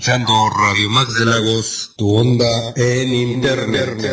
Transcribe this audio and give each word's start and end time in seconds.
Escuchando 0.00 0.48
Radio 0.48 0.88
Max 0.88 1.14
de 1.18 1.26
Lagos, 1.26 1.92
tu 1.94 2.16
onda 2.16 2.72
en 2.74 3.12
internet. 3.12 4.06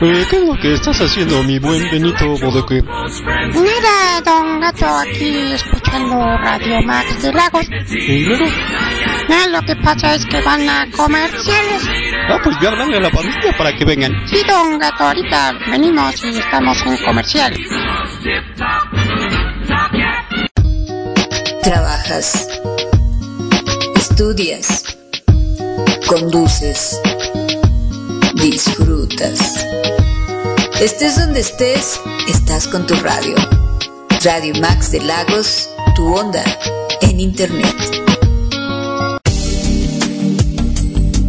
Eh, 0.00 0.26
¿Qué 0.28 0.36
es 0.36 0.42
lo 0.44 0.54
que 0.60 0.74
estás 0.74 1.00
haciendo, 1.00 1.42
mi 1.42 1.58
buen 1.58 1.90
Benito 1.90 2.26
Bodoque? 2.42 2.82
Mira, 2.82 4.20
don 4.26 4.60
Gato, 4.60 4.86
aquí 4.86 5.52
escuchando 5.54 6.16
Radio 6.18 6.82
Max 6.82 7.22
de 7.22 7.32
Lagos. 7.32 7.66
¿Y 7.92 8.26
luego? 8.26 8.44
Ah, 9.30 9.46
lo 9.48 9.62
que 9.62 9.74
pasa 9.76 10.16
es 10.16 10.26
que 10.26 10.42
van 10.42 10.68
a 10.68 10.86
comerciales. 10.90 12.07
Ah, 12.30 12.38
pues 12.44 12.56
ya 12.60 12.68
hablarle 12.68 12.98
a 12.98 13.00
la 13.00 13.10
familia 13.10 13.56
para 13.56 13.74
que 13.74 13.84
vengan. 13.84 14.12
Sí, 14.28 14.42
don 14.46 14.78
Gato, 14.78 15.04
ahorita 15.04 15.54
venimos 15.70 16.22
y 16.24 16.38
estamos 16.38 16.84
en 16.86 16.96
comercial. 16.98 17.54
Trabajas, 21.62 22.48
estudias, 23.96 24.84
conduces, 26.06 27.00
disfrutas. 28.34 29.66
Estés 30.80 31.18
donde 31.18 31.40
estés, 31.40 32.00
estás 32.28 32.68
con 32.68 32.86
tu 32.86 32.94
radio. 32.96 33.34
Radio 34.22 34.52
Max 34.60 34.90
de 34.92 35.00
Lagos, 35.00 35.68
tu 35.96 36.14
onda 36.14 36.44
en 37.00 37.20
internet. 37.20 38.07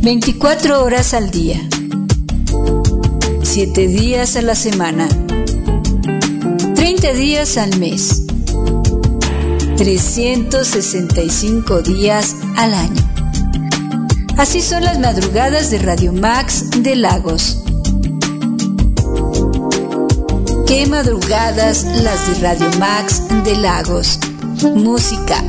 24 0.01 0.83
horas 0.83 1.13
al 1.13 1.29
día. 1.29 1.59
7 3.43 3.87
días 3.87 4.35
a 4.37 4.41
la 4.41 4.55
semana. 4.55 5.07
30 6.75 7.13
días 7.13 7.57
al 7.57 7.77
mes. 7.79 8.23
365 9.75 11.81
días 11.81 12.37
al 12.55 12.73
año. 12.73 13.11
Así 14.37 14.61
son 14.61 14.85
las 14.85 14.99
madrugadas 14.99 15.69
de 15.69 15.79
Radio 15.79 16.13
Max 16.13 16.81
de 16.81 16.95
Lagos. 16.95 17.61
Qué 20.65 20.85
madrugadas 20.87 21.83
las 22.03 22.25
de 22.27 22.35
Radio 22.35 22.69
Max 22.79 23.23
de 23.43 23.57
Lagos. 23.57 24.17
Música 24.75 25.43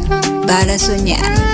para 0.47 0.77
soñar. 0.77 1.50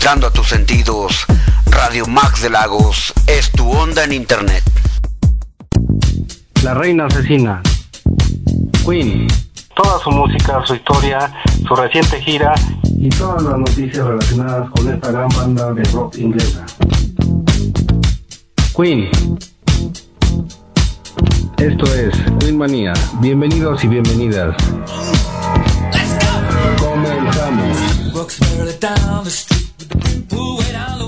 Entrando 0.00 0.28
a 0.28 0.30
tus 0.30 0.48
sentidos, 0.48 1.26
Radio 1.66 2.06
Max 2.06 2.40
de 2.40 2.48
Lagos 2.48 3.12
es 3.26 3.52
tu 3.52 3.70
onda 3.70 4.02
en 4.02 4.14
internet. 4.14 4.64
La 6.62 6.72
reina 6.72 7.04
asesina. 7.04 7.60
Queen. 8.82 9.28
Toda 9.76 10.02
su 10.02 10.10
música, 10.10 10.64
su 10.64 10.74
historia, 10.76 11.30
su 11.68 11.76
reciente 11.76 12.18
gira 12.22 12.54
y 12.98 13.10
todas 13.10 13.42
las 13.42 13.58
noticias 13.58 14.06
relacionadas 14.06 14.70
con 14.70 14.88
esta 14.88 15.12
gran 15.12 15.28
banda 15.36 15.70
de 15.74 15.84
rock 15.92 16.16
inglesa. 16.16 16.64
Queen. 18.74 19.10
Esto 21.58 21.94
es 21.94 22.14
Queen 22.38 22.56
Manía. 22.56 22.94
Bienvenidos 23.20 23.84
y 23.84 23.88
bienvenidas. 23.88 24.56
Comenzamos. 26.78 27.76
Night, 30.32 30.99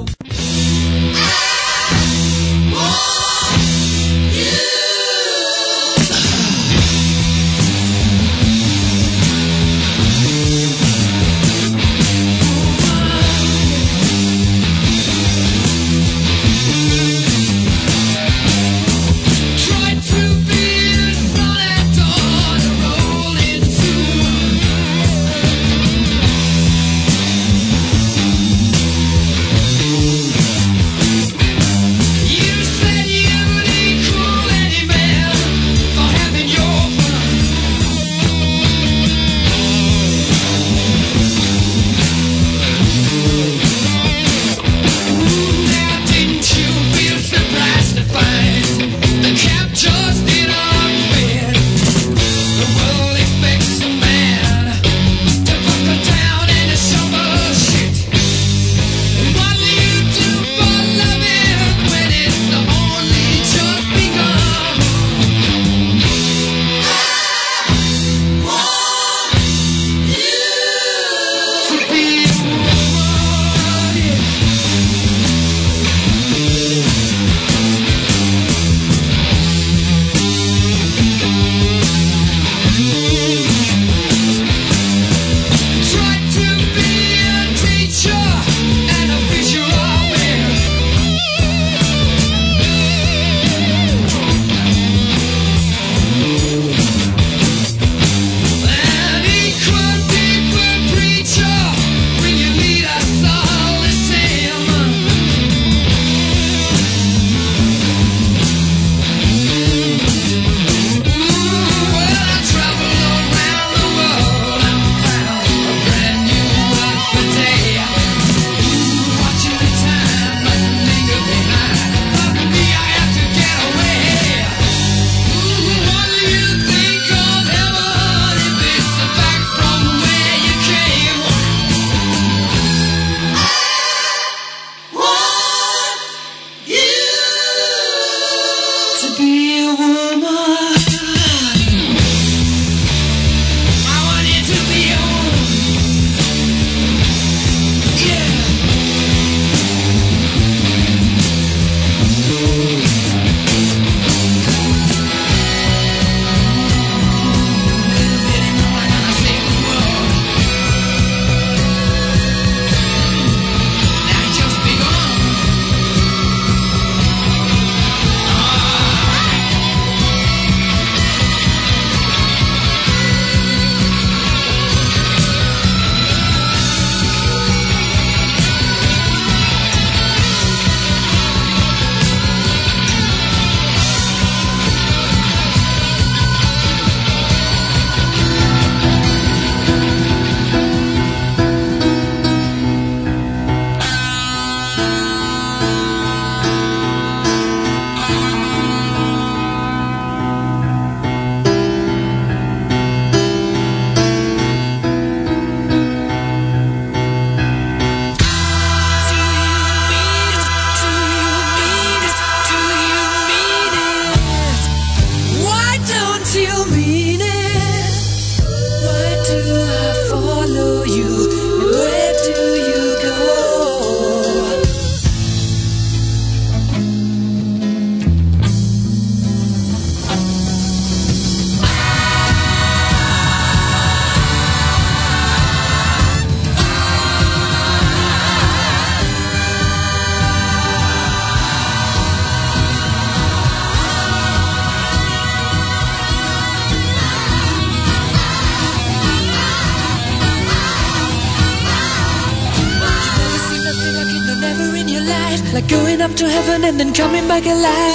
and 256.73 256.81
then 256.81 256.95
coming 256.95 257.29
back 257.29 257.45
alive. 257.45 257.92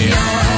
Radio. 0.00 0.49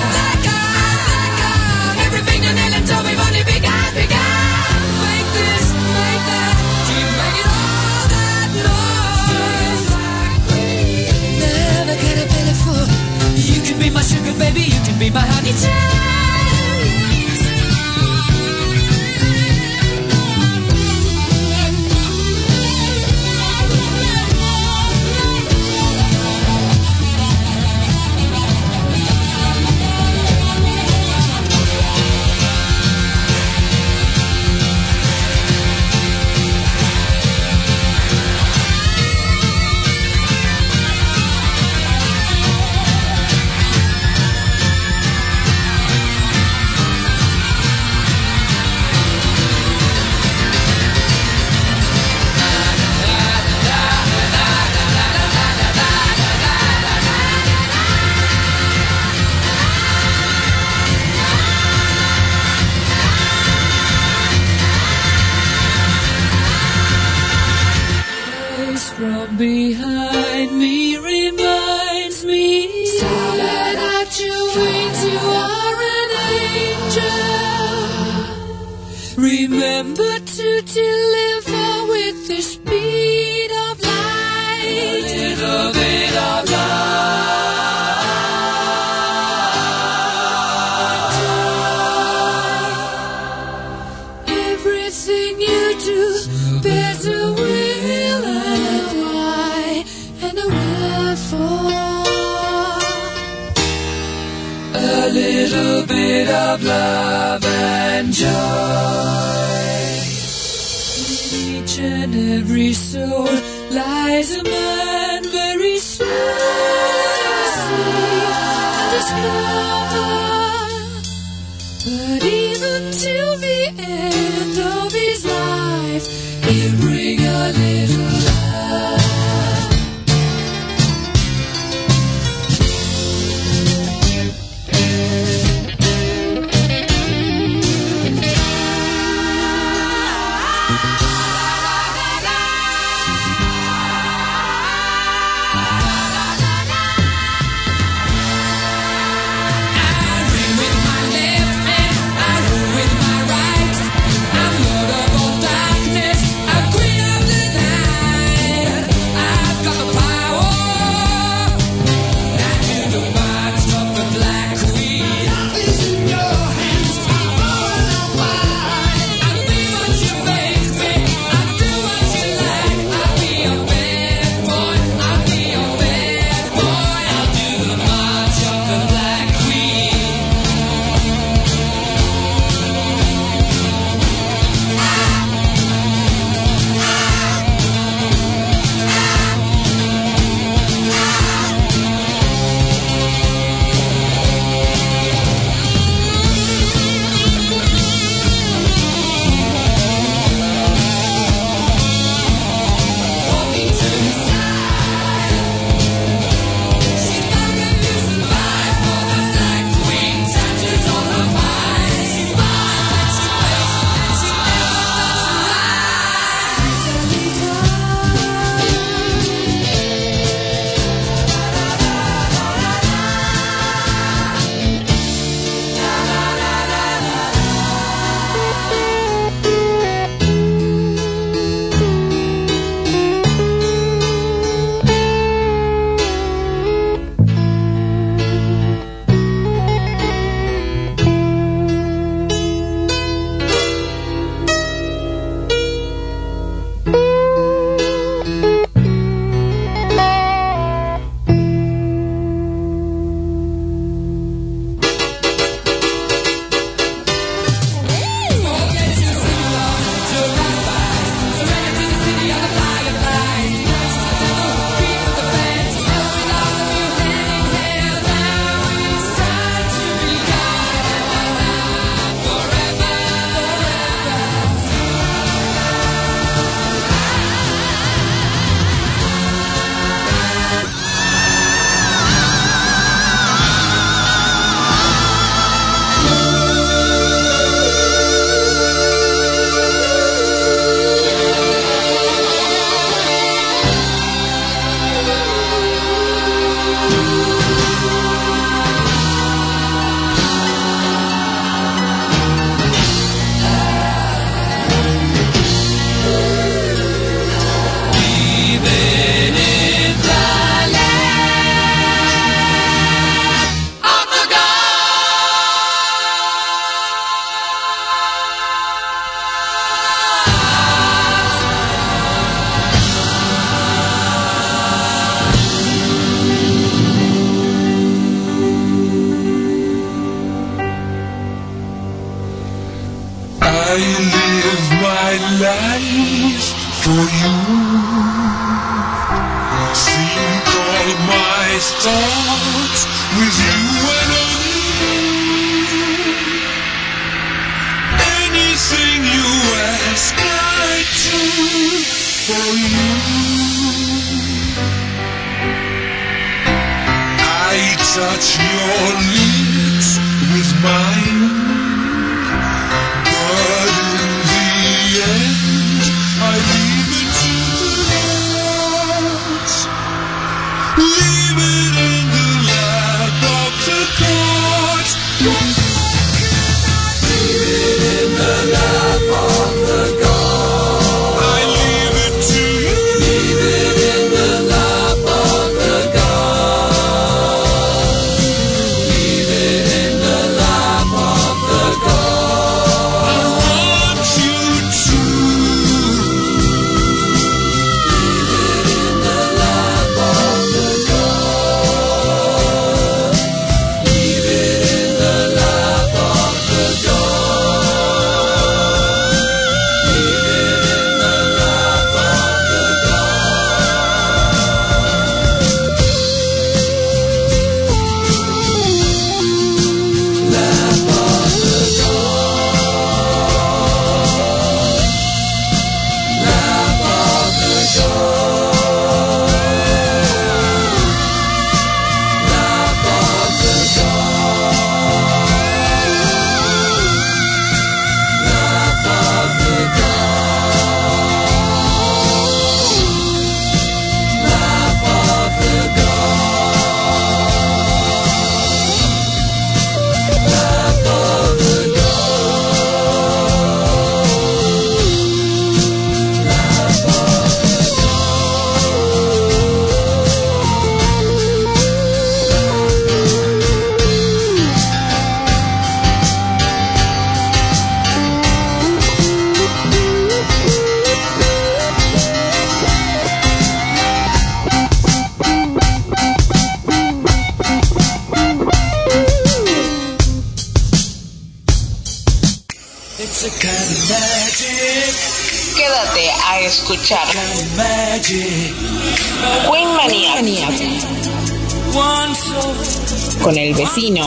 Con 493.22 493.36
el 493.36 493.54
vecino. 493.54 494.04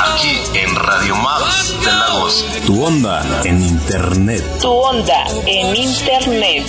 Aquí 0.00 0.38
en 0.54 0.74
Radio 0.76 1.16
Max 1.16 1.74
de 1.84 1.92
Lagos. 1.92 2.44
Tu 2.66 2.82
onda 2.84 3.24
en 3.44 3.62
internet. 3.62 4.44
Tu 4.60 4.68
onda 4.68 5.24
en 5.46 5.76
internet. 5.76 6.64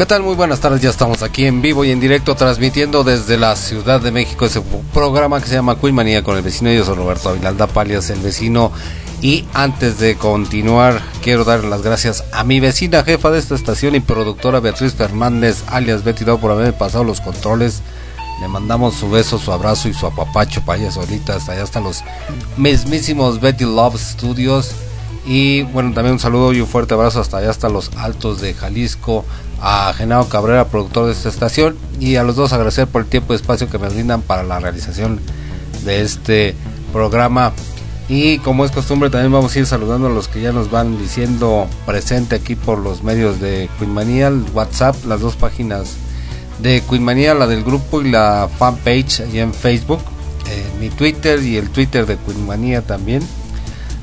¿Qué 0.00 0.06
tal? 0.06 0.22
Muy 0.22 0.34
buenas 0.34 0.60
tardes, 0.60 0.80
ya 0.80 0.88
estamos 0.88 1.22
aquí 1.22 1.44
en 1.44 1.60
vivo 1.60 1.84
y 1.84 1.90
en 1.90 2.00
directo 2.00 2.34
transmitiendo 2.34 3.04
desde 3.04 3.36
la 3.36 3.54
Ciudad 3.54 4.00
de 4.00 4.10
México 4.10 4.46
ese 4.46 4.62
programa 4.94 5.42
que 5.42 5.46
se 5.46 5.56
llama 5.56 5.78
Queen 5.78 5.94
Manía 5.94 6.24
con 6.24 6.38
el 6.38 6.42
vecino. 6.42 6.72
Yo 6.72 6.86
soy 6.86 6.96
Roberto 6.96 7.28
Avilalda 7.28 7.66
Palias, 7.66 8.08
el 8.08 8.20
vecino. 8.20 8.72
Y 9.20 9.44
antes 9.52 9.98
de 9.98 10.16
continuar, 10.16 11.02
quiero 11.22 11.44
dar 11.44 11.64
las 11.64 11.82
gracias 11.82 12.24
a 12.32 12.44
mi 12.44 12.60
vecina 12.60 13.04
jefa 13.04 13.30
de 13.30 13.40
esta 13.40 13.54
estación 13.54 13.94
y 13.94 14.00
productora 14.00 14.60
Beatriz 14.60 14.94
Fernández, 14.94 15.64
alias 15.66 16.02
Betty 16.02 16.24
Dog, 16.24 16.40
por 16.40 16.52
haberme 16.52 16.72
pasado 16.72 17.04
los 17.04 17.20
controles. 17.20 17.82
Le 18.40 18.48
mandamos 18.48 18.94
su 18.94 19.10
beso, 19.10 19.38
su 19.38 19.52
abrazo 19.52 19.90
y 19.90 19.92
su 19.92 20.06
apapacho 20.06 20.62
para 20.64 20.78
ella 20.80 20.90
solita. 20.90 21.36
Hasta 21.36 21.52
allá 21.52 21.64
están 21.64 21.84
los 21.84 22.02
mismísimos 22.56 23.38
Betty 23.38 23.64
Love 23.64 24.00
Studios. 24.00 24.70
Y 25.26 25.62
bueno, 25.64 25.92
también 25.92 26.14
un 26.14 26.18
saludo 26.18 26.54
y 26.54 26.62
un 26.62 26.66
fuerte 26.66 26.94
abrazo 26.94 27.20
hasta 27.20 27.36
allá, 27.36 27.50
hasta 27.50 27.68
los 27.68 27.90
altos 27.98 28.40
de 28.40 28.54
Jalisco, 28.54 29.26
a 29.60 29.92
Genaro 29.92 30.28
Cabrera, 30.28 30.66
productor 30.66 31.06
de 31.06 31.12
esta 31.12 31.28
estación, 31.28 31.76
y 31.98 32.16
a 32.16 32.22
los 32.22 32.36
dos 32.36 32.52
agradecer 32.52 32.86
por 32.86 33.02
el 33.02 33.08
tiempo 33.08 33.32
y 33.32 33.36
espacio 33.36 33.68
que 33.68 33.78
me 33.78 33.88
brindan 33.88 34.22
para 34.22 34.42
la 34.42 34.58
realización 34.58 35.20
de 35.84 36.02
este 36.02 36.54
programa. 36.92 37.52
Y 38.08 38.38
como 38.38 38.64
es 38.64 38.72
costumbre, 38.72 39.08
también 39.10 39.32
vamos 39.32 39.54
a 39.54 39.58
ir 39.60 39.66
saludando 39.66 40.08
a 40.08 40.10
los 40.10 40.26
que 40.26 40.40
ya 40.40 40.50
nos 40.50 40.70
van 40.70 40.98
diciendo 40.98 41.68
presente 41.86 42.34
aquí 42.34 42.56
por 42.56 42.78
los 42.78 43.04
medios 43.04 43.40
de 43.40 43.68
Queenmanía, 43.78 44.28
el 44.28 44.44
WhatsApp, 44.52 44.96
las 45.06 45.20
dos 45.20 45.36
páginas 45.36 45.94
de 46.60 46.82
Queenmanía, 46.88 47.34
la 47.34 47.46
del 47.46 47.62
grupo 47.62 48.02
y 48.02 48.10
la 48.10 48.48
fanpage 48.58 49.20
allá 49.20 49.42
en 49.42 49.54
Facebook, 49.54 50.00
eh, 50.50 50.64
mi 50.80 50.88
Twitter 50.90 51.40
y 51.42 51.56
el 51.56 51.70
Twitter 51.70 52.04
de 52.06 52.16
Queenmanía 52.16 52.82
también. 52.82 53.22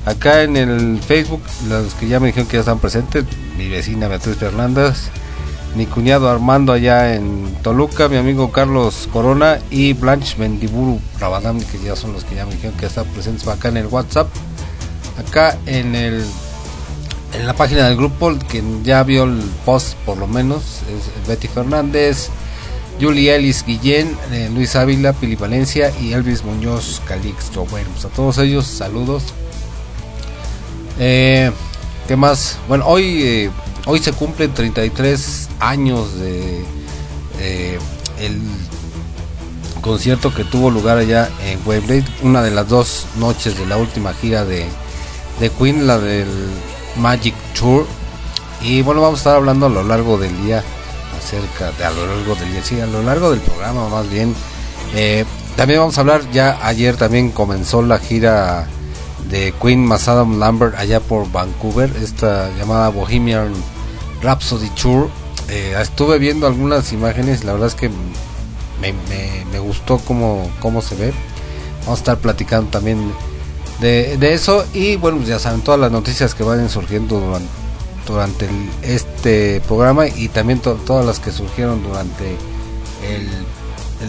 Acá 0.05 0.43
en 0.43 0.55
el 0.55 0.99
Facebook, 0.99 1.41
los 1.67 1.93
que 1.95 2.07
ya 2.07 2.21
me 2.21 2.27
dijeron 2.27 2.47
que 2.47 2.53
ya 2.53 2.61
están 2.61 2.79
presentes, 2.79 3.25
mi 3.57 3.67
vecina 3.67 4.07
Beatriz 4.07 4.37
Fernández, 4.37 5.09
mi 5.75 5.85
cuñado 5.85 6.29
Armando 6.29 6.73
allá 6.73 7.15
en 7.15 7.55
Toluca, 7.61 8.09
mi 8.09 8.17
amigo 8.17 8.51
Carlos 8.51 9.07
Corona 9.11 9.59
y 9.69 9.93
Blanche 9.93 10.37
Mendiburu 10.37 10.99
Rabadán, 11.19 11.59
que 11.59 11.79
ya 11.79 11.95
son 11.95 12.13
los 12.13 12.23
que 12.23 12.35
ya 12.35 12.45
me 12.45 12.53
dijeron 12.53 12.77
que 12.77 12.85
están 12.87 13.05
presentes 13.05 13.47
acá 13.47 13.69
en 13.69 13.77
el 13.77 13.87
WhatsApp. 13.87 14.27
Acá 15.17 15.57
en 15.65 15.95
el 15.95 16.23
en 17.33 17.45
la 17.45 17.53
página 17.53 17.87
del 17.87 17.97
grupo, 17.97 18.33
que 18.49 18.63
ya 18.83 19.03
vio 19.03 19.25
el 19.25 19.41
post 19.65 19.95
por 20.05 20.17
lo 20.17 20.27
menos, 20.27 20.81
es 20.89 21.27
Betty 21.27 21.47
Fernández, 21.47 22.29
Julie 22.99 23.35
Ellis 23.35 23.63
Guillén, 23.65 24.17
eh, 24.31 24.49
Luis 24.53 24.75
Ávila, 24.75 25.13
Pili 25.13 25.35
Valencia 25.35 25.91
y 26.01 26.13
Elvis 26.13 26.43
Muñoz 26.43 27.01
Calixto. 27.05 27.65
Bueno, 27.65 27.89
pues 27.93 28.05
a 28.05 28.09
todos 28.09 28.37
ellos 28.39 28.65
saludos. 28.65 29.23
Eh, 30.99 31.51
¿Qué 32.07 32.15
más? 32.15 32.57
Bueno, 32.67 32.85
hoy, 32.87 33.21
eh, 33.23 33.51
hoy 33.87 33.99
se 33.99 34.11
cumplen 34.11 34.53
33 34.53 35.49
años 35.59 36.19
de 36.19 36.63
eh, 37.39 37.79
el 38.19 38.39
concierto 39.81 40.33
que 40.33 40.43
tuvo 40.43 40.69
lugar 40.69 40.97
allá 40.97 41.29
en 41.45 41.59
Wembley, 41.65 42.03
una 42.21 42.43
de 42.43 42.51
las 42.51 42.67
dos 42.67 43.05
noches 43.17 43.57
de 43.57 43.65
la 43.65 43.77
última 43.77 44.13
gira 44.13 44.43
de, 44.43 44.65
de 45.39 45.49
Queen, 45.49 45.87
la 45.87 45.97
del 45.97 46.27
Magic 46.97 47.33
Tour. 47.57 47.85
Y 48.61 48.81
bueno, 48.81 49.01
vamos 49.01 49.19
a 49.19 49.21
estar 49.21 49.35
hablando 49.37 49.67
a 49.67 49.69
lo 49.69 49.83
largo 49.83 50.17
del 50.17 50.35
día 50.43 50.63
acerca 51.17 51.71
de 51.77 51.85
a 51.85 51.91
lo 51.91 52.05
largo 52.05 52.35
del 52.35 52.51
día, 52.51 52.63
sí, 52.63 52.79
a 52.81 52.87
lo 52.87 53.01
largo 53.01 53.31
del 53.31 53.39
programa 53.39 53.87
más 53.87 54.09
bien. 54.09 54.35
Eh, 54.95 55.23
también 55.55 55.79
vamos 55.79 55.97
a 55.97 56.01
hablar, 56.01 56.29
ya 56.31 56.59
ayer 56.67 56.97
también 56.97 57.31
comenzó 57.31 57.81
la 57.81 57.99
gira 57.99 58.67
de 59.29 59.53
Queen 59.61 59.85
más 59.85 60.07
Adam 60.07 60.39
Lambert 60.39 60.75
allá 60.77 60.99
por 60.99 61.31
Vancouver, 61.31 61.91
esta 62.01 62.49
llamada 62.57 62.89
Bohemian 62.89 63.53
Rhapsody 64.21 64.69
Tour. 64.71 65.09
Eh, 65.49 65.75
estuve 65.81 66.19
viendo 66.19 66.45
algunas 66.47 66.91
imágenes, 66.91 67.43
la 67.43 67.53
verdad 67.53 67.69
es 67.69 67.75
que 67.75 67.89
me, 68.81 69.59
gustó 69.59 69.97
cómo, 69.99 70.49
cómo 70.59 70.81
se 70.81 70.95
ve. 70.95 71.13
Vamos 71.81 71.99
a 71.99 72.01
estar 72.01 72.17
platicando 72.17 72.69
también 72.69 73.11
de, 73.79 74.33
eso 74.33 74.65
y 74.73 74.95
bueno, 74.97 75.21
ya 75.23 75.39
saben 75.39 75.61
todas 75.61 75.79
las 75.79 75.91
noticias 75.91 76.33
que 76.35 76.43
vayan 76.43 76.69
surgiendo 76.69 77.39
durante, 78.05 78.49
este 78.81 79.61
programa 79.67 80.07
y 80.07 80.27
también 80.29 80.59
to- 80.59 80.75
todas 80.85 81.05
las 81.05 81.19
que 81.19 81.31
surgieron 81.31 81.83
durante 81.83 82.35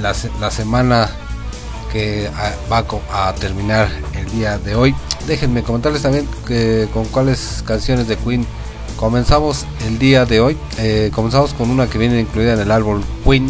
la, 0.01 0.14
se- 0.14 0.31
la 0.40 0.51
semana 0.51 1.09
que 1.92 2.29
ah, 2.37 2.53
va 2.71 2.85
a 3.29 3.35
terminar 3.35 3.88
el 4.14 4.31
día 4.31 4.59
de 4.59 4.75
hoy. 4.75 4.94
Déjenme 5.27 5.62
comentarles 5.62 6.03
también 6.03 6.27
con 6.92 7.05
cuáles 7.07 7.62
canciones 7.66 8.09
de 8.09 8.16
Queen 8.16 8.47
comenzamos 8.99 9.65
el 9.87 9.99
día 9.99 10.27
de 10.27 10.41
hoy. 10.41 10.57
Eh, 10.79 11.11
comenzamos 11.15 11.55
con 11.55 11.71
una 11.71 11.87
que 11.89 11.99
viene 11.99 12.21
incluida 12.21 12.53
en 12.55 12.61
el 12.61 12.71
álbum 12.71 13.03
Queen, 13.25 13.49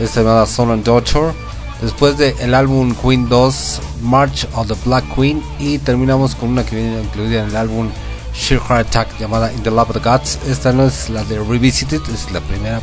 esta 0.00 0.20
llamada 0.22 0.46
Son 0.46 0.70
and 0.70 0.84
Daughter. 0.84 1.32
Después 1.80 2.16
del 2.16 2.34
el 2.40 2.54
álbum 2.54 2.94
Queen 2.94 3.28
2, 3.28 3.80
March 4.02 4.46
of 4.54 4.68
the 4.68 4.74
Black 4.84 5.04
Queen. 5.14 5.42
Y 5.58 5.78
terminamos 5.78 6.34
con 6.34 6.50
una 6.50 6.64
que 6.64 6.76
viene 6.76 7.00
incluida 7.02 7.42
en 7.42 7.48
el 7.50 7.56
álbum 7.56 7.88
Sheer 8.34 8.60
Heart 8.60 8.88
Attack 8.88 9.18
llamada 9.20 9.52
In 9.52 9.62
the 9.62 9.70
Love 9.70 9.90
of 9.90 10.02
the 10.02 10.08
Gods. 10.08 10.38
Esta 10.48 10.72
no 10.72 10.84
es 10.86 11.10
la 11.10 11.22
de 11.24 11.38
Revisited, 11.38 12.00
es 12.12 12.30
la 12.32 12.40
primera 12.40 12.80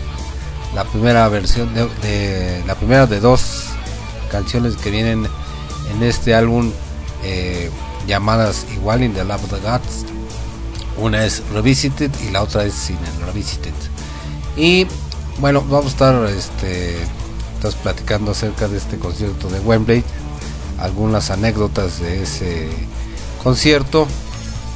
la 0.75 0.84
primera 0.84 1.28
versión 1.30 1.73
de, 1.73 1.88
de- 2.04 2.63
la 2.67 2.75
primera 2.75 3.08
de 3.08 3.19
dos 3.19 3.63
canciones 4.32 4.75
que 4.75 4.91
vienen 4.91 5.25
en 5.91 6.04
este 6.04 6.36
álbum 6.36 6.71
eh, 7.23 7.71
llamadas 8.06 8.67
igual 8.75 9.02
In 9.02 9.13
the 9.15 9.23
Love 9.23 9.45
of 9.45 9.49
the 9.49 9.60
Gods. 9.67 10.06
Una 11.01 11.25
es 11.25 11.43
Revisited 11.53 12.12
y 12.27 12.31
la 12.31 12.43
otra 12.43 12.65
es 12.65 12.73
Sin 12.73 12.97
Revisited. 13.25 13.73
Y 14.57 14.85
bueno, 15.39 15.62
vamos 15.62 15.85
a 15.85 15.89
estar 15.89 16.25
este 16.25 16.97
estás 17.55 17.75
platicando 17.75 18.31
acerca 18.31 18.69
de 18.69 18.77
este 18.77 18.97
concierto 18.97 19.49
de 19.49 19.59
Wembley, 19.59 20.01
algunas 20.77 21.29
anécdotas 21.29 21.99
de 21.99 22.23
ese 22.23 22.69
concierto. 23.43 24.07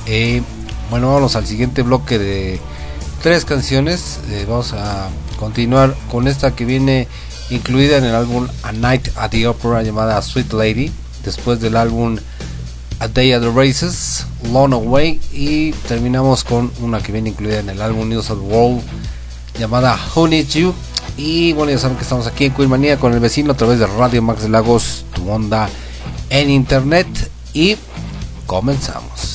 Eh, 0.06 0.42
bueno, 0.90 1.14
vamos 1.14 1.38
al 1.38 1.46
siguiente 1.46 1.82
bloque 1.82 2.20
de 2.20 2.60
tres 3.22 3.46
canciones. 3.46 4.20
Eh, 4.30 4.46
vamos 4.48 4.74
a 4.74 5.10
continuar 5.40 5.96
con 6.12 6.28
esta 6.28 6.56
que 6.56 6.66
viene 6.66 7.08
incluida 7.50 7.98
en 7.98 8.04
el 8.04 8.16
álbum 8.16 8.48
A 8.64 8.74
Night 8.74 9.08
at 9.16 9.32
the 9.32 9.48
Opera 9.48 9.82
llamada 9.82 10.22
Sweet 10.22 10.52
Lady. 10.52 10.92
Después 11.24 11.62
del 11.62 11.78
álbum 11.78 12.18
A 13.00 13.08
Day 13.08 13.34
at 13.34 13.42
the 13.42 13.50
Races, 13.50 14.26
Long 14.52 14.74
Away. 14.74 15.20
Y 15.32 15.72
terminamos 15.88 16.44
con 16.44 16.72
una 16.82 17.02
que 17.02 17.12
viene 17.12 17.30
incluida 17.30 17.60
en 17.60 17.70
el 17.70 17.82
álbum 17.82 18.10
News 18.10 18.30
of 18.30 18.40
the 18.40 18.46
World 18.46 18.82
llamada 19.60 20.00
Who 20.16 20.28
Needs 20.28 20.54
You. 20.54 20.74
Y 21.18 21.54
bueno, 21.54 21.72
ya 21.72 21.78
saben 21.78 21.98
que 21.98 22.04
estamos 22.04 22.28
aquí 22.28 22.46
en 22.46 22.54
Queen 22.54 22.70
Manía 22.70 22.98
con 22.98 23.14
el 23.14 23.20
vecino 23.20 23.52
a 23.52 23.58
través 23.58 23.80
de 23.80 23.88
Radio 23.88 24.22
Max 24.22 24.42
de 24.42 24.50
Lagos, 24.50 25.06
tu 25.14 25.30
onda 25.30 25.70
en 26.30 26.50
internet. 26.50 27.08
Y 27.54 27.78
comenzamos. 28.48 29.33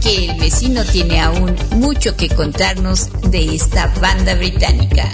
Que 0.00 0.24
el 0.24 0.40
vecino 0.40 0.84
tiene 0.84 1.20
aún 1.20 1.54
mucho 1.76 2.16
que 2.16 2.28
contarnos 2.28 3.10
de 3.30 3.54
esta 3.54 3.86
banda 4.00 4.34
británica, 4.34 5.08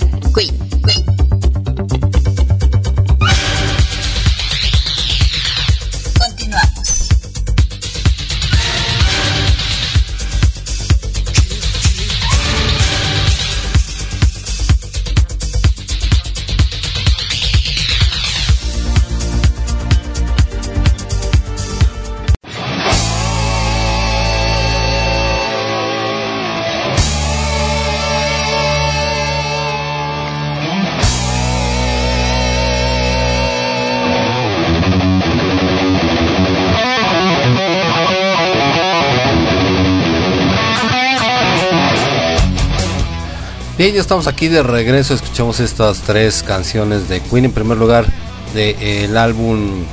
ya 43.97 44.03
estamos 44.03 44.27
aquí 44.27 44.49
de 44.49 44.63
regreso. 44.63 45.15
Escuchamos 45.15 45.59
estas 45.59 46.03
tres 46.03 46.43
canciones 46.43 47.09
de 47.09 47.21
Queen. 47.21 47.47
En 47.47 47.53
primer 47.53 47.79
lugar, 47.79 48.05
del 48.53 48.77
el 48.79 49.17
álbum 49.17 49.85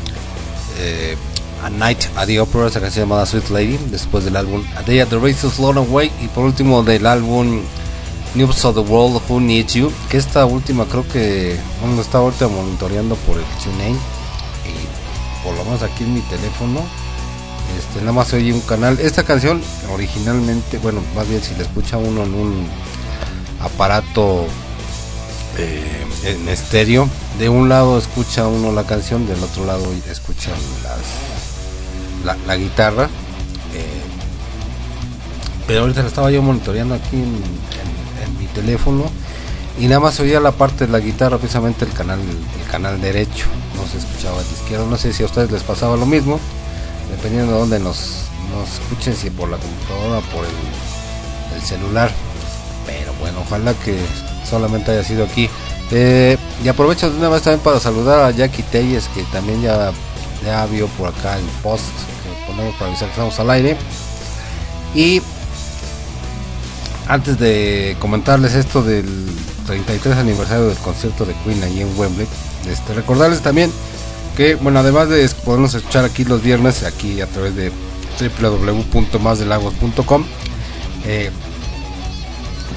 eh, 0.78 1.16
A 1.64 1.70
Night 1.70 2.04
at 2.18 2.28
the 2.28 2.38
Opera, 2.42 2.68
esa 2.68 2.82
canción 2.82 3.06
llamada 3.06 3.26
Sweet 3.26 3.50
Lady. 3.50 3.80
Después 3.90 4.26
del 4.26 4.36
álbum 4.36 4.62
A 4.76 4.82
Day 4.82 5.00
at 5.00 5.08
the 5.08 5.18
Races, 5.18 5.54
Flown 5.54 5.78
Away. 5.78 6.12
Y 6.22 6.28
por 6.28 6.44
último, 6.44 6.84
del 6.84 7.06
álbum 7.06 7.62
News 8.36 8.66
of 8.66 8.76
the 8.76 8.82
World 8.82 9.22
Who 9.30 9.40
Needs 9.40 9.74
You. 9.76 9.90
Que 10.10 10.18
esta 10.18 10.46
última 10.46 10.84
creo 10.84 11.08
que 11.08 11.58
bueno, 11.80 12.02
está 12.02 12.18
ahorita 12.18 12.50
monitoreando 12.50 13.16
por 13.16 13.38
el 13.38 13.46
TuneIn. 13.64 13.96
Y 13.96 15.46
por 15.46 15.56
lo 15.56 15.64
menos 15.64 15.82
aquí 15.82 16.04
en 16.04 16.16
mi 16.16 16.22
teléfono. 16.24 16.82
Este, 17.80 18.02
nada 18.02 18.12
más 18.12 18.34
oye 18.34 18.52
un 18.52 18.60
canal. 18.60 19.00
Esta 19.00 19.24
canción 19.24 19.62
originalmente, 19.94 20.78
bueno, 20.80 21.02
más 21.16 21.30
bien 21.30 21.42
si 21.42 21.56
la 21.56 21.62
escucha 21.62 21.98
uno 21.98 22.24
en 22.24 22.34
un 22.34 22.68
aparato 23.64 24.46
eh, 25.58 26.06
en 26.26 26.48
estéreo. 26.50 27.10
De 27.40 27.50
un 27.50 27.70
lado 27.70 27.98
escucha 27.98 28.48
uno 28.48 28.72
la 28.72 28.84
canción, 28.84 29.26
del 29.28 29.42
otro 29.44 29.66
lado 29.66 29.86
escucha 30.10 30.52
la, 32.26 32.36
la 32.46 32.56
guitarra. 32.56 33.06
eh, 33.74 34.02
pero 35.66 35.82
ahorita 35.82 36.02
la 36.02 36.08
estaba 36.08 36.30
yo 36.30 36.42
monitoreando 36.42 36.96
aquí 36.96 37.16
en, 37.16 37.64
mi 38.40 38.46
teléfono 38.48 39.06
y 39.80 39.88
nada 39.88 40.00
más 40.00 40.20
oía 40.20 40.40
la 40.40 40.52
parte 40.52 40.86
de 40.86 40.92
la 40.92 41.00
guitarra, 41.00 41.38
precisamente 41.38 41.86
el 41.86 41.92
canal, 41.92 42.20
el 42.20 42.70
canal 42.70 43.02
derecho, 43.02 43.46
no 43.76 43.88
se 43.88 43.98
escuchaba 43.98 44.40
el 44.40 44.46
izquierdo. 44.46 44.86
No 44.88 44.98
sé 44.98 45.14
si 45.14 45.24
a 45.24 45.26
ustedes 45.26 45.52
les 45.52 45.64
pasaba 45.64 45.98
lo 45.98 46.06
mismo, 46.06 46.40
dependiendo 47.10 47.54
de 47.54 47.60
dónde 47.60 47.80
nos, 47.80 48.26
nos 48.52 48.70
escuchen, 48.74 49.16
si 49.16 49.30
por 49.30 49.50
la 49.50 49.58
computadora 49.58 50.20
o 50.20 50.22
por 50.36 50.46
el 50.46 51.62
celular 51.62 52.12
pero 52.86 53.14
bueno, 53.20 53.40
ojalá 53.42 53.74
que 53.74 53.98
solamente 54.50 54.92
haya 54.92 55.04
sido 55.04 55.26
aquí. 55.26 55.50
Eh, 55.92 56.38
y 56.64 56.68
aprovecho 56.68 57.10
de 57.12 57.18
una 57.18 57.30
vez 57.30 57.44
también 57.44 57.62
para 57.62 57.80
saludar 57.80 58.24
a 58.24 58.32
Jackie 58.32 58.64
Telles, 58.64 59.08
que 59.14 59.24
también 59.32 59.62
ya, 59.62 59.92
ya 60.46 60.66
vio 60.66 60.88
por 60.88 61.10
acá 61.10 61.38
el 61.38 61.46
post 61.62 61.86
que 62.24 62.52
ponemos 62.52 62.76
para 62.76 62.88
avisar 62.90 63.08
que 63.08 63.14
estamos 63.14 63.40
al 63.40 63.50
aire. 63.50 63.78
Y 64.96 65.22
antes 67.08 67.38
de 67.40 67.96
comentarles 68.00 68.54
esto 68.54 68.82
del 68.82 69.06
33 69.68 70.18
aniversario 70.18 70.68
del 70.68 70.78
concierto 70.78 71.26
de 71.26 71.34
Queen 71.44 71.64
ahí 71.64 71.82
en 71.82 71.98
Wembley, 71.98 72.28
este, 72.70 72.94
recordarles 72.94 73.42
también 73.42 73.72
que, 74.36 74.56
bueno, 74.56 74.80
además 74.80 75.10
de 75.10 75.28
podernos 75.46 75.76
escuchar 75.76 76.06
aquí 76.06 76.24
los 76.26 76.42
viernes, 76.42 76.84
aquí 76.84 77.22
a 77.22 77.28
través 77.28 77.56
de 77.56 77.72
www.masdelagos.com, 78.42 80.26
eh, 81.06 81.30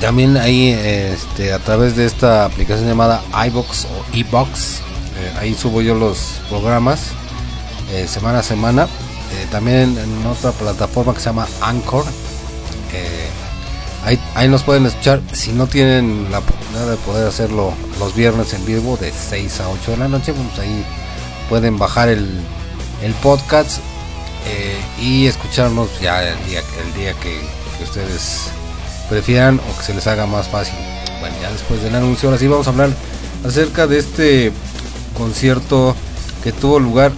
también 0.00 0.36
ahí 0.36 0.70
este, 0.70 1.52
a 1.52 1.58
través 1.58 1.96
de 1.96 2.06
esta 2.06 2.44
aplicación 2.44 2.88
llamada 2.88 3.22
iBox 3.48 3.84
o 3.86 4.16
eBox, 4.16 4.80
eh, 5.18 5.32
ahí 5.40 5.54
subo 5.54 5.80
yo 5.80 5.94
los 5.94 6.40
programas 6.48 7.12
eh, 7.92 8.06
semana 8.08 8.40
a 8.40 8.42
semana. 8.42 8.84
Eh, 8.84 9.46
también 9.50 9.96
en 9.98 10.26
otra 10.26 10.52
plataforma 10.52 11.14
que 11.14 11.20
se 11.20 11.26
llama 11.26 11.46
Anchor. 11.60 12.04
eh, 12.92 13.28
ahí, 14.04 14.18
ahí 14.34 14.48
nos 14.48 14.62
pueden 14.62 14.86
escuchar 14.86 15.20
si 15.32 15.52
no 15.52 15.66
tienen 15.66 16.28
la 16.30 16.38
oportunidad 16.38 16.90
de 16.90 16.96
poder 16.98 17.26
hacerlo 17.26 17.72
los 17.98 18.14
viernes 18.14 18.54
en 18.54 18.64
vivo 18.64 18.96
de 18.96 19.12
6 19.12 19.60
a 19.60 19.68
8 19.68 19.92
de 19.92 19.96
la 19.98 20.08
noche. 20.08 20.32
Pues 20.32 20.58
ahí 20.58 20.84
pueden 21.48 21.78
bajar 21.78 22.08
el, 22.08 22.28
el 23.02 23.12
podcast 23.14 23.80
y 25.00 25.26
escucharnos 25.26 25.88
ya 26.00 26.22
el 26.22 26.44
día, 26.46 26.60
el 26.84 26.94
día 26.94 27.12
que 27.14 27.40
ustedes 27.82 28.48
prefieran 29.08 29.60
o 29.60 29.78
que 29.78 29.84
se 29.84 29.94
les 29.94 30.06
haga 30.06 30.26
más 30.26 30.48
fácil. 30.48 30.74
Bueno, 31.20 31.36
ya 31.40 31.50
después 31.50 31.82
del 31.82 31.94
anuncio, 31.94 32.28
ahora 32.28 32.38
sí 32.38 32.46
vamos 32.46 32.66
a 32.66 32.70
hablar 32.70 32.90
acerca 33.46 33.86
de 33.86 33.98
este 33.98 34.52
concierto 35.16 35.94
que 36.42 36.52
tuvo 36.52 36.78
lugar 36.78 37.12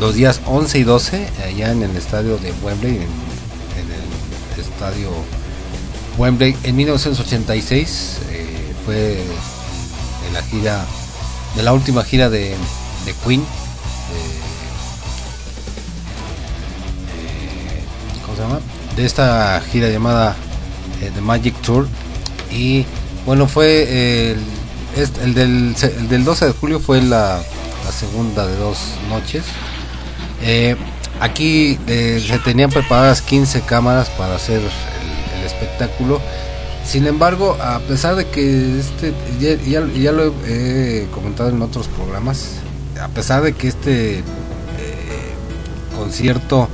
los 0.00 0.14
días 0.14 0.40
11 0.46 0.78
y 0.78 0.84
12 0.84 1.28
allá 1.46 1.72
en 1.72 1.82
el 1.82 1.96
estadio 1.96 2.38
de 2.38 2.52
Wembley, 2.62 2.96
en, 2.96 3.02
en 3.02 3.88
el 4.54 4.60
estadio 4.60 5.10
Wembley 6.18 6.56
en 6.62 6.76
1986. 6.76 8.18
eh, 8.30 8.74
fue 8.84 9.22
en 10.26 10.34
la 10.34 10.42
gira, 10.42 10.84
de 11.56 11.62
la 11.62 11.72
última 11.72 12.02
gira 12.04 12.28
de, 12.30 12.54
Queen. 13.24 13.40
eh. 13.40 13.44
De 18.96 19.04
esta 19.06 19.60
gira 19.70 19.88
llamada 19.88 20.36
The 21.10 21.20
Magic 21.20 21.54
Tour. 21.62 21.86
Y 22.50 22.84
bueno 23.24 23.46
fue 23.48 23.84
eh, 23.88 24.36
el, 24.96 25.10
el 25.22 25.34
del, 25.34 25.76
se- 25.76 25.94
el 25.96 26.08
del 26.08 26.24
12 26.24 26.46
de 26.46 26.52
julio 26.52 26.80
fue 26.80 27.00
la, 27.02 27.40
segunda 27.90 28.46
de 28.46 28.56
dos 28.56 28.78
noches. 29.08 29.44
Eh, 30.42 30.76
aquí 31.20 31.78
eh, 31.86 32.22
se 32.26 32.38
tenían 32.38 32.70
preparadas 32.70 33.22
15 33.22 33.62
cámaras 33.62 34.08
para 34.10 34.36
hacer 34.36 34.60
el, 34.60 35.44
espectáculo. 35.46 36.20
Sin 36.86 37.06
embargo 37.06 37.56
a 37.60 37.78
pesar 37.80 38.14
de 38.16 38.26
que 38.28 38.78
este 38.78 39.12
ya, 39.40 39.80
lo 40.12 40.32
he, 40.46 41.06
comentado 41.12 41.50
en 41.50 41.60
otros 41.62 41.88
programas 41.88 42.58
a 43.00 43.08
pesar 43.08 43.42
de 43.42 43.52
que 43.52 43.68
este 43.68 44.18
eh, 44.18 44.22
concierto 45.96 46.68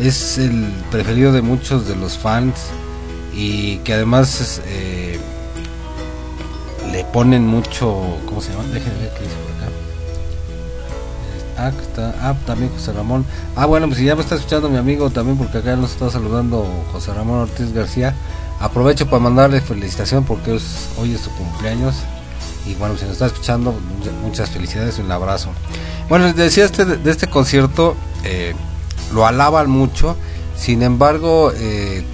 es 0.00 0.38
el 0.38 0.72
preferido 0.90 1.32
de 1.32 1.42
muchos 1.42 1.86
de 1.86 1.96
los 1.96 2.16
fans 2.16 2.54
y 3.38 3.76
que 3.78 3.94
además 3.94 4.60
eh, 4.66 5.16
le 6.90 7.04
ponen 7.04 7.46
mucho 7.46 8.18
¿cómo 8.26 8.40
se 8.40 8.50
llama? 8.50 8.64
déjenme 8.64 8.98
ver 8.98 9.12
qué 9.16 9.22
dice 9.22 9.36
por 9.36 9.54
acá. 9.54 9.72
Ah, 11.56 11.72
está, 11.80 12.14
ah, 12.20 12.34
también 12.46 12.72
José 12.72 12.92
Ramón. 12.92 13.24
Ah 13.54 13.66
bueno 13.66 13.86
pues 13.86 14.00
si 14.00 14.06
ya 14.06 14.16
me 14.16 14.22
está 14.22 14.34
escuchando 14.34 14.68
mi 14.68 14.76
amigo 14.76 15.10
también 15.10 15.38
porque 15.38 15.58
acá 15.58 15.76
nos 15.76 15.92
está 15.92 16.10
saludando 16.10 16.66
José 16.90 17.14
Ramón 17.14 17.38
Ortiz 17.38 17.72
García. 17.72 18.12
Aprovecho 18.58 19.06
para 19.06 19.20
mandarle 19.20 19.60
felicitación 19.60 20.24
porque 20.24 20.58
hoy 20.98 21.14
es 21.14 21.20
su 21.20 21.30
cumpleaños. 21.30 21.94
Y 22.66 22.74
bueno 22.74 22.96
si 22.96 23.04
nos 23.04 23.12
está 23.12 23.26
escuchando 23.26 23.72
muchas 24.20 24.50
felicidades 24.50 24.98
y 24.98 25.02
un 25.02 25.12
abrazo. 25.12 25.50
Bueno 26.08 26.26
les 26.26 26.34
decía 26.34 26.64
este 26.64 26.84
de 26.84 27.10
este 27.10 27.28
concierto 27.28 27.94
eh, 28.24 28.56
lo 29.14 29.26
alaban 29.26 29.70
mucho. 29.70 30.16
Sin 30.56 30.82
embargo 30.82 31.52
eh, 31.54 32.04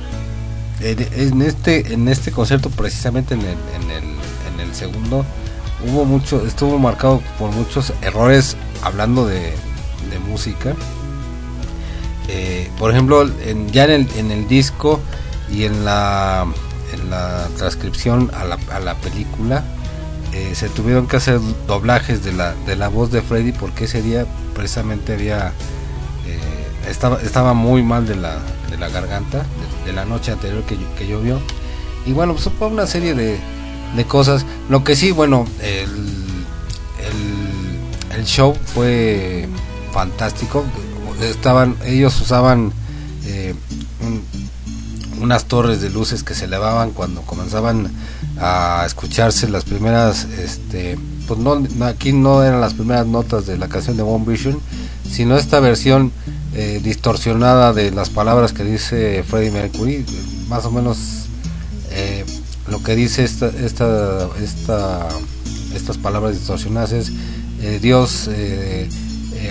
en 0.80 1.42
este 1.42 1.92
en 1.92 2.08
este 2.08 2.30
concierto 2.32 2.68
precisamente 2.70 3.34
en 3.34 3.40
el, 3.40 3.46
en 3.82 3.90
el, 3.90 4.04
en 4.54 4.60
el 4.60 4.74
segundo 4.74 5.24
hubo 5.86 6.04
mucho 6.04 6.44
estuvo 6.46 6.78
marcado 6.78 7.22
por 7.38 7.50
muchos 7.52 7.92
errores 8.02 8.56
hablando 8.82 9.26
de, 9.26 9.40
de 10.10 10.18
música. 10.28 10.74
Eh, 12.28 12.70
por 12.78 12.90
ejemplo 12.90 13.22
en- 13.44 13.70
ya 13.70 13.84
en 13.84 13.90
el, 13.90 14.08
en 14.16 14.30
el 14.30 14.48
disco 14.48 15.00
y 15.50 15.64
en 15.64 15.84
la 15.84 16.46
en 16.92 17.10
la 17.10 17.48
transcripción 17.58 18.30
a 18.34 18.44
la, 18.44 18.58
a 18.72 18.80
la 18.80 18.94
película 18.94 19.62
eh, 20.32 20.54
se 20.54 20.68
tuvieron 20.70 21.06
que 21.06 21.16
hacer 21.16 21.38
doblajes 21.66 22.24
de 22.24 22.32
la 22.32 22.54
de 22.66 22.76
la 22.76 22.88
voz 22.88 23.10
de 23.10 23.20
Freddy 23.22 23.52
porque 23.52 23.84
ese 23.84 24.00
día 24.02 24.26
precisamente 24.54 25.12
había 25.12 25.48
eh, 26.26 26.63
estaba 26.88 27.20
estaba 27.22 27.54
muy 27.54 27.82
mal 27.82 28.06
de 28.06 28.16
la 28.16 28.38
de 28.70 28.76
la 28.78 28.88
garganta 28.88 29.44
de, 29.84 29.92
la 29.92 30.04
noche 30.04 30.32
anterior 30.32 30.62
que, 30.64 30.76
que 30.98 31.06
llovió. 31.06 31.38
Y 32.06 32.12
bueno 32.12 32.34
pues 32.34 32.48
fue 32.58 32.68
una 32.68 32.86
serie 32.86 33.14
de, 33.14 33.38
de 33.96 34.04
cosas. 34.04 34.44
Lo 34.68 34.82
que 34.84 34.96
sí 34.96 35.10
bueno 35.10 35.46
el, 35.62 35.88
el, 38.16 38.24
show 38.24 38.56
fue 38.74 39.48
fantástico. 39.92 40.64
Estaban 41.20 41.76
ellos 41.84 42.20
usaban 42.20 42.72
eh, 43.26 43.54
un- 44.00 44.22
unas 45.22 45.44
torres 45.44 45.80
de 45.80 45.90
luces 45.90 46.22
que 46.24 46.34
se 46.34 46.46
elevaban 46.46 46.90
cuando 46.90 47.22
comenzaban 47.22 47.88
a 48.38 48.82
escucharse 48.84 49.48
las 49.48 49.64
primeras, 49.64 50.24
este, 50.24 50.98
pues 51.28 51.38
no, 51.38 51.62
aquí 51.86 52.12
no 52.12 52.42
eran 52.42 52.60
las 52.60 52.74
primeras 52.74 53.06
notas 53.06 53.46
de 53.46 53.56
la 53.56 53.68
canción 53.68 53.96
de 53.96 54.02
One 54.02 54.24
Vision, 54.26 54.58
sino 55.08 55.36
esta 55.36 55.60
versión 55.60 56.10
eh, 56.56 56.80
distorsionada 56.82 57.72
de 57.72 57.90
las 57.90 58.10
palabras 58.10 58.52
que 58.52 58.64
dice 58.64 59.24
Freddie 59.24 59.50
Mercury, 59.50 60.04
más 60.48 60.64
o 60.64 60.70
menos 60.70 61.26
eh, 61.90 62.24
lo 62.68 62.82
que 62.82 62.94
dice 62.94 63.24
esta, 63.24 63.48
esta, 63.48 64.28
esta, 64.40 65.08
estas 65.74 65.98
palabras 65.98 66.38
distorsionadas 66.38 66.92
es 66.92 67.12
eh, 67.60 67.80
Dios 67.82 68.30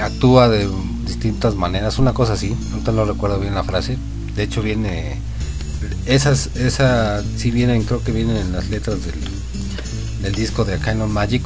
actúa 0.02 0.50
de 0.50 0.68
distintas 1.06 1.56
maneras, 1.56 2.00
una 2.00 2.14
cosa 2.14 2.34
así, 2.34 2.56
no 2.72 2.78
te 2.80 2.92
lo 2.92 3.06
recuerdo 3.06 3.40
bien 3.40 3.54
la 3.54 3.64
frase, 3.64 3.98
de 4.36 4.44
hecho 4.44 4.62
viene 4.62 5.18
esas, 6.06 6.56
esa 6.56 7.22
sí 7.38 7.52
vienen, 7.52 7.84
creo 7.84 8.04
que 8.04 8.12
vienen 8.12 8.38
en 8.38 8.54
las 8.54 8.70
letras 8.70 9.00
del, 9.06 9.16
del 10.22 10.36
disco 10.36 10.64
de 10.66 10.78
Canon 10.80 11.12
Magic. 11.12 11.44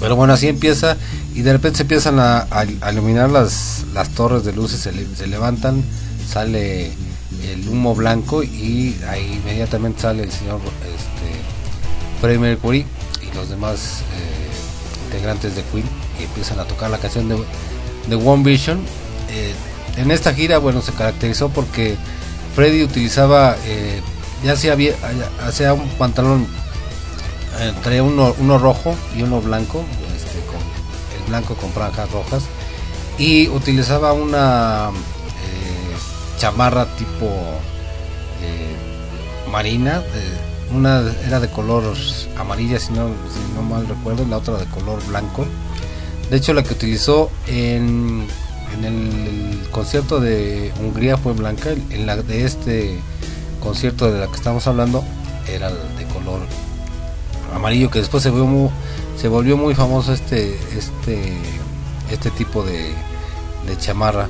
Pero 0.00 0.16
bueno, 0.16 0.32
así 0.32 0.48
empieza 0.48 0.96
y 1.34 1.42
de 1.42 1.52
repente 1.52 1.78
se 1.78 1.82
empiezan 1.82 2.18
a, 2.18 2.46
iluminar 2.90 3.30
las, 3.30 3.84
las 3.92 4.08
torres 4.10 4.44
de 4.44 4.52
luces, 4.52 4.80
se, 4.80 4.92
se 5.14 5.26
levantan, 5.26 5.84
sale 6.28 6.90
el 7.44 7.68
humo 7.68 7.94
blanco 7.94 8.42
y 8.42 8.96
ahí 9.08 9.40
inmediatamente 9.42 10.02
sale 10.02 10.22
el 10.22 10.32
señor 10.32 10.60
este, 10.84 12.20
Freddie 12.20 12.38
Mercury 12.38 12.86
y 13.22 13.34
los 13.36 13.48
demás 13.48 14.02
eh, 14.14 15.06
integrantes 15.06 15.56
de 15.56 15.62
Queen 15.64 15.84
y 16.18 16.24
empiezan 16.24 16.58
a 16.60 16.64
tocar 16.64 16.90
la 16.90 16.98
canción 16.98 17.28
de, 17.28 17.36
de 18.08 18.14
One 18.16 18.42
Vision. 18.42 18.80
Eh, 19.30 19.52
en 19.96 20.10
esta 20.10 20.32
gira, 20.34 20.58
bueno, 20.58 20.82
se 20.82 20.92
caracterizó 20.92 21.48
porque 21.50 21.96
Freddy 22.54 22.82
utilizaba, 22.82 23.56
eh, 23.66 24.00
ya 24.44 24.56
sea, 24.56 24.72
había, 24.72 24.94
hacía 25.46 25.72
un 25.72 25.88
pantalón, 25.90 26.46
eh, 27.58 27.72
traía 27.82 28.02
uno, 28.02 28.34
uno 28.38 28.58
rojo 28.58 28.94
y 29.16 29.22
uno 29.22 29.40
blanco, 29.40 29.84
este, 30.14 30.38
el 31.18 31.28
blanco 31.28 31.54
con 31.54 31.70
franjas 31.72 32.10
rojas, 32.10 32.44
y 33.18 33.48
utilizaba 33.48 34.12
una 34.12 34.90
eh, 34.90 36.38
chamarra 36.38 36.86
tipo 36.96 37.26
eh, 38.42 39.50
marina, 39.50 40.02
una 40.72 41.02
era 41.26 41.40
de 41.40 41.48
color 41.48 41.82
amarilla, 42.38 42.78
si 42.78 42.92
no, 42.92 43.08
si 43.08 43.54
no 43.54 43.62
mal 43.62 43.86
recuerdo, 43.86 44.22
y 44.22 44.26
la 44.26 44.38
otra 44.38 44.56
de 44.56 44.66
color 44.66 45.04
blanco. 45.06 45.46
De 46.30 46.36
hecho, 46.36 46.54
la 46.54 46.62
que 46.62 46.74
utilizó 46.74 47.30
en, 47.48 48.26
en 48.78 48.84
el, 48.84 49.68
concierto 49.70 50.20
de 50.20 50.72
Hungría 50.80 51.16
fue 51.16 51.32
blanca. 51.32 51.70
En 51.70 52.06
la 52.06 52.16
de 52.16 52.44
este 52.44 52.98
concierto 53.60 54.10
de 54.10 54.20
la 54.20 54.26
que 54.28 54.36
estamos 54.36 54.66
hablando 54.66 55.04
era 55.48 55.70
de 55.70 56.04
color 56.12 56.40
amarillo, 57.54 57.90
que 57.90 57.98
después 57.98 58.22
se 58.22 58.30
volvió 58.30 58.46
muy, 58.46 58.70
se 59.16 59.28
volvió 59.28 59.56
muy 59.56 59.74
famoso 59.74 60.12
este 60.12 60.58
este 60.76 61.38
este 62.10 62.30
tipo 62.30 62.62
de, 62.62 62.92
chamarra, 63.78 64.28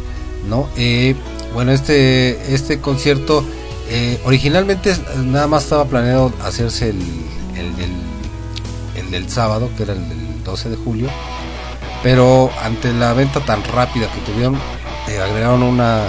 ¿no? 0.48 0.68
Eh, 0.76 1.16
bueno, 1.54 1.72
este 1.72 2.54
este 2.54 2.80
concierto 2.80 3.42
eh, 3.88 4.20
originalmente 4.24 4.94
nada 5.24 5.46
más 5.46 5.64
estaba 5.64 5.86
planeado 5.86 6.32
hacerse 6.42 6.90
el, 6.90 7.00
el 7.56 7.76
del 7.76 7.92
el 8.96 9.10
del 9.10 9.28
sábado, 9.30 9.70
que 9.76 9.84
era 9.84 9.94
el 9.94 10.08
del 10.08 10.44
12 10.44 10.70
de 10.70 10.76
julio 10.76 11.08
pero 12.02 12.50
ante 12.62 12.92
la 12.92 13.12
venta 13.12 13.40
tan 13.40 13.62
rápida 13.64 14.10
que 14.12 14.20
tuvieron 14.20 14.56
eh, 15.08 15.20
agregaron 15.20 15.62
una 15.62 16.08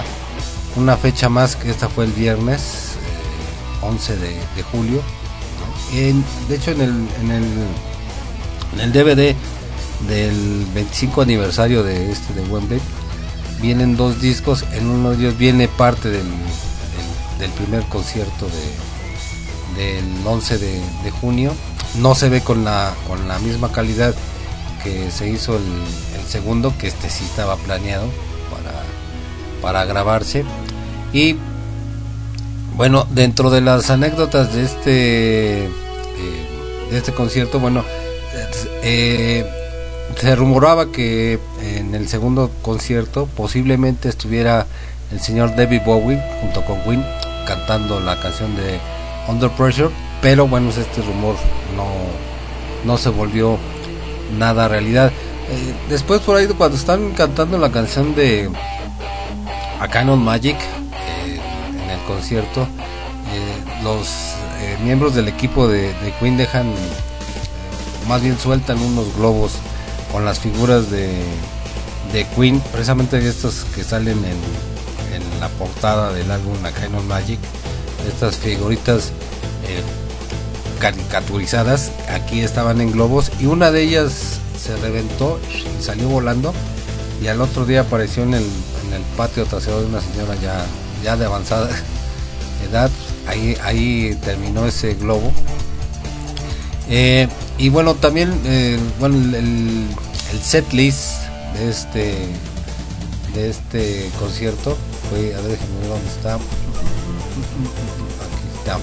una 0.76 0.96
fecha 0.96 1.28
más 1.28 1.56
que 1.56 1.70
esta 1.70 1.88
fue 1.88 2.04
el 2.04 2.12
viernes 2.12 2.92
eh, 3.82 3.86
11 3.86 4.16
de, 4.16 4.28
de 4.56 4.62
julio 4.70 5.02
De 5.92 6.56
hecho 6.56 6.70
en 6.70 6.80
el, 6.80 7.08
en 7.20 7.30
el 7.30 7.44
en 8.72 8.80
el 8.80 8.92
DVD 8.92 9.36
del 10.08 10.66
25 10.74 11.20
aniversario 11.20 11.82
de 11.82 12.10
este 12.10 12.32
de 12.32 12.42
Wembley 12.48 12.80
vienen 13.60 13.96
dos 13.96 14.20
discos 14.20 14.64
en 14.72 14.88
uno 14.88 15.10
de 15.10 15.16
ellos 15.16 15.36
viene 15.36 15.68
parte 15.68 16.08
del, 16.08 16.26
del, 17.38 17.50
primer 17.50 17.82
concierto 17.84 18.46
de 18.46 19.92
del 20.00 20.26
11 20.26 20.58
de, 20.58 21.10
junio 21.20 21.52
no 21.98 22.14
se 22.14 22.30
ve 22.30 22.40
con 22.40 22.64
la 22.64 22.94
con 23.06 23.28
la 23.28 23.38
misma 23.38 23.70
calidad 23.70 24.14
que 24.82 25.10
se 25.10 25.28
hizo 25.28 25.56
el, 25.56 25.62
segundo, 26.26 26.72
que 26.78 26.88
este 26.88 27.10
sí 27.10 27.24
estaba 27.24 27.56
planeado 27.56 28.06
para, 28.50 28.82
para 29.60 29.84
grabarse. 29.84 30.44
Y 31.12 31.36
bueno, 32.76 33.06
dentro 33.10 33.50
de 33.50 33.60
las 33.60 33.90
anécdotas 33.90 34.54
de 34.54 34.64
este, 34.64 35.68
este 36.98 37.12
concierto, 37.12 37.58
bueno, 37.60 37.84
eh, 38.82 39.44
se 40.16 40.36
rumoraba 40.36 40.90
que 40.90 41.38
en 41.62 41.94
el 41.94 42.08
segundo 42.08 42.50
concierto 42.62 43.28
posiblemente 43.36 44.08
estuviera 44.08 44.66
el 45.10 45.20
señor 45.20 45.54
David 45.56 45.82
Bowie 45.84 46.20
junto 46.40 46.64
con 46.64 46.80
Queen 46.82 47.04
cantando 47.46 48.00
la 48.00 48.18
canción 48.20 48.54
de 48.56 48.78
Under 49.28 49.50
Pressure, 49.50 49.90
pero 50.20 50.46
bueno, 50.46 50.70
este 50.70 51.02
rumor 51.02 51.36
no, 51.76 51.86
no 52.84 52.98
se 52.98 53.10
volvió 53.10 53.58
nada 54.38 54.68
realidad. 54.68 55.12
Eh, 55.50 55.74
después 55.88 56.20
por 56.20 56.36
ahí 56.36 56.46
cuando 56.46 56.76
están 56.76 57.12
cantando 57.12 57.58
la 57.58 57.70
canción 57.70 58.14
de 58.14 58.50
A 59.80 59.88
Canon 59.88 60.22
Magic 60.22 60.56
eh, 60.56 61.40
en 61.84 61.90
el 61.90 62.00
concierto, 62.06 62.66
los 63.82 64.36
eh, 64.62 64.78
miembros 64.84 65.14
del 65.16 65.26
equipo 65.26 65.66
de, 65.66 65.92
Queen 66.20 66.36
dejan, 66.36 66.68
eh, 66.68 66.74
más 68.06 68.22
bien 68.22 68.38
sueltan 68.38 68.80
unos 68.80 69.12
globos 69.16 69.54
con 70.12 70.24
las 70.24 70.38
figuras 70.38 70.88
de, 70.88 71.20
de 72.12 72.24
Queen, 72.36 72.60
precisamente 72.72 73.18
estos 73.26 73.64
que 73.74 73.82
salen 73.82 74.18
en, 74.24 74.62
la 75.40 75.48
portada 75.48 76.12
del 76.12 76.30
álbum 76.30 76.54
A 76.64 76.70
Canon 76.70 77.06
Magic, 77.08 77.40
estas 78.06 78.36
figuritas 78.36 79.08
eh, 79.66 79.82
caricaturizadas. 80.78 81.90
Aquí 82.08 82.42
estaban 82.42 82.80
en 82.80 82.92
globos 82.92 83.32
y 83.40 83.46
una 83.46 83.72
de 83.72 83.82
ellas 83.82 84.38
se 84.56 84.76
reventó 84.76 85.40
y 85.50 85.82
salió 85.82 86.08
volando. 86.08 86.54
Y 87.20 87.26
al 87.26 87.40
otro 87.40 87.66
día 87.66 87.80
apareció 87.80 88.22
en 88.22 88.34
el, 88.34 88.44
en 88.86 88.94
el 88.94 89.02
patio 89.16 89.44
trasero 89.46 89.80
de 89.80 89.86
una 89.86 90.00
señora 90.00 90.36
ya, 90.36 90.64
ya 91.02 91.16
de 91.16 91.24
avanzada 91.26 91.68
edad 92.70 92.90
ahí, 93.26 93.56
ahí 93.62 94.18
terminó 94.24 94.66
ese 94.66 94.94
globo. 94.94 95.32
Eh, 96.88 97.28
y 97.58 97.68
bueno 97.68 97.94
también 97.94 98.32
eh, 98.44 98.78
bueno 98.98 99.16
el, 99.16 99.34
el, 99.34 99.86
el 100.32 100.40
set 100.42 100.72
list 100.72 101.22
de 101.54 101.70
este 101.70 102.14
de 103.34 103.50
este 103.50 104.10
concierto 104.18 104.76
fue 105.08 105.34
a 105.34 105.40
ver 105.40 105.52
déjenme 105.52 105.86
dónde 105.88 106.08
está. 106.08 106.34
Aquí 106.34 106.42
está. 108.58 108.78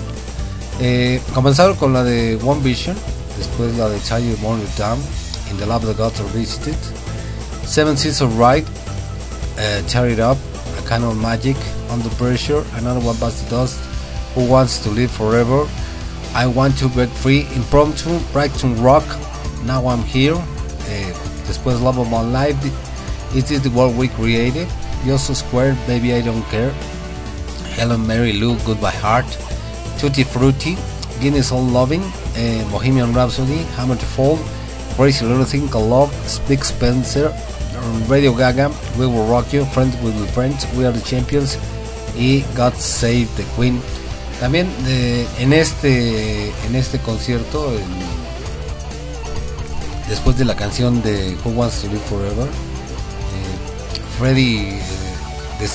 Eh, 0.82 1.22
comenzaron 1.34 1.76
con 1.76 1.94
la 1.94 2.04
de 2.04 2.40
One 2.44 2.62
Vision, 2.64 2.96
después 3.38 3.76
la 3.76 3.90
de 3.90 4.02
Child 4.02 4.40
Born 4.42 4.62
Down, 4.78 5.00
In 5.52 5.58
the 5.58 5.66
Love 5.66 5.86
the 5.86 5.94
Gods 5.94 6.20
Are 6.22 6.30
Visited, 6.34 6.76
Seven 7.68 7.98
Seas 7.98 8.22
of 8.22 8.32
Ride, 8.40 8.66
uh, 9.58 9.86
Tear 9.88 10.10
It 10.10 10.20
Up, 10.20 10.38
A 10.80 10.88
Canon 10.88 11.18
Magic, 11.20 11.58
Under 11.92 12.10
Pressure, 12.12 12.64
Another 12.78 13.06
One 13.06 13.18
Bites 13.20 13.42
the 13.44 13.50
Dust, 13.50 13.78
Who 14.40 14.46
Wants 14.46 14.80
to 14.84 14.90
Live 14.90 15.12
Forever, 15.12 15.68
I 16.34 16.48
Want 16.48 16.78
to 16.78 16.88
Break 16.88 17.10
Free, 17.10 17.46
Impromptu, 17.56 18.20
Brighton 18.32 18.82
Rock, 18.82 19.04
Now 19.66 19.86
I'm 19.86 20.04
Here, 20.04 20.36
eh, 20.88 21.12
después 21.46 21.82
Love 21.82 21.98
of 22.00 22.10
My 22.10 22.22
Life, 22.22 22.56
It 23.36 23.52
is 23.52 23.62
the 23.62 23.70
World 23.72 23.98
We 23.98 24.08
Created, 24.08 24.70
Just 25.04 25.36
Square, 25.36 25.76
Baby 25.86 26.14
I 26.14 26.22
Don't 26.22 26.44
Care, 26.44 26.72
Helen 27.76 28.08
Mary 28.08 28.32
Lou, 28.32 28.56
Goodbye 28.60 28.92
Heart, 28.92 29.28
Tutti 30.00 30.24
Frutti, 30.24 30.78
Guinness 31.20 31.52
All 31.52 31.62
Loving, 31.62 32.04
eh, 32.38 32.64
Bohemian 32.72 33.12
Rhapsody, 33.12 33.64
Hammer 33.76 33.98
to 33.98 34.06
Fall, 34.06 34.40
Crazy 34.96 35.26
Little 35.26 35.44
Thing 35.44 35.68
Called 35.68 35.90
Love, 35.90 36.48
Big 36.48 36.64
Spencer, 36.64 37.36
Radio 38.08 38.34
Gaga, 38.34 38.72
We 38.98 39.06
Will 39.06 39.28
Rock 39.28 39.52
You, 39.52 39.66
Friends 39.66 39.98
Will 40.02 40.14
Friends, 40.28 40.66
We 40.78 40.86
Are 40.86 40.94
the 40.94 41.02
Champions 41.02 41.58
y 42.16 42.44
God 42.56 42.74
Save 42.76 43.28
the 43.36 43.44
Queen. 43.56 43.82
También 44.40 44.70
en 45.38 45.52
este 45.52 46.48
en 46.66 46.76
este 46.76 47.00
concierto, 47.00 47.74
después 50.08 50.38
de 50.38 50.46
la 50.46 50.56
canción 50.56 51.02
de 51.02 51.38
Who 51.44 51.52
Wants 51.52 51.82
to 51.82 51.88
Live 51.88 52.02
Forever, 52.10 52.48
eh, 52.48 54.18
Freddy 54.18 54.58
eh, 54.58 54.80
eh, 55.62 55.68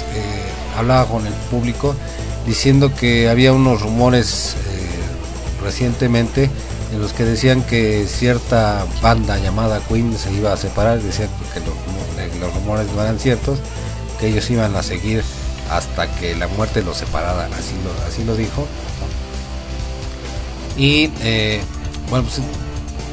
hablaba 0.76 1.06
con 1.06 1.26
el 1.26 1.32
público 1.50 1.94
diciendo 2.46 2.92
que 2.94 3.28
había 3.28 3.52
unos 3.52 3.80
rumores 3.80 4.56
recientemente 5.62 6.50
en 6.92 7.00
los 7.00 7.14
que 7.14 7.24
decían 7.24 7.62
que 7.62 8.06
cierta 8.06 8.84
banda 9.00 9.38
llamada 9.38 9.80
Queen 9.88 10.16
se 10.18 10.32
iba 10.32 10.52
a 10.52 10.56
separar, 10.56 11.00
decían 11.00 11.30
que 11.54 11.60
los 12.38 12.54
rumores 12.54 12.86
no 12.94 13.02
eran 13.02 13.18
ciertos, 13.18 13.58
que 14.20 14.28
ellos 14.28 14.50
iban 14.50 14.76
a 14.76 14.82
seguir 14.82 15.24
hasta 15.70 16.06
que 16.16 16.34
la 16.34 16.46
muerte 16.48 16.82
los 16.82 16.96
separara, 16.98 17.46
así 17.56 17.74
lo, 17.84 18.06
así 18.08 18.24
lo 18.24 18.36
dijo. 18.36 18.66
Y 20.76 21.10
eh, 21.22 21.60
bueno, 22.10 22.24
pues 22.26 22.40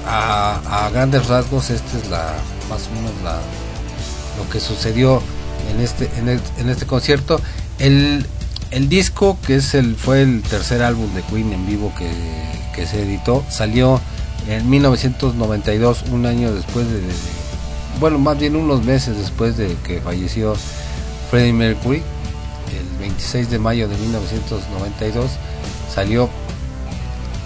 a, 0.08 0.90
grandes 0.94 1.28
rasgos, 1.28 1.70
esta 1.70 1.98
es 1.98 2.10
la 2.10 2.34
más 2.70 2.88
o 2.88 2.96
menos 2.96 3.12
la, 3.24 3.40
lo 4.38 4.50
que 4.52 4.60
sucedió 4.60 5.22
en 5.72 5.80
este, 5.82 6.10
en, 6.18 6.30
en 6.30 6.70
este 6.70 6.86
concierto. 6.86 7.40
El, 7.80 8.26
el 8.72 8.90
disco, 8.90 9.38
que 9.46 9.56
es 9.56 9.74
el, 9.74 9.96
fue 9.96 10.22
el 10.22 10.42
tercer 10.42 10.82
álbum 10.82 11.14
de 11.14 11.22
Queen 11.24 11.52
en 11.54 11.68
vivo 11.68 11.94
que, 11.98 12.10
que 12.76 12.88
se 12.88 13.02
editó, 13.04 13.44
salió 13.50 14.00
en 14.48 14.68
1992, 14.70 16.04
un 16.12 16.26
año 16.26 16.54
después 16.54 16.88
de, 16.88 17.00
de- 17.02 17.14
bueno, 18.00 18.18
más 18.18 18.40
bien 18.40 18.56
unos 18.56 18.84
meses 18.84 19.18
después 19.18 19.58
de 19.58 19.76
que 19.86 20.00
falleció 20.02 20.56
Freddie 21.30 21.54
Mercury, 21.54 22.02
el 22.78 23.00
26 23.00 23.50
de 23.50 23.60
mayo 23.60 23.88
de 23.88 23.98
1992, 23.98 25.32
salió 25.94 26.30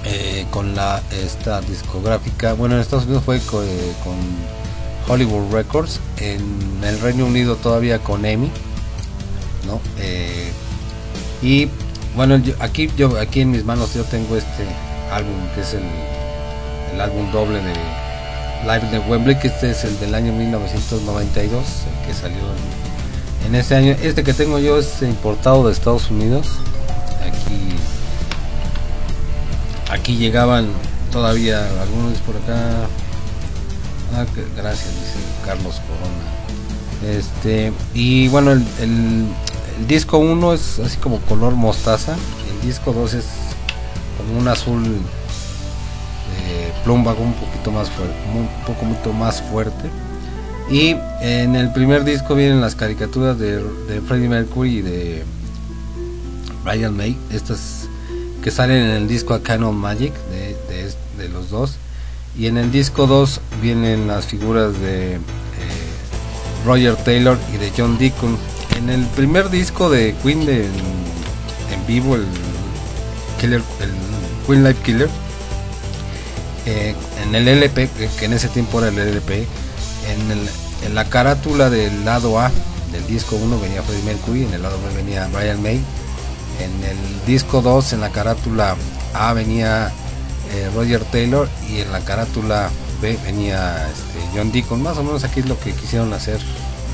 eh, 0.05 0.45
con 0.51 0.75
la 0.75 1.01
esta 1.11 1.61
discográfica, 1.61 2.53
bueno 2.53 2.75
en 2.75 2.81
Estados 2.81 3.05
Unidos 3.05 3.23
fue 3.23 3.37
eh, 3.37 3.41
con, 4.03 4.15
Hollywood 5.07 5.51
Records, 5.51 5.99
en 6.17 6.83
el 6.83 6.99
Reino 6.99 7.25
Unido 7.25 7.55
todavía 7.57 7.99
con 7.99 8.25
EMI, 8.25 8.49
¿no? 9.67 9.79
Eh, 9.99 10.51
y 11.43 11.69
bueno, 12.15 12.41
aquí 12.59 12.89
yo 12.97 13.19
aquí 13.19 13.41
en 13.41 13.51
mis 13.51 13.63
manos 13.63 13.93
yo 13.93 14.03
tengo 14.03 14.35
este 14.35 14.65
álbum 15.11 15.33
que 15.53 15.61
es 15.61 15.73
el, 15.73 15.83
el 16.93 17.01
álbum 17.01 17.31
doble 17.31 17.61
de 17.61 17.73
Live 18.63 18.89
de 18.89 18.99
Wembley, 18.99 19.37
que 19.37 19.47
este 19.47 19.71
es 19.71 19.83
el 19.83 19.99
del 19.99 20.15
año 20.15 20.33
1992, 20.33 21.63
el 21.63 22.07
que 22.07 22.13
salió 22.13 22.37
en, 22.37 22.84
en 23.47 23.55
este 23.55 23.75
año. 23.75 23.95
Este 24.01 24.23
que 24.23 24.33
tengo 24.33 24.59
yo 24.59 24.77
es 24.79 25.01
importado 25.01 25.65
de 25.67 25.73
Estados 25.73 26.09
Unidos. 26.11 26.47
Aquí 27.21 27.75
aquí 29.91 30.17
llegaban 30.17 30.67
todavía 31.11 31.59
algunos 31.81 32.17
por 32.19 32.35
acá. 32.37 32.87
Ah, 34.15 34.25
gracias, 34.55 34.87
dice 34.93 35.19
Carlos 35.45 35.81
Corona. 35.87 37.17
Este, 37.17 37.73
y 37.93 38.27
bueno, 38.29 38.51
el, 38.51 38.65
el- 38.81 39.25
disco 39.87 40.17
1 40.19 40.53
es 40.53 40.79
así 40.79 40.97
como 40.97 41.19
color 41.21 41.53
mostaza. 41.53 42.15
El 42.49 42.67
disco 42.67 42.93
2 42.93 43.13
es 43.15 43.25
como 44.17 44.39
un 44.39 44.47
azul 44.47 44.83
eh, 44.85 46.71
plumbago 46.85 47.21
un 47.21 47.33
poquito 47.33 47.71
más 47.71 47.89
fuerte, 47.89 48.15
un 48.33 48.47
poco 48.65 48.85
mucho 48.85 49.11
más 49.11 49.41
fuerte. 49.41 49.89
Y 50.69 50.95
en 51.21 51.55
el 51.55 51.71
primer 51.73 52.03
disco 52.03 52.33
vienen 52.35 52.59
las 52.59 52.75
caricaturas 52.75 53.37
de, 53.37 53.61
Freddie 54.07 54.29
Mercury 54.29 54.77
y 54.77 54.81
de 54.81 55.23
Brian 56.63 56.95
May, 56.97 57.17
estas 57.31 57.87
que 58.43 58.51
salen 58.51 58.77
en 58.77 58.91
el 58.91 59.07
disco 59.07 59.33
A 59.33 59.41
Canon 59.41 59.75
Magic 59.75 60.13
de, 60.29 60.55
de, 61.17 61.29
los 61.29 61.49
dos. 61.49 61.77
Y 62.37 62.47
en 62.47 62.57
el 62.57 62.71
disco 62.71 63.07
2 63.07 63.39
vienen 63.61 64.07
las 64.07 64.25
figuras 64.25 64.79
de 64.79 65.13
eh, 65.15 65.19
Roger 66.65 66.95
Taylor 66.97 67.37
y 67.53 67.57
de 67.57 67.71
John 67.75 67.97
Deacon. 67.97 68.37
En 68.77 68.89
el 68.89 69.05
primer 69.07 69.49
disco 69.49 69.89
de 69.89 70.13
Queen 70.21 70.45
de, 70.45 70.65
en, 70.65 71.87
vivo, 71.87 72.15
el 72.15 72.25
Killer, 73.39 73.61
el 73.79 73.91
Queen 74.45 74.63
Life 74.63 74.81
Killer, 74.83 75.09
eh, 76.65 76.93
en 77.23 77.35
el 77.35 77.47
LP, 77.47 77.89
que 78.19 78.25
en 78.25 78.33
ese 78.33 78.49
tiempo 78.49 78.79
era 78.79 78.89
el 78.89 78.97
LP, 78.99 79.47
en, 80.07 80.31
el- 80.31 80.49
en 80.85 80.95
la 80.95 81.05
carátula 81.05 81.69
del 81.69 82.05
lado 82.05 82.39
A 82.39 82.51
del 82.91 83.05
disco 83.07 83.35
1 83.35 83.59
venía 83.59 83.81
Freddie 83.83 84.03
Mercury, 84.03 84.43
en 84.45 84.53
el 84.53 84.61
lado 84.61 84.77
B 84.87 84.95
venía 84.95 85.27
Brian 85.33 85.61
May, 85.61 85.81
en 86.59 86.83
el 86.83 86.97
disco 87.25 87.61
2 87.61 87.93
en 87.93 88.01
la 88.01 88.09
carátula 88.11 88.75
A 89.13 89.33
venía 89.33 89.91
eh, 90.53 90.69
Roger 90.75 91.03
Taylor 91.05 91.49
y 91.69 91.79
en 91.81 91.91
la 91.91 91.99
carátula 92.01 92.69
B 93.01 93.17
venía 93.25 93.87
este, 93.89 94.19
John 94.37 94.51
Deacon, 94.51 94.81
más 94.81 94.97
o 94.97 95.03
menos 95.03 95.23
aquí 95.23 95.41
es 95.41 95.47
lo 95.47 95.59
que 95.59 95.73
quisieron 95.73 96.13
hacer, 96.13 96.39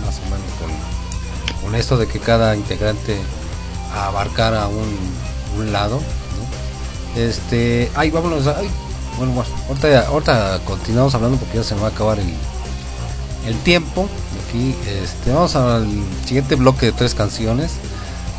más 0.05 0.17
o 0.19 0.23
menos 0.25 0.47
con, 0.59 1.61
con 1.63 1.75
esto 1.75 1.97
de 1.97 2.07
que 2.07 2.19
cada 2.19 2.55
integrante 2.55 3.17
abarcara 3.93 4.67
un, 4.67 5.59
un 5.59 5.71
lado. 5.73 6.01
Este, 7.15 7.91
ay, 7.95 8.09
vámonos, 8.09 8.47
ay, 8.47 8.69
bueno, 9.17 9.33
bueno, 9.33 9.49
ahorita, 9.67 10.07
ahorita 10.07 10.59
continuamos 10.65 11.13
hablando 11.13 11.37
porque 11.37 11.57
ya 11.57 11.63
se 11.63 11.75
me 11.75 11.81
va 11.81 11.87
a 11.87 11.91
acabar 11.91 12.17
el, 12.19 12.33
el 13.45 13.55
tiempo. 13.59 14.07
Aquí, 14.47 14.75
este, 15.03 15.31
vamos 15.31 15.55
al 15.55 15.87
siguiente 16.25 16.55
bloque 16.55 16.87
de 16.87 16.91
tres 16.91 17.13
canciones. 17.15 17.71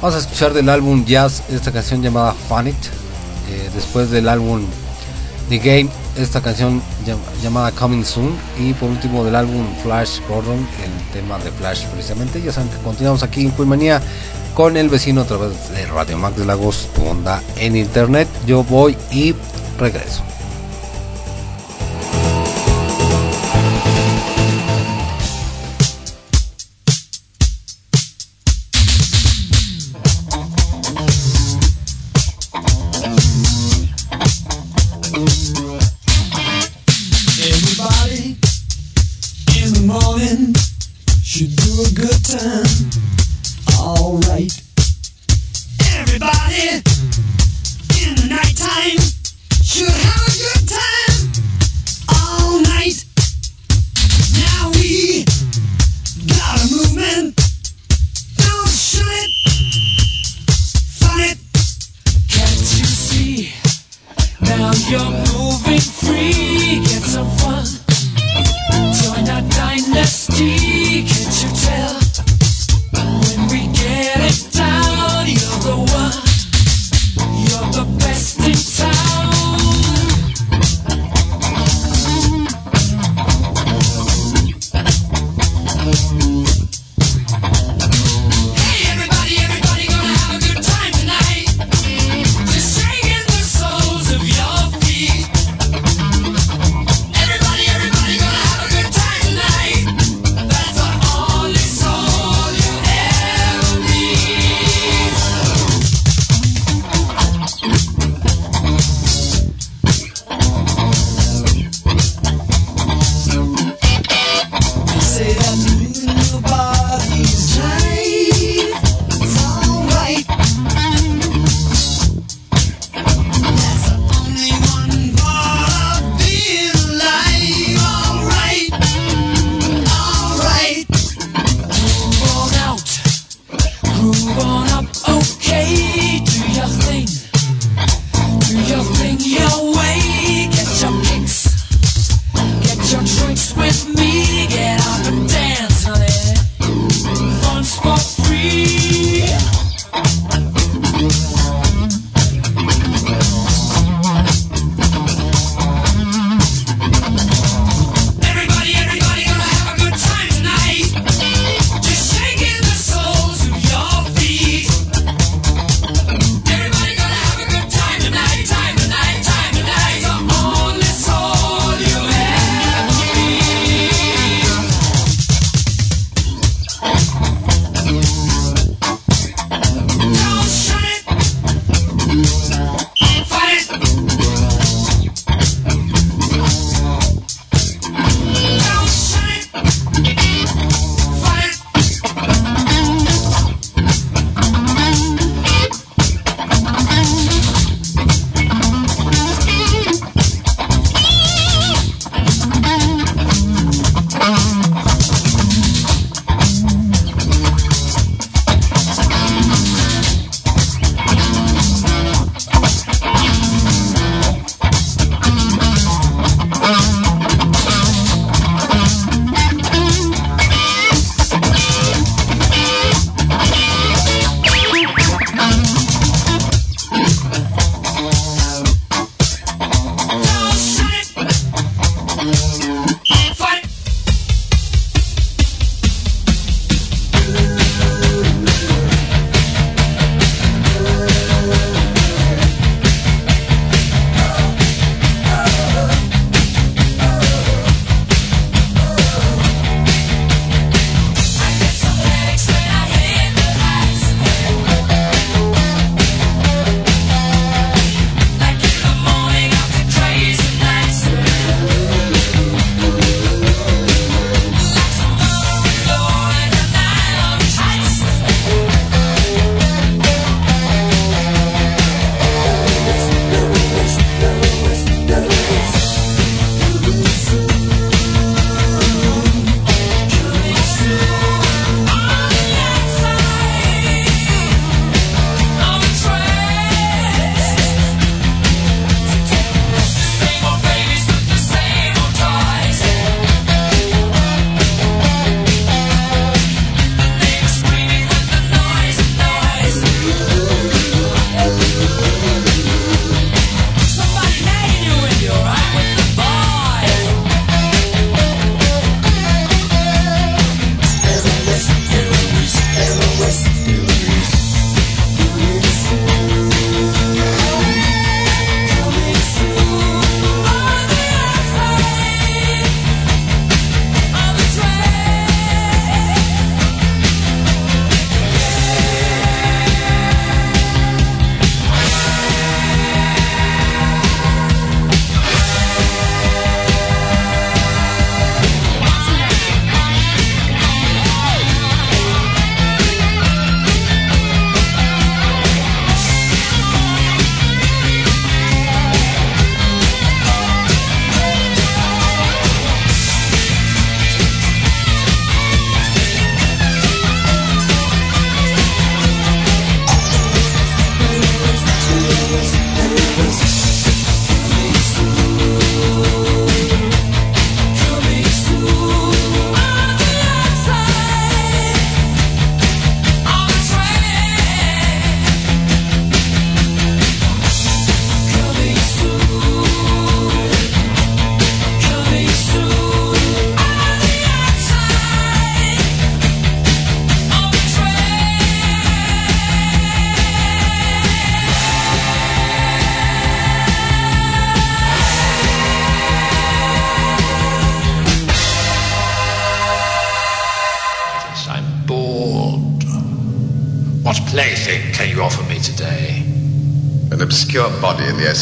Vamos 0.01 0.17
a 0.17 0.19
escuchar 0.19 0.53
del 0.53 0.69
álbum 0.69 1.05
Jazz 1.05 1.43
esta 1.51 1.71
canción 1.73 2.03
llamada 2.03 2.35
Fun 2.49 2.69
It. 2.69 2.77
eh, 3.51 3.71
después 3.75 4.11
del 4.11 4.29
álbum 4.29 4.63
The 5.49 5.59
Game, 5.59 5.89
esta 6.17 6.41
canción 6.41 6.81
llam- 7.07 7.19
llamada 7.43 7.71
Coming 7.73 8.05
Soon. 8.05 8.35
Y 8.59 8.73
por 8.75 8.89
último 8.91 9.25
del 9.25 9.35
álbum 9.37 9.65
Flash 9.83 10.21
Gordon, 10.29 10.59
el 10.59 11.13
tema 11.13 11.39
de 11.39 11.51
Flash 11.53 11.85
precisamente. 11.87 12.41
Ya 12.43 12.53
saben 12.53 12.69
que 12.71 12.77
continuamos 12.79 13.23
aquí 13.23 13.43
en 13.57 13.69
Manía 13.69 14.01
con 14.55 14.77
el 14.77 14.89
vecino 14.89 15.23
a 15.23 15.25
través 15.25 15.71
de 15.71 15.87
Radio 15.87 16.19
Max 16.19 16.37
de 16.37 16.45
Lagos, 16.47 16.89
tu 16.95 17.05
onda 17.07 17.43
en 17.57 17.75
internet. 17.77 18.29
Yo 18.47 18.65
voy 18.65 18.97
y 19.11 19.35
regreso. 19.79 20.23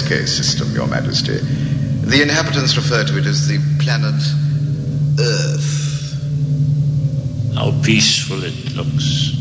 Body 0.03 0.15
in 0.15 0.21
the 0.21 0.27
SK 0.27 0.29
system, 0.29 0.75
Your 0.75 0.87
Majesty. 0.87 1.39
The 1.39 2.23
inhabitants 2.23 2.77
refer 2.77 3.05
to 3.05 3.19
it 3.19 3.27
as 3.27 3.47
the 3.49 3.59
planet 3.83 4.15
Earth. 5.19 5.79
How 7.55 7.73
peaceful 7.83 8.43
it 8.43 8.75
looks. 8.75 9.37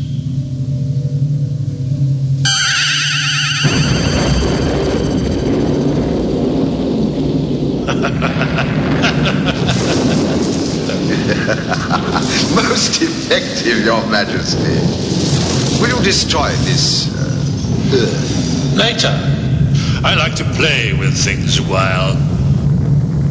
Most 12.54 13.02
effective, 13.02 13.84
Your 13.84 14.06
Majesty. 14.06 14.78
Will 15.80 15.88
you 15.96 16.02
destroy 16.04 16.50
this 16.64 17.08
uh, 17.14 17.18
Earth? 17.94 18.76
Later. 18.76 19.39
I 20.02 20.14
like 20.14 20.34
to 20.36 20.44
play 20.44 20.94
with 20.94 21.14
things 21.14 21.58
a 21.58 21.62
while 21.62 22.14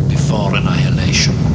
before 0.07 0.55
annihilation. 0.55 1.48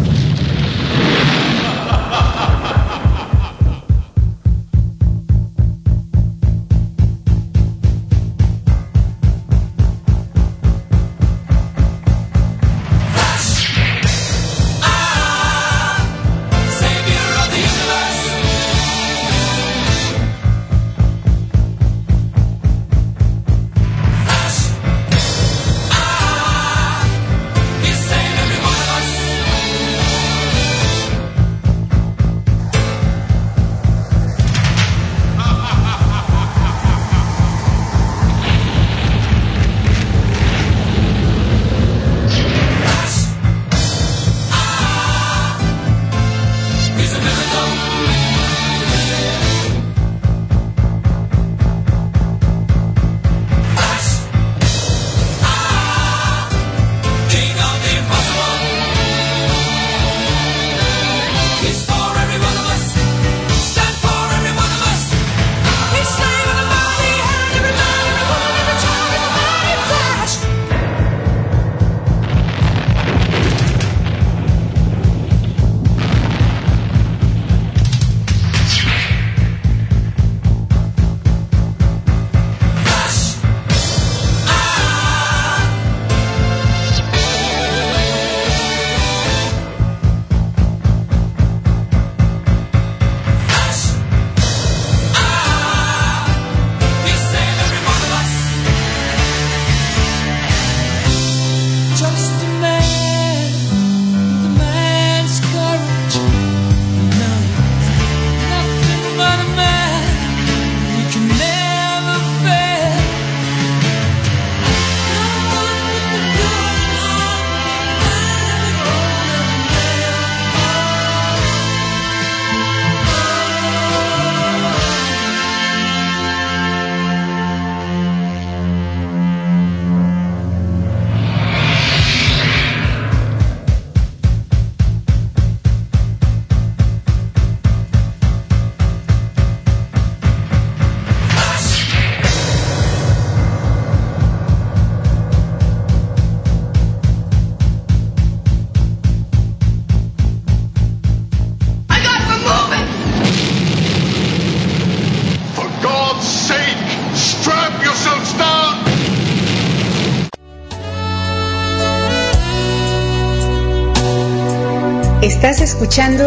Escuchando 165.85 166.25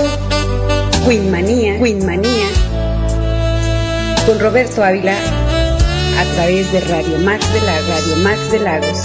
Winmanía, 1.07 1.79
Winmanía 1.81 2.45
con 4.27 4.39
Roberto 4.39 4.83
Ávila 4.83 5.15
a 5.15 6.23
través 6.35 6.71
de 6.71 6.79
Radio 6.81 7.17
Max 7.17 7.51
de 7.51 7.61
la 7.61 7.79
Radio 7.81 8.15
Max 8.17 8.51
de 8.51 8.59
Lagos. 8.59 9.01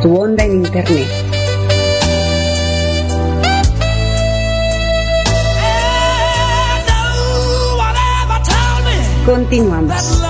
Tu 0.00 0.18
onda 0.18 0.44
en 0.44 0.64
internet. 0.64 1.08
Continuamos. 9.26 10.22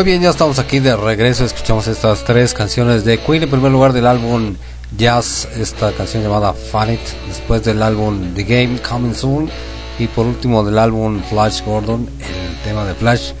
Muy 0.00 0.06
bien, 0.06 0.22
ya 0.22 0.30
estamos 0.30 0.58
aquí 0.58 0.78
de 0.78 0.96
regreso. 0.96 1.44
Escuchamos 1.44 1.86
estas 1.86 2.24
tres 2.24 2.54
canciones 2.54 3.04
de 3.04 3.18
Queen. 3.18 3.42
En 3.42 3.50
primer 3.50 3.70
lugar 3.70 3.92
del 3.92 4.06
álbum 4.06 4.56
Jazz, 4.96 5.46
esta 5.58 5.92
canción 5.92 6.22
llamada 6.22 6.54
Fan 6.54 6.94
It. 6.94 7.00
Después 7.28 7.62
del 7.64 7.82
álbum 7.82 8.32
The 8.32 8.44
Game 8.44 8.80
Coming 8.80 9.14
Soon. 9.14 9.50
Y 9.98 10.06
por 10.06 10.24
último 10.24 10.64
del 10.64 10.78
álbum 10.78 11.20
Flash 11.28 11.62
Gordon, 11.66 12.08
el 12.18 12.62
tema 12.64 12.86
de 12.86 12.94
Flash. 12.94 13.32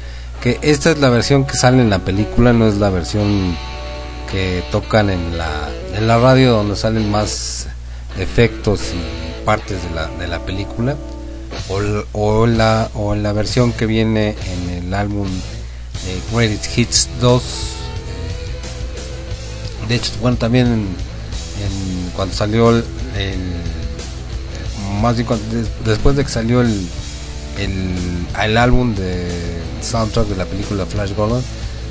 Que 0.42 0.58
esta 0.60 0.90
es 0.90 0.98
la 0.98 1.08
versión 1.08 1.46
que 1.46 1.56
sale 1.56 1.80
en 1.80 1.88
la 1.88 2.00
película, 2.00 2.52
no 2.52 2.68
es 2.68 2.76
la 2.76 2.90
versión 2.90 3.56
que 4.30 4.62
tocan 4.70 5.08
en 5.08 5.38
la, 5.38 5.70
en 5.94 6.06
la 6.06 6.18
radio 6.18 6.52
donde 6.52 6.76
salen 6.76 7.10
más 7.10 7.68
efectos 8.18 8.92
y 8.92 9.44
partes 9.46 9.82
de 9.82 9.94
la, 9.94 10.08
de 10.08 10.28
la 10.28 10.40
película. 10.40 10.94
O, 11.70 11.80
o 12.12 12.46
la, 12.46 12.90
o 12.92 13.14
en 13.14 13.22
la 13.22 13.32
versión 13.32 13.72
que 13.72 13.86
viene 13.86 14.36
en 14.44 14.84
el 14.84 14.92
álbum 14.92 15.26
eh, 16.10 16.20
Greatest 16.32 16.78
Hits 16.78 17.08
2 17.20 17.42
eh, 17.42 17.46
de 19.88 19.94
hecho 19.96 20.12
bueno 20.20 20.36
también 20.36 20.66
en, 20.66 20.86
cuando 22.16 22.34
salió 22.34 22.70
el, 22.70 22.84
más 25.00 25.14
bien 25.16 25.26
cuando- 25.26 25.54
des- 25.54 25.68
después 25.84 26.16
de 26.16 26.24
que 26.24 26.30
salió 26.30 26.60
el, 26.60 26.86
el, 27.58 27.94
el 28.42 28.56
álbum 28.56 28.94
de 28.94 29.28
soundtrack 29.82 30.26
de 30.28 30.36
la 30.36 30.44
película 30.46 30.86
Flash 30.86 31.14
Gordon 31.14 31.42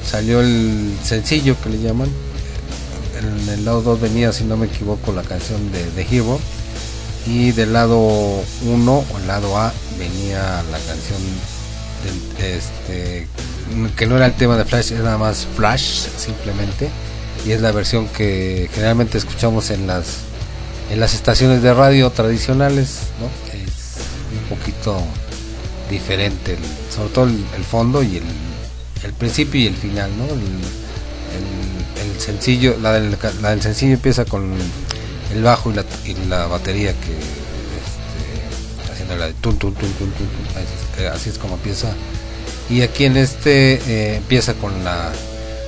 salió 0.10 0.42
el 0.42 0.96
sencillo 1.04 1.56
que 1.62 1.70
le 1.70 1.80
llaman. 1.80 2.10
En 3.20 3.50
el 3.50 3.66
lado 3.66 3.82
2 3.82 4.00
venía 4.00 4.32
si 4.32 4.44
no 4.46 4.56
me 4.58 4.68
equivoco 4.68 5.12
la 5.12 5.24
canción 5.24 5.72
de 5.72 5.84
The 5.96 6.08
Hero. 6.16 6.40
Y 7.28 7.52
del 7.52 7.74
lado 7.74 7.98
1 8.00 8.42
o 8.92 9.06
el 9.20 9.28
lado 9.28 9.58
A 9.58 9.74
venía 10.00 10.64
la 10.72 10.78
canción 10.80 11.20
este 12.40 13.28
que 13.96 14.08
no 14.08 14.16
era 14.18 14.26
el 14.26 14.34
tema 14.34 14.58
de 14.58 14.66
Flash, 14.66 14.92
era 14.94 15.04
nada 15.04 15.18
más 15.18 15.46
Flash 15.56 16.08
simplemente 16.18 16.90
y 17.46 17.52
es 17.52 17.62
la 17.62 17.72
versión 17.72 18.08
que 18.08 18.70
generalmente 18.74 19.18
escuchamos 19.18 19.70
en 19.70 19.88
las 19.88 20.18
en 20.92 21.00
las 21.00 21.14
estaciones 21.14 21.62
de 21.62 21.74
radio 21.74 22.10
tradicionales, 22.10 23.00
¿no? 23.20 23.28
Es 23.56 23.98
un 24.50 24.58
poquito 24.58 25.00
diferente, 25.90 26.58
sobre 26.94 27.10
todo 27.10 27.26
el, 27.26 27.64
fondo 27.64 28.02
y 28.02 28.18
el, 29.04 29.14
principio 29.14 29.62
y 29.62 29.68
el 29.68 29.76
final, 29.76 30.10
¿no? 30.18 30.26
El, 30.26 30.32
el- 30.32 32.20
sencillo, 32.20 32.76
la 32.82 32.94
del, 32.94 33.18
sencillo 33.62 33.94
empieza 33.94 34.26
con 34.26 34.54
el 35.34 35.44
bajo 35.44 35.72
y 35.72 35.76
la, 35.76 35.86
y 36.06 36.14
la 36.28 36.48
batería 36.48 36.92
que 36.92 37.14
este, 37.14 38.92
haciendo 38.92 39.16
la 39.16 39.28
de 39.28 39.34
tun, 39.36 39.58
tun, 39.58 39.74
tun, 39.74 39.94
tun, 39.94 40.12
tun, 40.12 40.28
tun, 40.28 40.89
así 41.08 41.30
es 41.30 41.38
como 41.38 41.56
empieza. 41.56 41.94
Y 42.70 42.82
aquí 42.82 43.06
en 43.06 43.18
este 43.18 43.74
eh, 43.88 44.16
empieza 44.18 44.54
con 44.54 44.84
la 44.84 45.12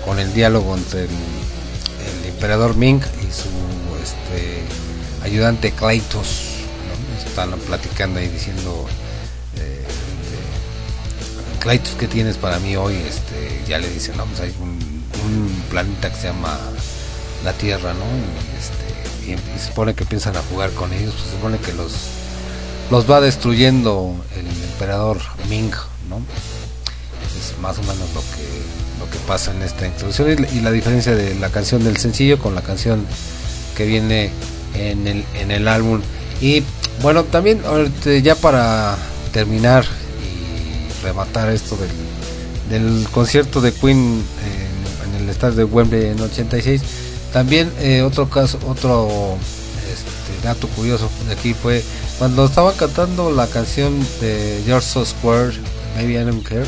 con 0.05 0.19
el 0.19 0.33
diálogo 0.33 0.75
entre 0.75 1.03
el, 1.05 1.09
emperador 2.27 2.75
Ming 2.75 3.01
y 3.21 3.31
su 3.31 3.49
este 4.03 4.63
ayudante 5.23 5.71
¿no? 5.79 5.83
están 7.23 7.51
platicando 7.59 8.19
ahí 8.19 8.27
diciendo 8.29 8.87
eh, 9.57 9.85
eh, 11.63 11.79
qué 11.99 12.07
tienes 12.07 12.37
para 12.37 12.57
mí 12.57 12.75
hoy 12.75 12.95
este 12.95 13.61
ya 13.67 13.77
le 13.77 13.87
dicen 13.89 14.17
no 14.17 14.25
pues 14.25 14.39
hay 14.39 14.55
un, 14.59 15.03
un 15.23 15.63
planeta 15.69 16.09
que 16.09 16.15
se 16.15 16.27
llama 16.29 16.57
la 17.43 17.53
Tierra 17.53 17.93
no 17.93 18.05
y, 18.05 18.57
este, 18.57 19.31
y, 19.31 19.33
y 19.33 19.59
se 19.59 19.67
supone 19.67 19.93
que 19.93 20.05
piensan 20.05 20.35
a 20.35 20.41
jugar 20.41 20.71
con 20.71 20.91
ellos 20.93 21.13
pues 21.13 21.25
se 21.25 21.31
supone 21.31 21.59
que 21.59 21.73
los 21.73 22.20
los 22.91 23.09
va 23.09 23.21
destruyendo 23.21 24.13
el 24.37 24.45
emperador 24.69 25.17
Ming 25.49 25.71
no 26.09 26.21
es 27.39 27.57
más 27.59 27.79
o 27.79 27.81
menos 27.83 28.13
lo 28.13 28.19
que 28.19 28.61
lo 28.99 29.09
que 29.09 29.17
pasa 29.25 29.51
en 29.51 29.63
esta 29.63 29.87
introducción. 29.87 30.45
Y 30.53 30.59
la, 30.59 30.71
diferencia 30.71 31.15
de 31.15 31.33
la 31.35 31.49
canción 31.49 31.83
del 31.83 31.97
sencillo 31.97 32.37
con 32.37 32.53
la 32.53 32.61
canción 32.61 33.03
que 33.75 33.85
viene 33.85 34.29
en 34.75 35.07
el 35.07 35.25
en 35.35 35.51
el 35.51 35.67
álbum. 35.67 36.01
Y 36.41 36.63
bueno 37.01 37.23
también 37.23 37.61
ya 38.21 38.35
para 38.35 38.97
terminar 39.31 39.85
y 40.21 41.03
rematar 41.03 41.49
esto 41.49 41.77
del, 41.77 41.89
del 42.69 43.07
concierto 43.09 43.61
de 43.61 43.71
Queen 43.73 44.21
en, 45.15 45.21
el 45.21 45.29
estadio 45.29 45.55
de 45.55 45.63
Wembley 45.63 46.07
en 46.07 46.19
86 46.19 46.81
también 47.31 47.71
eh, 47.79 48.01
otro 48.01 48.27
caso 48.27 48.57
otro 48.67 49.37
dato 50.43 50.67
curioso 50.69 51.09
de 51.27 51.33
aquí 51.33 51.53
fue 51.53 51.83
cuando 52.17 52.45
estaban 52.45 52.75
cantando 52.75 53.31
la 53.31 53.47
canción 53.47 53.99
de 54.19 54.63
You're 54.65 54.81
So 54.81 55.05
Square 55.05 55.53
Maybe 55.95 56.13
I 56.13 56.23
Don't 56.23 56.43
Care 56.47 56.65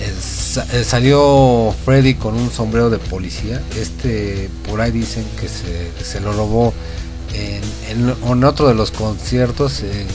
es- 0.00 0.56
eh, 0.72 0.84
salió 0.84 1.74
Freddy 1.84 2.14
con 2.14 2.34
un 2.34 2.50
sombrero 2.50 2.90
de 2.90 2.98
policía. 2.98 3.62
Este, 3.78 4.50
por 4.68 4.80
ahí 4.80 4.90
dicen 4.90 5.24
que 5.40 5.48
se, 5.48 5.90
se 6.04 6.20
lo 6.20 6.32
robó 6.32 6.74
en, 7.32 7.62
en- 8.28 8.44
otro 8.44 8.68
de 8.68 8.74
los 8.74 8.90
conciertos. 8.90 9.80
En, 9.80 10.06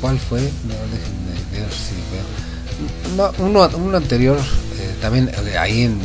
¿Cuál 0.00 0.18
fue? 0.18 0.40
No, 0.40 0.74
déjenme 0.92 1.62
ver 1.62 1.72
si 1.72 1.94
veo. 2.12 3.32
No, 3.38 3.44
uno, 3.44 3.96
anterior, 3.96 4.36
eh, 4.38 4.94
también 5.00 5.30
eh, 5.46 5.56
ahí 5.58 5.82
en- 5.82 6.00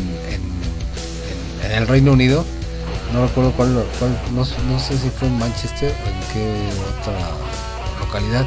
en 1.65 1.71
el 1.73 1.87
Reino 1.87 2.13
Unido. 2.13 2.45
No 3.13 3.25
recuerdo 3.25 3.51
cuál, 3.53 3.85
cuál 3.97 4.17
no, 4.33 4.45
no 4.71 4.79
sé 4.79 4.97
si 4.97 5.09
fue 5.09 5.27
en 5.27 5.37
Manchester 5.39 5.93
o 6.05 6.09
en 6.09 6.33
qué 6.33 6.69
otra 6.99 7.17
localidad. 7.99 8.45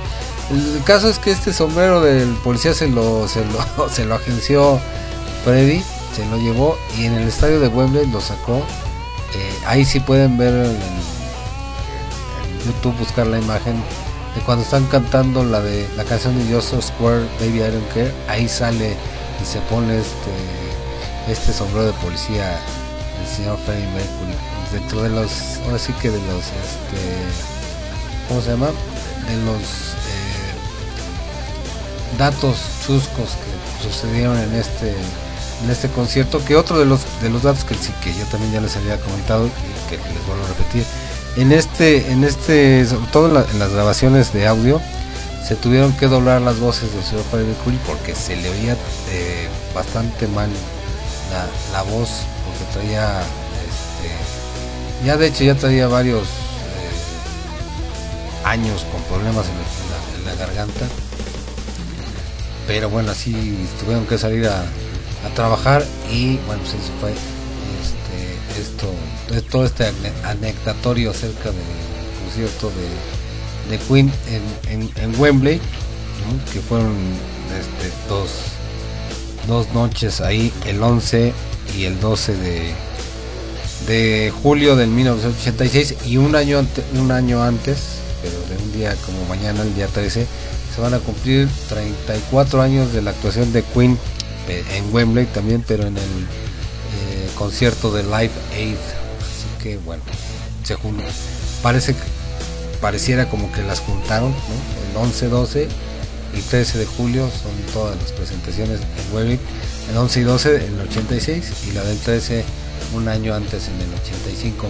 El 0.51 0.83
caso 0.85 1.09
es 1.09 1.19
que 1.19 1.31
este 1.31 1.53
sombrero 1.53 2.01
del 2.01 2.29
policía 2.45 2.75
se 2.75 2.89
lo, 2.89 3.27
se 3.27 3.45
lo, 3.45 3.89
se 3.91 4.05
lo 4.05 4.15
agenció 4.15 4.79
Freddy, 5.45 5.83
se 6.15 6.27
lo 6.27 6.37
llevó 6.37 6.77
y 6.99 7.07
en 7.07 7.15
el 7.15 7.29
estadio 7.29 7.59
de 7.61 7.69
Wembley 7.69 8.07
lo 8.07 8.21
sacó. 8.21 8.59
Eh, 9.35 9.59
ahí 9.67 9.85
sí 9.85 9.99
pueden 9.99 10.37
ver 10.37 10.53
en, 10.53 10.77
en 10.77 12.61
YouTube, 12.67 12.97
buscar 12.99 13.27
la 13.27 13.39
imagen 13.39 13.83
de 14.35 14.41
cuando 14.43 14.63
están 14.63 14.87
cantando 14.87 15.45
la 15.45 15.61
de 15.61 15.89
la 15.97 16.05
canción 16.05 16.39
de 16.39 16.55
Joseph 16.55 16.85
Square, 16.85 17.25
Baby 17.41 17.59
I 17.59 17.71
Don't 17.71 17.89
Care. 17.93 18.13
Ahí 18.29 18.49
sale 18.49 18.97
y 19.41 19.45
se 19.45 19.59
pone 19.63 19.99
este, 19.99 21.33
este 21.33 21.53
sombrero 21.53 21.87
de 21.87 21.93
policía 21.95 22.61
del 23.19 23.27
señor 23.27 23.59
Freddie 23.65 23.87
Mercury. 23.89 24.35
Dentro 24.73 25.03
de 25.03 25.11
los, 25.11 25.59
ahora 25.65 25.79
sí 25.79 25.93
que 26.01 26.11
de 26.11 26.19
los, 26.19 26.45
este, 26.45 27.01
¿cómo 28.29 28.41
se 28.41 28.51
llama? 28.51 28.69
De 28.69 29.37
los 29.45 29.63
eh, 29.63 30.43
datos 32.19 32.57
chuscos 32.87 33.31
que 33.31 33.89
sucedieron 33.89 34.39
en 34.39 34.55
este 34.55 34.95
en 35.65 35.71
este 35.71 35.89
concierto 35.89 36.45
que 36.45 36.57
otro 36.57 36.79
de 36.79 36.85
los 36.85 37.01
de 37.21 37.31
los 37.31 37.43
datos 37.43 37.65
que 37.65 37.75
sí 37.75 37.93
que 38.03 38.13
yo 38.13 38.25
también 38.27 38.53
ya 38.53 38.61
les 38.61 38.77
había 38.77 38.99
comentado 38.99 39.47
y 39.47 39.51
que 39.89 39.97
les 39.97 40.27
vuelvo 40.27 40.45
a 40.45 40.49
repetir 40.49 40.85
en 41.37 41.53
este 41.53 42.11
en 42.11 42.25
este 42.25 42.85
sobre 42.87 43.07
todo 43.13 43.27
en 43.29 43.59
las 43.59 43.73
grabaciones 43.73 44.33
de 44.33 44.47
audio 44.47 44.81
se 45.47 45.57
tuvieron 45.57 45.93
que 45.93 46.07
doblar 46.07 46.41
las 46.41 46.59
voces 46.59 46.93
del 46.95 47.03
señor 47.03 47.25
Freddie 47.31 47.49
Mercury 47.49 47.79
porque 47.87 48.15
se 48.15 48.37
le 48.37 48.51
oía 48.51 48.77
eh, 49.11 49.49
bastante 49.75 50.27
mal 50.29 50.51
la, 51.31 51.47
la 51.73 51.83
voz 51.83 52.09
traía 52.73 53.21
este, 53.21 55.07
ya 55.07 55.17
de 55.17 55.27
hecho 55.29 55.45
ya 55.45 55.55
traía 55.55 55.89
varios 55.89 56.23
eh, 56.25 56.29
años 58.45 58.85
con 58.91 59.03
problemas 59.03 59.47
en 59.47 60.27
la, 60.27 60.35
garganta. 60.37 60.87
Pero 62.67 62.89
bueno, 62.89 63.11
así 63.11 63.33
tuvieron 63.81 64.07
que 64.07 64.19
salir 64.19 64.47
a, 64.47 64.65
trabajar 65.35 65.85
y 66.11 66.37
bueno, 66.47 66.61
pues 66.63 66.75
eso 66.75 66.93
fue 67.01 67.13
este, 67.13 68.61
esto, 68.61 68.93
todo 69.51 69.65
este 69.65 69.85
ane- 69.85 70.13
anecdatorio 70.25 71.13
acerca 71.13 71.51
del 71.51 71.63
concierto 72.25 72.71
de, 72.71 73.77
de 73.77 73.79
Queen 73.85 74.13
en, 74.69 74.91
en, 74.97 75.21
Wembley, 75.21 75.61
que 76.53 76.61
fueron 76.61 76.93
este, 77.59 77.93
dos, 78.09 78.31
dos 79.47 79.73
noches 79.75 80.21
ahí, 80.21 80.53
el 80.67 80.83
11 80.83 81.33
y 81.77 81.85
el 81.85 81.99
12 82.01 82.35
de, 82.37 82.75
de 83.87 84.33
julio 84.43 84.77
del 84.77 84.89
1986 84.89 85.97
y 86.07 86.17
un 86.17 86.35
año, 86.37 86.65
un 86.99 87.11
año 87.11 87.43
antes, 87.43 87.79
pero 88.23 88.35
de 88.49 88.63
un 88.65 88.73
día 88.73 88.95
como 89.07 89.25
mañana, 89.27 89.63
el 89.63 89.75
día 89.75 89.87
13, 89.89 90.27
se 90.75 90.81
van 90.81 90.95
a 90.95 90.99
cumplir 91.01 91.49
34 91.69 92.63
años 92.63 92.93
de 92.93 93.03
la 93.03 93.11
actuación 93.11 93.53
de 93.53 93.63
Queen 93.63 93.99
eh, 94.49 94.65
en 94.77 94.95
Wembley 94.95 95.27
también, 95.27 95.65
pero 95.67 95.87
en 95.87 95.97
el 95.97 96.03
eh, 96.03 97.29
concierto 97.37 97.93
de 97.93 98.03
Live 98.05 98.31
Aid. 98.55 98.77
Así 98.77 99.63
que 99.63 99.77
bueno, 99.79 100.03
se 100.65 100.75
jun- 100.77 101.03
parece 101.63 101.95
pareciera 102.81 103.29
como 103.29 103.51
que 103.53 103.63
las 103.63 103.79
juntaron, 103.81 104.31
¿no? 104.31 105.01
El 105.01 105.07
11, 105.07 105.29
12 105.29 105.69
y 106.37 106.41
13 106.41 106.79
de 106.79 106.87
julio 106.87 107.29
son 107.31 107.53
todas 107.73 107.97
las 108.01 108.11
presentaciones 108.13 108.81
en 108.81 109.15
Wembley. 109.17 109.39
El 109.91 109.97
11 109.97 110.21
y 110.21 110.23
12 110.23 110.67
en 110.67 110.75
el 110.75 110.81
86 110.89 111.53
y 111.69 111.73
la 111.73 111.83
del 111.85 111.99
13 111.99 112.45
un 112.95 113.09
año 113.09 113.35
antes 113.35 113.69
en 113.69 113.81
el 113.81 113.95
85. 114.03 114.69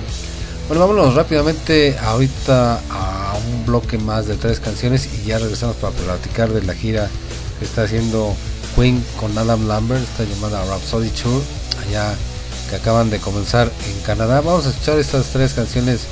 Bueno, 0.68 0.86
vámonos 0.86 1.14
rápidamente 1.14 1.96
ahorita 1.98 2.80
a 2.90 3.34
un 3.46 3.66
bloque 3.66 3.98
más 3.98 4.26
de 4.26 4.36
tres 4.36 4.60
canciones 4.60 5.08
y 5.12 5.26
ya 5.26 5.38
regresamos 5.38 5.76
para 5.76 5.92
platicar 5.92 6.50
de 6.50 6.62
la 6.62 6.74
gira 6.74 7.08
que 7.58 7.64
está 7.64 7.82
haciendo 7.82 8.34
Queen 8.76 9.04
con 9.18 9.36
Adam 9.36 9.66
Lambert, 9.66 10.02
esta 10.02 10.24
llamada 10.24 10.64
Rhapsody 10.64 11.10
Tour, 11.10 11.42
allá 11.86 12.14
que 12.70 12.76
acaban 12.76 13.10
de 13.10 13.18
comenzar 13.18 13.70
en 13.88 14.00
Canadá. 14.02 14.40
Vamos 14.40 14.66
a 14.66 14.70
escuchar 14.70 14.98
estas 14.98 15.26
tres 15.26 15.52
canciones 15.52 16.02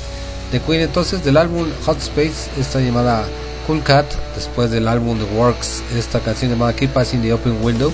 de 0.51 0.59
Queen 0.59 0.81
entonces 0.81 1.23
del 1.23 1.37
álbum 1.37 1.67
Hot 1.85 1.97
Space, 1.97 2.49
esta 2.59 2.79
llamada 2.81 3.25
Cool 3.65 3.81
Cat, 3.83 4.05
después 4.35 4.69
del 4.69 4.87
álbum 4.87 5.17
The 5.17 5.35
Works, 5.35 5.81
esta 5.95 6.19
canción 6.19 6.51
llamada 6.51 6.75
Keep 6.75 6.93
Passing 6.93 7.21
the 7.21 7.33
Open 7.33 7.63
Windows 7.63 7.93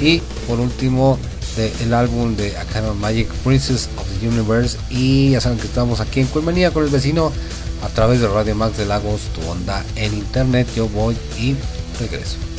y 0.00 0.22
por 0.46 0.60
último 0.60 1.18
del 1.56 1.94
álbum 1.94 2.36
de 2.36 2.56
A 2.56 2.92
Magic 2.94 3.28
Princess 3.44 3.88
of 3.98 4.06
the 4.20 4.28
Universe 4.28 4.78
y 4.88 5.30
ya 5.30 5.40
saben 5.40 5.58
que 5.58 5.66
estamos 5.66 6.00
aquí 6.00 6.20
en 6.20 6.26
Cuemanía 6.26 6.70
con 6.70 6.84
el 6.84 6.90
vecino 6.90 7.32
a 7.82 7.88
través 7.88 8.20
de 8.20 8.28
Radio 8.28 8.54
Max 8.54 8.78
de 8.78 8.86
Lagos, 8.86 9.22
tu 9.34 9.48
onda 9.48 9.84
en 9.96 10.14
internet, 10.14 10.68
yo 10.74 10.88
voy 10.88 11.16
y 11.38 11.56
regreso. 11.98 12.49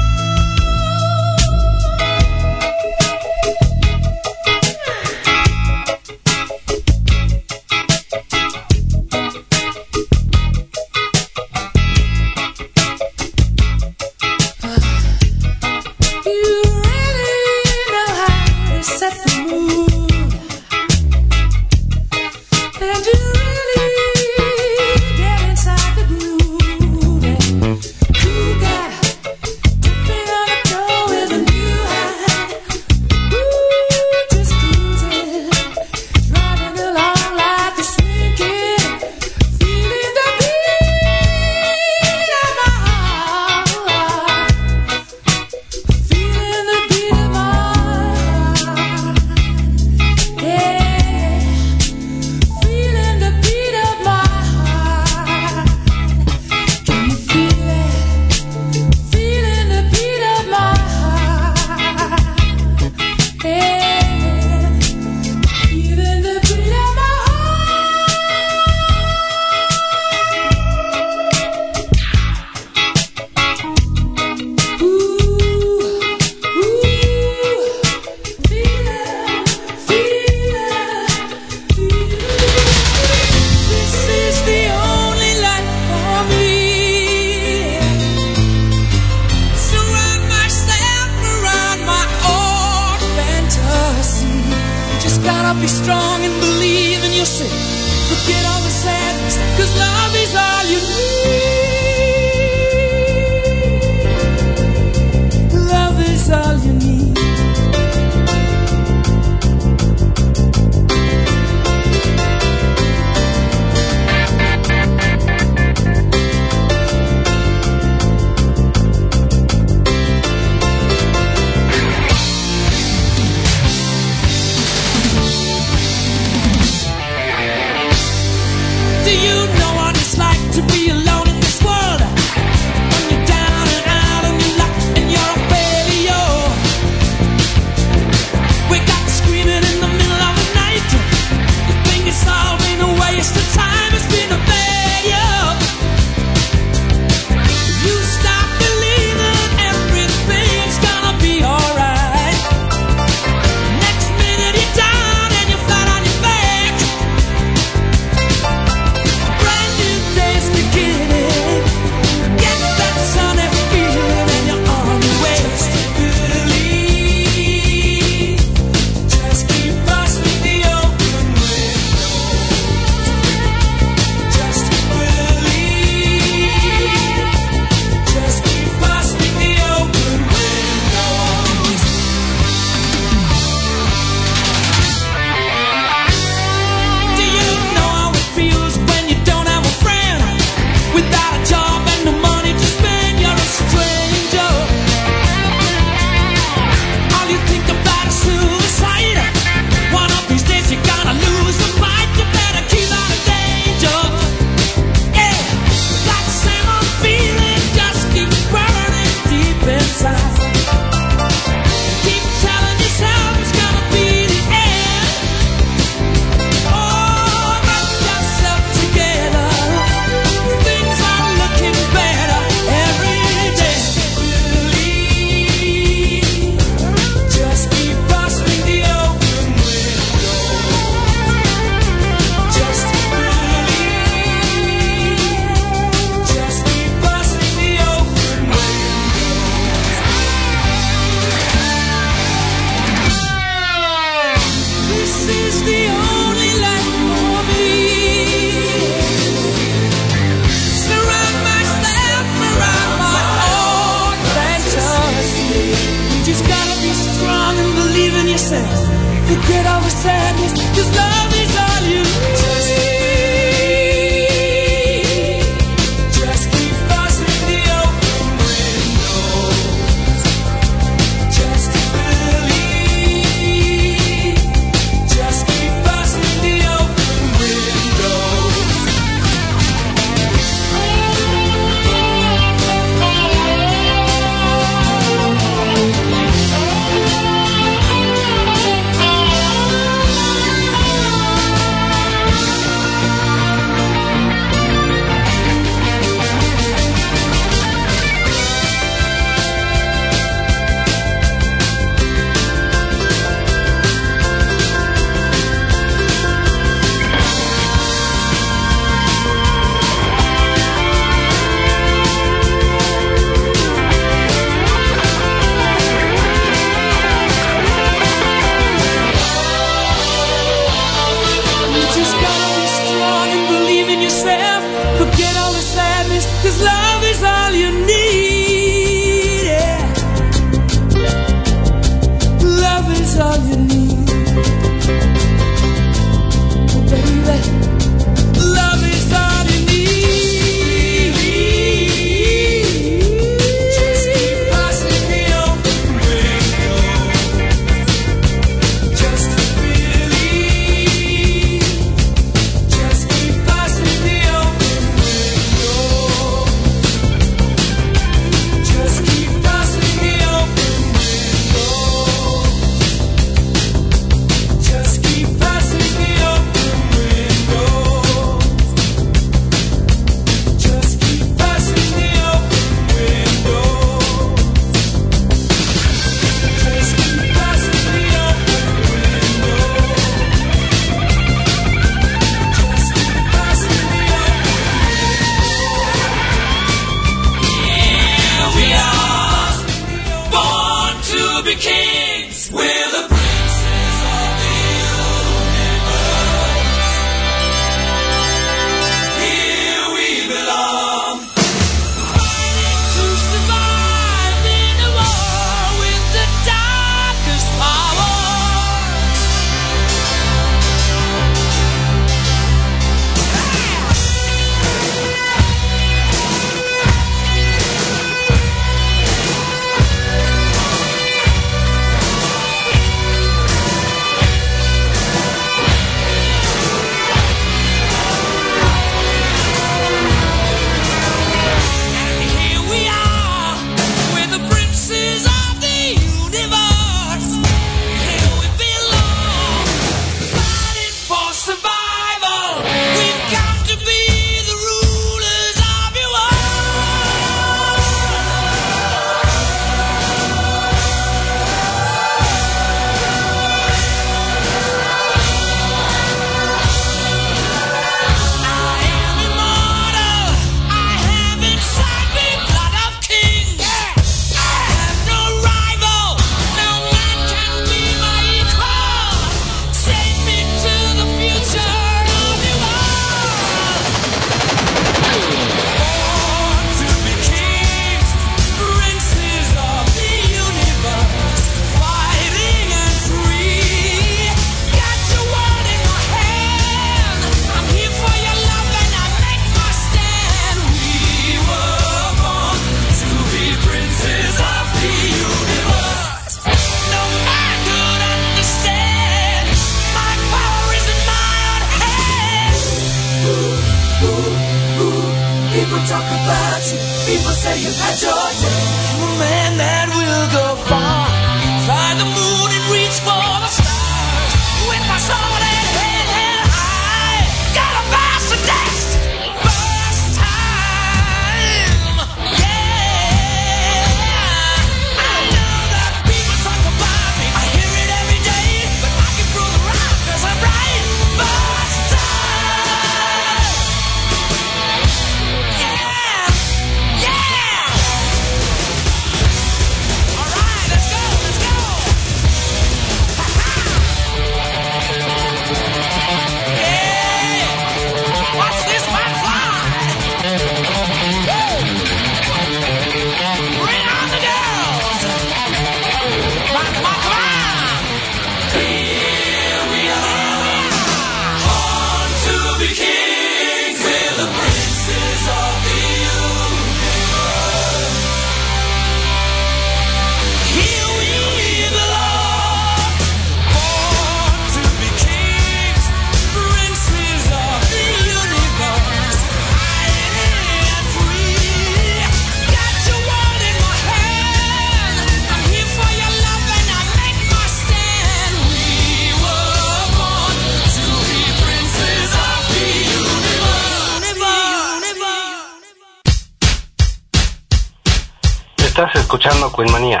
Estás 598.80 599.02
escuchando 599.02 599.52
Queen 599.52 599.70
Manía. 599.72 600.00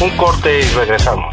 Un 0.00 0.10
corte 0.16 0.58
y 0.58 0.62
regresamos. 0.74 1.32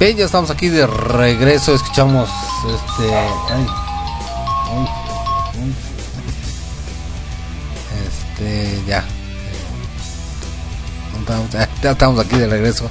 Bien, 0.00 0.16
ya 0.16 0.24
estamos 0.24 0.48
aquí 0.48 0.68
de 0.68 0.86
regreso. 0.86 1.74
Escuchamos 1.74 2.30
este. 2.66 3.12
Este, 8.42 8.82
ya. 8.86 9.04
Estamos 11.82 12.24
aquí 12.24 12.36
de 12.36 12.48
regreso. 12.48 12.90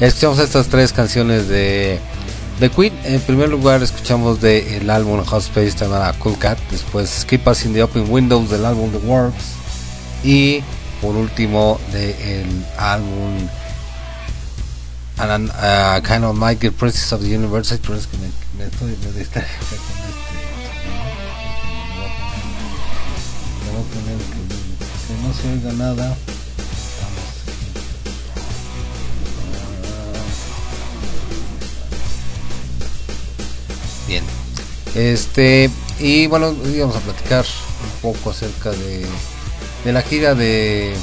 Escuchamos 0.00 0.38
estas 0.38 0.68
tres 0.68 0.92
canciones 0.92 1.48
de, 1.48 1.98
de 2.60 2.70
Queen. 2.70 2.92
En 3.04 3.20
primer 3.20 3.48
lugar, 3.48 3.82
escuchamos 3.82 4.40
del 4.40 4.66
el 4.66 4.90
álbum 4.90 5.24
Hot 5.24 5.42
Space 5.42 5.76
llamada 5.78 6.12
Cool 6.14 6.38
Cat. 6.38 6.58
Después, 6.70 7.24
Keep 7.24 7.46
Us 7.48 7.62
the 7.62 7.82
Open 7.82 8.06
Windows 8.08 8.50
del 8.50 8.64
álbum 8.64 8.90
The 8.90 8.98
Works. 8.98 9.44
Y 10.22 10.62
por 11.00 11.16
último, 11.16 11.80
del 11.92 12.64
álbum 12.78 13.48
and 15.16 15.50
uh, 15.50 16.00
kind 16.02 16.24
of 16.24 16.36
Michael 16.36 16.72
Princess 16.72 17.12
of 17.12 17.22
the 17.22 17.28
Universe 17.28 17.70
que 17.78 18.18
me, 18.18 18.64
estoy 18.64 18.96
me 18.96 20.23
no 25.34 25.42
se 25.42 25.52
oiga 25.52 25.72
nada. 25.72 26.16
Bien. 34.06 34.24
Este 34.94 35.70
y 35.98 36.26
bueno 36.26 36.54
íbamos 36.74 36.96
a 36.96 37.00
platicar 37.00 37.44
un 37.44 38.12
poco 38.12 38.30
acerca 38.30 38.70
de, 38.70 39.06
de 39.84 39.92
la 39.92 40.02
gira 40.02 40.34
de 40.34 40.94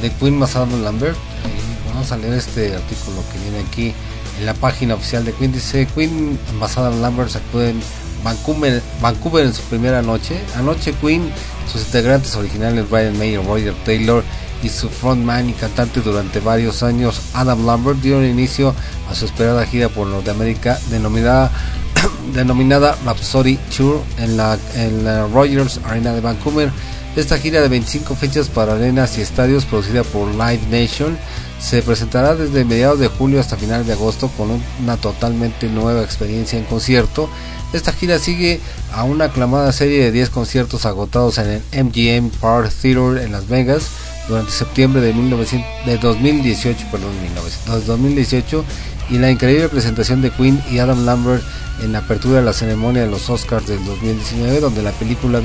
de 0.00 0.10
Queen 0.12 0.38
más 0.38 0.56
Adam 0.56 0.82
Lambert. 0.82 1.16
Y 1.16 1.88
vamos 1.88 2.12
a 2.12 2.16
leer 2.16 2.34
este 2.34 2.74
artículo 2.74 3.22
que 3.32 3.38
viene 3.38 3.66
aquí 3.66 3.94
en 4.38 4.46
la 4.46 4.54
página 4.54 4.94
oficial 4.94 5.24
de 5.24 5.32
Queen. 5.32 5.52
Dice 5.52 5.86
Queen 5.94 6.38
más 6.58 6.76
Adam 6.78 7.00
Lambert 7.00 7.30
se 7.30 7.38
actuó 7.38 7.62
en 7.62 7.80
Vancouver, 8.22 8.82
Vancouver 9.00 9.46
en 9.46 9.54
su 9.54 9.62
primera 9.62 10.02
noche. 10.02 10.38
Anoche 10.56 10.92
Queen 11.00 11.30
sus 11.70 11.82
integrantes 11.86 12.34
originales 12.36 12.88
Brian 12.88 13.18
May 13.18 13.36
Roger 13.36 13.74
Taylor 13.84 14.22
y 14.62 14.68
su 14.68 14.88
frontman 14.88 15.50
y 15.50 15.52
cantante 15.52 16.00
durante 16.00 16.40
varios 16.40 16.82
años 16.82 17.20
Adam 17.34 17.66
Lambert 17.66 18.00
dieron 18.00 18.24
inicio 18.24 18.74
a 19.10 19.14
su 19.14 19.26
esperada 19.26 19.66
gira 19.66 19.88
por 19.88 20.06
Norteamérica 20.06 20.78
denominada 20.90 21.50
denominada 22.34 22.96
Rhapsody 23.04 23.56
Tour 23.76 24.02
en 24.18 24.36
la, 24.36 24.58
en 24.74 25.04
la 25.04 25.26
Rogers 25.26 25.80
Arena 25.84 26.12
de 26.12 26.20
Vancouver. 26.20 26.70
Esta 27.16 27.38
gira 27.38 27.62
de 27.62 27.68
25 27.68 28.14
fechas 28.14 28.48
para 28.50 28.74
arenas 28.74 29.16
y 29.16 29.22
estadios 29.22 29.64
producida 29.64 30.02
por 30.04 30.28
Live 30.32 30.60
Nation 30.70 31.16
se 31.58 31.80
presentará 31.80 32.34
desde 32.34 32.66
mediados 32.66 32.98
de 32.98 33.08
julio 33.08 33.40
hasta 33.40 33.56
finales 33.56 33.86
de 33.86 33.94
agosto 33.94 34.28
con 34.36 34.50
un- 34.50 34.62
una 34.82 34.98
totalmente 34.98 35.66
nueva 35.68 36.02
experiencia 36.02 36.58
en 36.58 36.66
concierto. 36.66 37.30
Esta 37.76 37.92
gira 37.92 38.18
sigue 38.18 38.58
a 38.94 39.04
una 39.04 39.26
aclamada 39.26 39.70
serie 39.70 40.02
de 40.02 40.10
10 40.10 40.30
conciertos 40.30 40.86
agotados 40.86 41.36
en 41.36 41.46
el 41.46 41.84
MGM 41.84 42.30
Park 42.40 42.72
Theater 42.72 43.22
en 43.22 43.32
Las 43.32 43.48
Vegas 43.48 43.88
durante 44.28 44.50
septiembre 44.50 45.02
de, 45.02 45.12
1900 45.12 45.84
de 45.84 45.98
2018, 45.98 46.86
perdón, 46.90 47.10
1900, 47.22 47.86
2018 47.86 48.64
y 49.10 49.18
la 49.18 49.30
increíble 49.30 49.68
presentación 49.68 50.22
de 50.22 50.30
Queen 50.30 50.58
y 50.70 50.78
Adam 50.78 51.04
Lambert 51.04 51.42
en 51.82 51.92
la 51.92 51.98
apertura 51.98 52.38
de 52.38 52.46
la 52.46 52.54
ceremonia 52.54 53.02
de 53.02 53.10
los 53.10 53.28
Oscars 53.28 53.66
del 53.66 53.84
2019 53.84 54.60
donde 54.60 54.82
la 54.82 54.92
película 54.92 55.42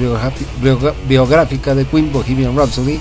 biográfica 1.09 1.75
de 1.75 1.85
Queen 1.85 2.13
Bohemian 2.13 2.55
Rhapsody 2.55 2.97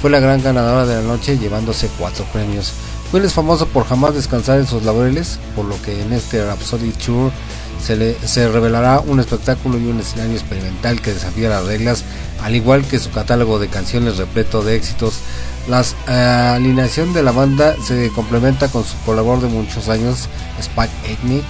fue 0.00 0.10
la 0.10 0.20
gran 0.20 0.40
ganadora 0.40 0.86
de 0.86 1.02
la 1.02 1.02
noche 1.02 1.36
llevándose 1.36 1.90
cuatro 1.98 2.24
premios. 2.32 2.74
Queen 3.10 3.24
es 3.24 3.32
famoso 3.32 3.66
por 3.66 3.86
jamás 3.86 4.14
descansar 4.14 4.60
en 4.60 4.68
sus 4.68 4.84
laureles, 4.84 5.40
por 5.56 5.64
lo 5.64 5.82
que 5.82 6.00
en 6.00 6.12
este 6.12 6.46
Rhapsody 6.46 6.92
Tour 6.92 7.32
se, 7.80 7.96
le, 7.96 8.14
se 8.26 8.48
revelará 8.48 9.00
un 9.00 9.20
espectáculo 9.20 9.78
y 9.78 9.86
un 9.86 10.00
escenario 10.00 10.34
experimental 10.34 11.00
que 11.00 11.14
desafía 11.14 11.48
las 11.48 11.64
reglas, 11.64 12.04
al 12.42 12.54
igual 12.54 12.84
que 12.84 12.98
su 12.98 13.10
catálogo 13.10 13.58
de 13.58 13.68
canciones 13.68 14.16
repleto 14.16 14.62
de 14.62 14.76
éxitos. 14.76 15.20
La 15.68 16.54
alineación 16.54 17.12
de 17.12 17.22
la 17.22 17.32
banda 17.32 17.74
se 17.86 18.10
complementa 18.10 18.68
con 18.68 18.84
su 18.84 18.96
colaborador 19.04 19.50
de 19.50 19.54
muchos 19.54 19.88
años, 19.88 20.28
Spike 20.58 20.90
Edney, 21.04 21.42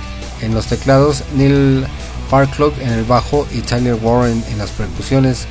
en 0.42 0.54
los 0.54 0.66
teclados, 0.66 1.22
Neil 1.36 1.86
Farclough 2.28 2.74
en 2.80 2.90
el 2.90 3.04
bajo 3.04 3.46
y 3.52 3.60
Tyler 3.60 3.96
Warren 4.00 4.44
en 4.50 4.58
las 4.58 4.70
percusiones. 4.70 5.46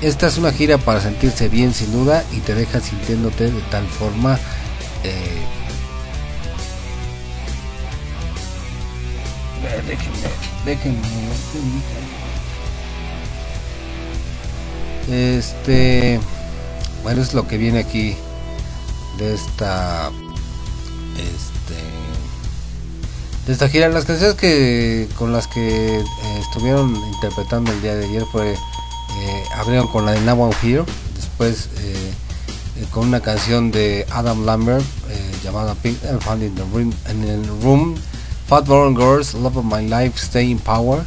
Esta 0.00 0.26
es 0.26 0.38
una 0.38 0.52
gira 0.52 0.78
para 0.78 1.00
sentirse 1.00 1.48
bien 1.48 1.74
sin 1.74 1.92
duda 1.92 2.24
y 2.32 2.40
te 2.40 2.54
deja 2.54 2.80
sintiéndote 2.80 3.44
de 3.44 3.60
tal 3.70 3.86
forma 3.86 4.38
eh, 5.04 5.42
déjenme, 9.86 10.18
déjenme. 10.64 11.08
Este, 15.10 16.20
bueno, 17.02 17.22
es 17.22 17.34
lo 17.34 17.46
que 17.48 17.56
viene 17.56 17.80
aquí 17.80 18.16
de 19.18 19.34
esta, 19.34 20.10
este, 21.16 21.74
de 23.46 23.52
esta 23.52 23.68
gira. 23.68 23.88
Las 23.88 24.04
canciones 24.04 24.36
que 24.36 25.08
con 25.16 25.32
las 25.32 25.46
que 25.46 25.98
eh, 25.98 26.04
estuvieron 26.40 26.94
interpretando 27.14 27.72
el 27.72 27.82
día 27.82 27.94
de 27.94 28.06
ayer 28.06 28.24
fue 28.30 28.52
eh, 28.52 29.44
abrieron 29.56 29.88
con 29.88 30.06
la 30.06 30.12
de 30.12 30.20
Now 30.20 30.50
I'm 30.50 30.54
Here, 30.62 30.84
después 31.16 31.68
eh, 31.78 32.12
con 32.92 33.08
una 33.08 33.20
canción 33.20 33.70
de 33.70 34.06
Adam 34.10 34.44
Lambert 34.46 34.84
llamada 35.42 35.74
Pink 35.74 36.02
Elephant 36.04 36.42
in 36.42 36.54
the 36.54 36.62
Room, 36.72 36.92
en 37.08 37.24
el 37.24 37.46
room 37.62 37.94
Fat 38.50 38.66
Bottom 38.66 38.96
Girls, 38.96 39.32
Love 39.34 39.58
of 39.58 39.64
My 39.64 39.86
Life, 39.86 40.18
Stay 40.18 40.50
in 40.50 40.58
Power. 40.58 41.04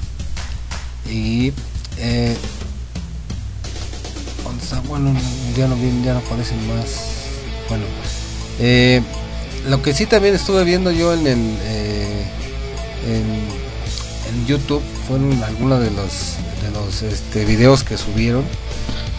Y 1.06 1.52
eh. 1.98 2.38
Bueno, 4.88 5.14
ya 5.58 5.68
no 5.68 5.76
ya 6.06 6.14
no 6.14 6.20
aparecen 6.20 6.58
más. 6.70 7.02
Bueno, 7.68 7.84
eh, 8.60 9.02
lo 9.68 9.82
que 9.82 9.94
sí 9.94 10.06
también 10.06 10.36
estuve 10.36 10.64
viendo 10.64 10.90
yo 10.92 11.14
en 11.14 11.28
el 11.28 11.58
eh, 11.64 12.26
en, 13.08 14.46
YouTube 14.48 14.82
fueron 15.08 15.44
algunos 15.44 15.82
de 15.82 15.92
los 15.92 16.38
de 16.62 16.72
los 16.74 17.02
este, 17.02 17.44
videos 17.46 17.84
que 17.84 17.98
subieron 17.98 18.44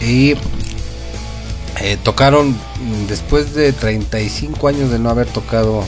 y 0.01 0.33
eh, 1.81 1.97
tocaron 2.03 2.55
después 3.07 3.53
de 3.53 3.71
35 3.71 4.67
años 4.67 4.89
de 4.89 4.99
no 4.99 5.09
haber 5.09 5.27
tocado 5.27 5.83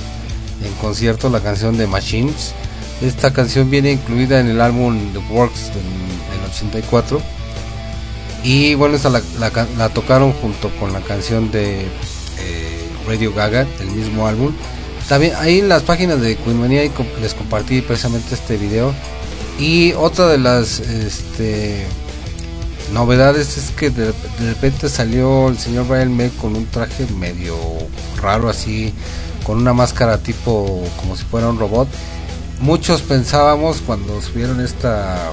en 0.64 0.74
concierto 0.82 1.30
la 1.30 1.40
canción 1.42 1.78
de 1.78 1.88
Machines. 1.88 2.54
Esta 3.02 3.32
canción 3.32 3.70
viene 3.70 3.92
incluida 3.92 4.40
en 4.40 4.48
el 4.48 4.60
álbum 4.62 4.98
The 5.14 5.20
Works 5.34 5.68
del, 5.68 5.84
del 6.42 6.50
84 6.52 7.22
y 8.44 8.76
bueno, 8.76 8.96
esta 8.96 9.10
la, 9.10 9.22
la- 9.40 9.68
la 9.78 9.90
tocaron 9.90 10.32
junto 10.34 10.70
con 10.80 10.94
la 10.94 11.02
canción 11.02 11.52
de 11.52 11.82
eh, 11.82 12.88
Radio 13.08 13.34
Gaga 13.34 13.66
del 13.80 13.92
mismo 13.92 14.28
álbum. 14.28 14.54
También 15.10 15.34
ahí 15.38 15.60
en 15.60 15.70
las 15.70 15.84
páginas 15.84 16.22
de 16.22 16.36
Queen 16.36 16.60
Mania 16.60 16.82
ahí 16.82 16.90
com- 16.90 17.06
les 17.22 17.34
compartí 17.34 17.82
precisamente 17.82 18.36
este 18.36 18.58
video. 18.58 18.94
Y 19.60 19.94
otra 19.94 20.28
de 20.28 20.38
las 20.38 20.80
este, 20.80 21.86
novedades 22.94 23.58
es 23.58 23.72
que 23.72 23.90
de, 23.90 24.06
de 24.08 24.14
repente 24.54 24.88
salió 24.90 25.50
el 25.50 25.58
señor 25.58 25.88
Brian 25.88 26.16
May 26.16 26.30
con 26.30 26.56
un 26.56 26.66
traje 26.68 27.06
medio 27.18 27.56
raro 28.22 28.50
así, 28.50 28.94
con 29.48 29.58
una 29.58 29.74
máscara 29.74 30.18
tipo 30.18 30.84
como 30.98 31.16
si 31.16 31.24
fuera 31.24 31.48
un 31.48 31.58
robot. 31.58 31.88
Muchos 32.60 33.02
pensábamos 33.02 33.82
cuando 33.82 34.22
subieron 34.22 34.60
esta, 34.60 35.32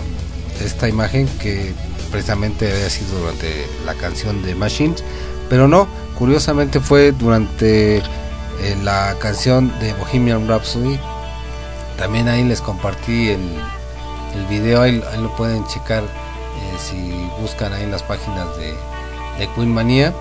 esta 0.65 0.89
imagen 0.89 1.27
que 1.41 1.75
precisamente 2.13 2.71
había 2.71 2.89
sido 2.89 3.19
durante 3.19 3.67
la 3.85 3.95
canción 3.95 4.41
de 4.45 4.55
Machines, 4.55 5.03
pero 5.51 5.67
no, 5.67 5.89
curiosamente 6.17 6.79
fue 6.79 7.11
durante 7.11 7.97
eh, 7.97 8.03
la 8.85 9.17
canción 9.19 9.73
de 9.81 9.93
Bohemian 9.95 10.47
Rhapsody. 10.47 10.99
También 11.99 12.29
ahí 12.29 12.45
les 12.45 12.61
compartí 12.61 13.31
el, 13.31 13.41
el 14.37 14.47
video, 14.49 14.83
ahí, 14.83 15.03
lo 15.21 15.35
pueden 15.37 15.67
checar 15.67 16.05
eh, 16.05 16.79
si 16.79 17.13
buscan 17.41 17.73
ahí 17.73 17.83
en 17.83 17.91
las 17.91 18.05
páginas 18.05 18.57
de, 18.59 18.75
de 19.39 19.53
Queen 19.55 19.75
Manía. 19.75 20.15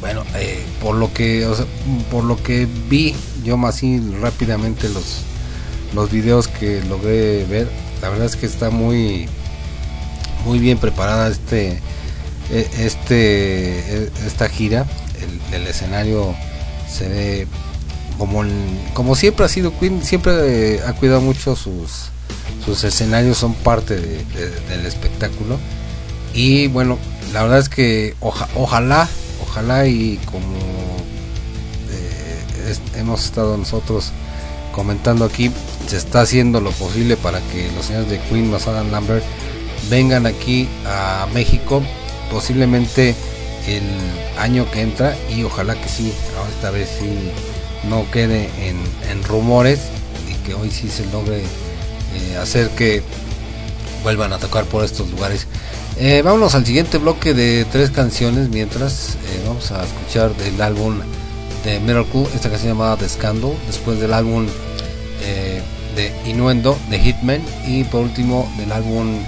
Bueno, 0.00 0.22
eh, 0.36 0.64
por 0.80 0.94
lo 0.94 1.12
que 1.12 1.46
por 2.10 2.24
lo 2.24 2.40
que 2.42 2.66
vi 2.88 3.14
yo 3.44 3.56
más 3.56 3.76
así 3.76 4.00
rápidamente 4.20 4.88
los 4.88 5.22
los 5.94 6.10
videos 6.10 6.48
que 6.48 6.82
logré 6.84 7.44
ver, 7.46 7.68
la 8.02 8.10
verdad 8.10 8.26
es 8.26 8.36
que 8.36 8.46
está 8.46 8.70
muy 8.70 9.28
muy 10.44 10.58
bien 10.58 10.78
preparada 10.78 11.28
este 11.28 11.78
eh, 12.50 12.68
este 12.78 13.78
eh, 14.04 14.10
esta 14.26 14.48
gira, 14.48 14.86
el, 15.52 15.66
escenario 15.66 16.34
se 16.90 17.08
ve 17.08 17.46
como 18.18 18.44
como 18.94 19.14
siempre 19.16 19.44
ha 19.46 19.48
sido 19.48 19.76
Queen, 19.78 20.02
siempre 20.04 20.76
eh, 20.76 20.80
ha 20.86 20.92
cuidado 20.92 21.20
mucho 21.20 21.56
sus 21.56 22.10
sus 22.64 22.84
escenarios 22.84 23.38
son 23.38 23.54
parte 23.54 23.96
de- 23.96 24.24
de- 24.24 24.60
del 24.68 24.86
espectáculo. 24.86 25.58
Y 26.34 26.68
bueno 26.68 26.98
la 27.32 27.42
verdad 27.42 27.58
es 27.58 27.68
que 27.68 28.14
oja- 28.20 28.48
ojalá 28.54 29.08
ojalá 29.48 29.86
y 29.86 30.18
como 30.26 30.56
eh, 31.90 32.74
hemos 32.96 33.24
estado 33.24 33.56
nosotros 33.56 34.12
comentando 34.72 35.24
aquí 35.24 35.50
se 35.86 35.96
está 35.96 36.20
haciendo 36.20 36.60
lo 36.60 36.70
posible 36.72 37.16
para 37.16 37.40
que 37.40 37.70
los 37.74 37.86
señores 37.86 38.10
de 38.10 38.20
Queen 38.20 38.50
más 38.50 38.66
Adam 38.66 38.90
Lambert 38.90 39.24
vengan 39.90 40.26
aquí 40.26 40.68
a 40.86 41.26
México 41.32 41.82
posiblemente 42.30 43.14
el 43.66 43.82
año 44.38 44.70
que 44.70 44.82
entra 44.82 45.16
y 45.34 45.42
ojalá 45.44 45.74
que 45.74 45.88
sí 45.88 46.12
esta 46.54 46.70
vez 46.70 46.88
sí 47.00 47.30
no 47.88 48.10
quede 48.10 48.50
en, 48.66 48.76
en 49.10 49.22
rumores 49.24 49.80
y 50.30 50.34
que 50.46 50.54
hoy 50.54 50.70
sí 50.70 50.88
se 50.88 51.06
logre 51.06 51.38
eh, 51.40 52.36
hacer 52.40 52.70
que 52.70 53.02
vuelvan 54.02 54.32
a 54.32 54.38
tocar 54.38 54.64
por 54.64 54.84
estos 54.84 55.10
lugares 55.10 55.46
eh, 56.00 56.22
vámonos 56.22 56.54
al 56.54 56.64
siguiente 56.64 56.98
bloque 56.98 57.34
de 57.34 57.64
tres 57.64 57.90
canciones 57.90 58.48
mientras 58.50 59.14
eh, 59.14 59.42
vamos 59.46 59.72
a 59.72 59.84
escuchar 59.84 60.32
del 60.36 60.60
álbum 60.62 61.00
de 61.64 61.80
Miracle 61.80 62.24
esta 62.34 62.48
canción 62.48 62.72
llamada 62.72 62.96
The 62.96 63.08
Scandal 63.08 63.52
después 63.66 63.98
del 63.98 64.12
álbum 64.12 64.46
eh, 65.22 65.60
de 65.96 66.12
Innuendo 66.30 66.78
de 66.88 67.00
Hitman 67.00 67.42
y 67.66 67.82
por 67.84 68.02
último 68.02 68.48
del 68.58 68.70
álbum 68.70 69.18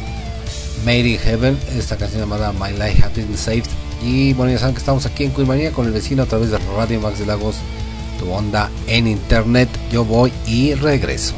Made 0.85 1.09
in 1.09 1.19
Heaven 1.19 1.59
esta 1.77 1.97
canción 1.97 2.21
llamada 2.21 2.53
My 2.53 2.71
Life 2.71 3.05
Has 3.05 3.15
Been 3.17 3.37
Saved. 3.37 3.65
Y 4.05 4.33
bueno 4.35 4.53
ya 4.53 4.59
saben 4.59 4.75
que 4.75 4.81
estamos 4.81 5.05
aquí 5.07 5.25
en 5.25 5.33
Queen 5.33 5.49
Manía 5.49 5.73
con 5.73 5.87
el 5.87 5.93
vecino 5.93 6.23
a 6.23 6.27
través 6.27 6.51
de 6.51 6.59
Radio 6.77 7.01
Max 7.01 7.19
de 7.19 7.27
Lagos 7.27 7.57
tu 8.21 8.31
onda 8.31 8.71
en 8.87 9.09
internet. 9.09 9.69
Yo 9.91 10.05
voy 10.05 10.33
y 10.47 10.75
regreso 10.75 11.35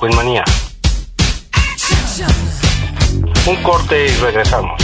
Queen 0.00 0.16
Manía. 0.16 0.44
Un 3.46 3.62
corte 3.62 4.06
y 4.06 4.08
regresamos. 4.08 4.80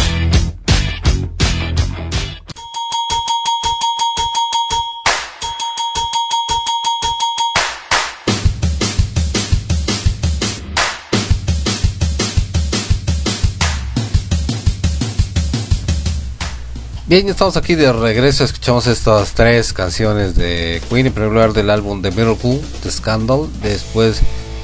Bien, 17.07 17.29
estamos 17.29 17.57
aquí 17.57 17.75
de 17.75 17.91
regreso. 17.91 18.45
Escuchamos 18.45 18.87
estas 18.87 19.33
tres 19.33 19.73
canciones 19.73 20.35
de 20.35 20.83
Queen. 20.91 21.07
En 21.07 21.13
primer 21.15 21.33
lugar, 21.33 21.53
del 21.55 21.71
álbum 21.71 22.03
The 22.03 22.11
Miracle, 22.11 22.61
The 22.83 22.91
Scandal. 22.91 23.49
Después 23.63 24.21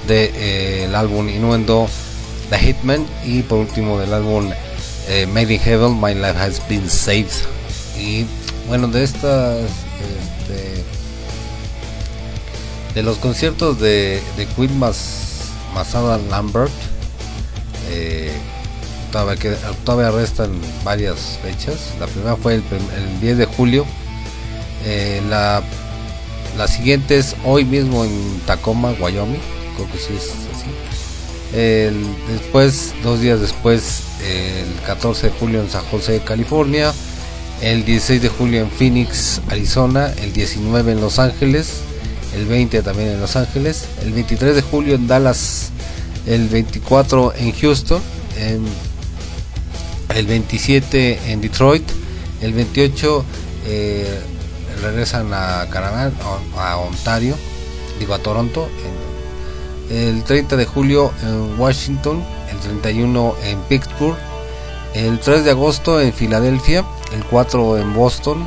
del 0.08 0.94
álbum 0.94 1.28
Innuendo, 1.28 1.88
The 2.50 2.58
Hitman. 2.58 3.06
Y 3.24 3.42
por 3.42 3.58
último, 3.58 3.98
del 3.98 4.12
álbum 4.12 4.50
eh, 5.08 5.26
Made 5.26 5.54
in 5.54 5.60
Heaven, 5.60 6.00
My 6.00 6.14
Life 6.14 6.38
Has 6.38 6.68
Been 6.68 6.88
Saved. 6.88 7.30
Y 7.98 8.24
bueno, 8.68 8.88
de 8.88 9.04
estas. 9.04 9.58
este, 9.60 10.84
de 12.94 13.02
los 13.02 13.16
conciertos 13.18 13.80
de, 13.80 14.20
de 14.36 14.46
Queen 14.56 14.78
más, 14.78 15.48
más 15.74 15.94
Lambert. 16.30 16.70
eh, 17.90 18.30
todavía, 19.10 19.36
que- 19.36 19.56
todavía 19.84 20.10
restan 20.10 20.50
varias 20.84 21.38
fechas. 21.42 21.94
La 22.00 22.06
primera 22.06 22.36
fue 22.36 22.54
el, 22.56 22.62
el 22.96 23.20
10 23.20 23.38
de 23.38 23.46
julio. 23.46 23.86
Eh, 24.84 25.22
la, 25.28 25.62
la 26.58 26.66
siguiente 26.68 27.16
es 27.18 27.34
hoy 27.44 27.64
mismo 27.64 28.04
en 28.04 28.40
Tacoma, 28.46 28.94
Wyoming. 29.00 29.40
Creo 29.76 29.90
que 29.90 29.98
sí 29.98 30.12
es 30.16 30.30
así. 30.54 30.70
Después, 32.30 32.94
dos 33.02 33.20
días 33.20 33.40
después, 33.40 34.02
el 34.26 34.80
14 34.86 35.28
de 35.28 35.32
julio 35.38 35.60
en 35.60 35.70
San 35.70 35.84
José, 35.86 36.20
California. 36.24 36.92
El 37.60 37.84
16 37.84 38.22
de 38.22 38.28
julio 38.28 38.60
en 38.62 38.70
Phoenix, 38.70 39.40
Arizona. 39.48 40.12
El 40.22 40.32
19 40.32 40.92
en 40.92 41.00
Los 41.00 41.18
Ángeles. 41.18 41.80
El 42.34 42.46
20 42.46 42.82
también 42.82 43.10
en 43.10 43.20
Los 43.20 43.36
Ángeles. 43.36 43.84
El 44.02 44.12
23 44.12 44.54
de 44.56 44.62
julio 44.62 44.94
en 44.94 45.06
Dallas. 45.06 45.70
El 46.26 46.48
24 46.48 47.34
en 47.36 47.52
Houston. 47.52 48.00
el 50.14 50.26
27 50.26 51.18
en 51.32 51.40
Detroit, 51.40 51.82
el 52.42 52.52
28 52.52 53.24
eh, 53.66 54.20
regresan 54.82 55.32
a 55.32 55.66
Canadá, 55.70 56.10
a 56.58 56.76
Ontario, 56.76 57.34
digo 57.98 58.12
a 58.14 58.18
Toronto, 58.18 58.68
en- 58.84 59.11
el 59.92 60.24
30 60.24 60.56
de 60.56 60.64
julio 60.64 61.12
en 61.22 61.60
Washington, 61.60 62.24
el 62.50 62.58
31 62.58 63.34
en 63.44 63.58
Pittsburgh, 63.62 64.16
el 64.94 65.20
3 65.20 65.44
de 65.44 65.50
agosto 65.50 66.00
en 66.00 66.12
Filadelfia, 66.12 66.84
el 67.14 67.24
4 67.24 67.78
en 67.78 67.94
Boston, 67.94 68.46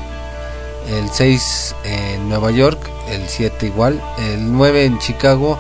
el 0.89 1.09
6 1.09 1.76
en 1.84 2.30
Nueva 2.30 2.51
York, 2.51 2.80
el 3.11 3.27
7 3.27 3.67
igual, 3.67 4.01
el 4.17 4.51
9 4.51 4.85
en 4.85 4.99
Chicago, 4.99 5.57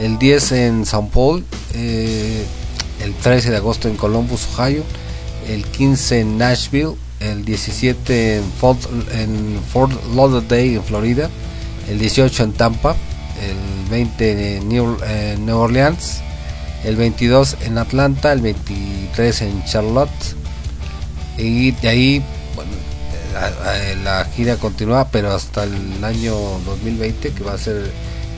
el 0.00 0.18
10 0.18 0.52
en 0.52 0.86
San 0.86 1.08
Paul, 1.08 1.44
eh, 1.74 2.44
el 3.02 3.14
13 3.14 3.50
de 3.50 3.56
agosto 3.56 3.88
en 3.88 3.96
Columbus, 3.96 4.46
Ohio, 4.58 4.82
el 5.48 5.64
15 5.64 6.20
en 6.20 6.38
Nashville, 6.38 6.94
el 7.20 7.44
17 7.44 8.36
en 8.36 8.44
Fort, 8.44 8.80
en 9.12 9.60
Fort 9.72 9.92
Lauderdale 10.14 10.74
en 10.74 10.84
Florida, 10.84 11.30
el 11.88 11.98
18 11.98 12.42
en 12.44 12.52
Tampa, 12.52 12.96
el 13.42 13.90
20 13.90 14.56
en 14.56 14.68
New, 14.68 14.96
en 15.06 15.46
New 15.46 15.56
Orleans, 15.56 16.20
el 16.84 16.96
22 16.96 17.56
en 17.62 17.78
Atlanta, 17.78 18.32
el 18.32 18.40
23 18.40 19.42
en 19.42 19.64
Charlotte. 19.64 20.36
Y 21.38 21.72
de 21.72 21.88
ahí 21.88 22.24
bueno, 22.54 22.70
la, 23.32 23.94
la 24.02 24.24
gira 24.26 24.56
continúa 24.56 25.08
pero 25.10 25.32
hasta 25.32 25.64
el 25.64 26.04
año 26.04 26.34
2020 26.66 27.32
que 27.32 27.44
va 27.44 27.54
a 27.54 27.58
ser 27.58 27.90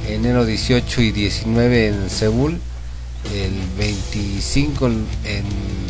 enero 0.09 0.44
18 0.44 1.02
y 1.02 1.10
19 1.10 1.89
en 1.89 2.10
Seúl 2.10 2.60
el 3.35 3.52
25 3.78 4.86
en 4.86 5.05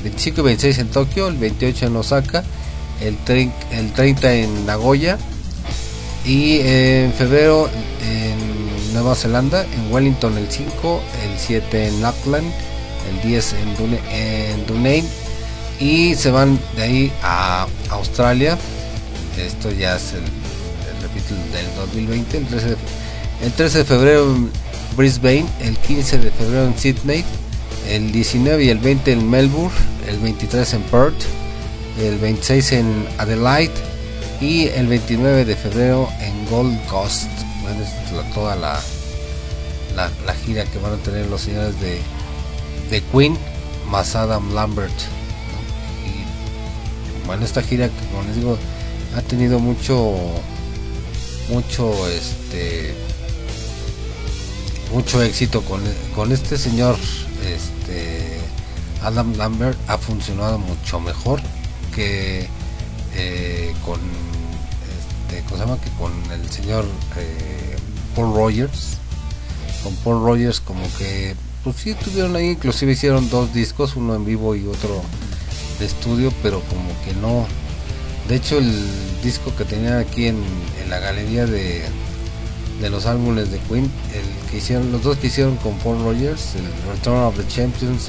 25 0.03 0.41
y 0.41 0.45
26 0.45 0.79
en 0.79 0.89
Tokio 0.89 1.29
el 1.29 1.37
28 1.37 1.87
en 1.87 1.97
Osaka 1.97 2.45
el, 3.01 3.19
el 3.73 3.93
30 3.93 4.35
en 4.35 4.67
Nagoya 4.67 5.19
Y 6.25 6.61
en 6.61 7.13
febrero 7.13 7.69
en 8.03 8.54
Nueva 8.95 9.15
Zelanda, 9.15 9.65
en 9.65 9.93
Wellington 9.93 10.39
el 10.39 10.51
5, 10.51 11.03
el 11.25 11.39
7 11.39 11.89
en 11.89 12.05
Auckland, 12.05 12.51
el 13.11 13.29
10 13.29 13.53
en, 13.55 13.77
Dune- 13.77 14.01
en 14.53 14.67
Dunedin 14.67 15.05
y 15.81 16.15
se 16.15 16.31
van 16.31 16.59
de 16.77 16.83
ahí 16.83 17.13
a 17.23 17.67
Australia. 17.91 18.57
Esto 19.37 19.71
ya 19.73 19.97
es 19.97 20.13
el, 20.15 20.23
repito, 21.03 21.35
el 21.35 21.53
del 21.53 21.67
2020, 21.77 22.39
el 22.39 22.47
13, 22.47 22.67
de, 22.69 22.77
el 23.43 23.53
13 23.53 23.79
de 23.79 23.85
febrero 23.85 24.33
en 24.33 24.51
Brisbane, 24.97 25.45
el 25.61 25.77
15 25.77 26.19
de 26.19 26.31
febrero 26.31 26.67
en 26.67 26.79
Sydney, 26.79 27.25
el 27.91 28.13
19 28.13 28.65
y 28.65 28.69
el 28.71 28.79
20 28.79 29.13
en 29.13 29.29
Melbourne, 29.29 29.77
el 30.09 30.19
23 30.21 30.73
en 30.75 30.83
Perth, 30.85 31.23
el 32.01 32.17
26 32.19 32.73
en 32.73 33.07
Adelaide 33.19 33.73
y 34.41 34.69
el 34.69 34.87
29 34.87 35.45
de 35.45 35.57
febrero 35.57 36.09
en 36.21 36.49
Gold 36.49 36.81
Coast. 36.87 37.29
Toda 38.35 38.57
la, 38.57 38.81
la, 39.97 40.35
gira 40.35 40.65
que 40.65 40.79
van 40.79 40.93
a 40.95 40.97
tener 40.97 41.27
los 41.27 41.43
señores 41.43 41.81
de, 41.81 42.01
de 42.91 43.03
Queen 43.13 43.39
más 43.89 44.15
Adam 44.17 44.55
Lambert. 44.55 44.93
Y 46.05 47.27
bueno, 47.27 47.45
esta 47.45 47.63
gira 47.63 47.89
como 48.11 48.23
les 48.25 48.37
digo 48.37 48.59
ha 49.17 49.23
tenido 49.23 49.59
mucho 49.59 50.15
mucho 51.49 52.09
este 52.09 52.95
mucho 54.93 55.23
éxito 55.23 55.63
con, 55.63 55.81
con 56.15 56.33
este 56.33 56.59
señor 56.59 56.97
este 57.47 58.39
Adam 59.03 59.35
Lambert 59.37 59.79
ha 59.89 59.99
funcionado 59.99 60.59
mucho 60.59 60.99
mejor 61.01 61.41
que 61.95 62.49
eh, 63.15 63.75
con 63.85 64.01
este, 65.25 65.43
¿cómo 65.45 65.57
se 65.57 65.65
llama? 65.65 65.81
que 65.81 65.91
con 65.91 66.13
el 66.33 66.51
señor 66.51 66.85
eh, 67.17 67.77
Paul 68.15 68.35
Rogers. 68.35 68.99
Con 69.83 69.95
Paul 69.97 70.25
Rogers 70.25 70.61
como 70.61 70.83
que 70.99 71.35
pues 71.63 71.77
sí 71.77 71.95
tuvieron 71.95 72.37
ahí 72.37 72.51
inclusive 72.51 72.93
hicieron 72.93 73.29
dos 73.31 73.53
discos 73.53 73.97
uno 73.97 74.15
en 74.15 74.25
vivo 74.25 74.55
y 74.55 74.67
otro 74.67 75.03
de 75.79 75.87
estudio 75.87 76.33
pero 76.43 76.61
como 76.63 76.89
que 77.05 77.15
no. 77.21 77.47
De 78.29 78.37
hecho 78.37 78.59
el 78.59 78.73
disco 79.23 79.55
que 79.57 79.65
tenía 79.65 79.99
aquí 79.99 80.27
en, 80.27 80.43
en 80.83 80.91
la 80.91 80.99
galería 81.01 81.47
de, 81.47 81.83
de 82.81 82.91
los 82.91 83.05
álbumes 83.07 83.51
de 83.51 83.59
Queen 83.61 83.91
el 84.15 84.51
que 84.51 84.59
hicieron 84.59 84.91
los 84.91 85.03
dos 85.03 85.19
que 85.19 85.27
hicieron 85.27 85.57
con 85.57 85.77
Paul 85.79 86.03
Rogers 86.03 86.55
el 86.55 86.67
Return 86.91 87.19
of 87.19 87.37
the 87.37 87.47
Champions 87.49 88.09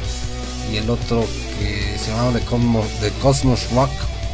y 0.72 0.78
el 0.78 0.90
otro 0.90 1.26
que 1.60 1.98
se 1.98 2.12
llamaba 2.12 2.40
The 2.40 2.46
Cosmos, 2.46 2.88
The 3.02 3.10
Cosmos 3.22 3.72
Rock 3.72 3.92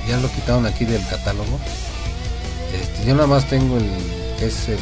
ya 0.08 0.18
lo 0.20 0.32
quitaron 0.32 0.66
aquí 0.66 0.86
del 0.86 1.06
catálogo 1.08 1.60
este, 2.74 3.06
yo 3.06 3.16
nada 3.16 3.28
más 3.28 3.48
tengo 3.48 3.78
el 3.78 3.90
que 4.40 4.48
es 4.48 4.70
el, 4.70 4.80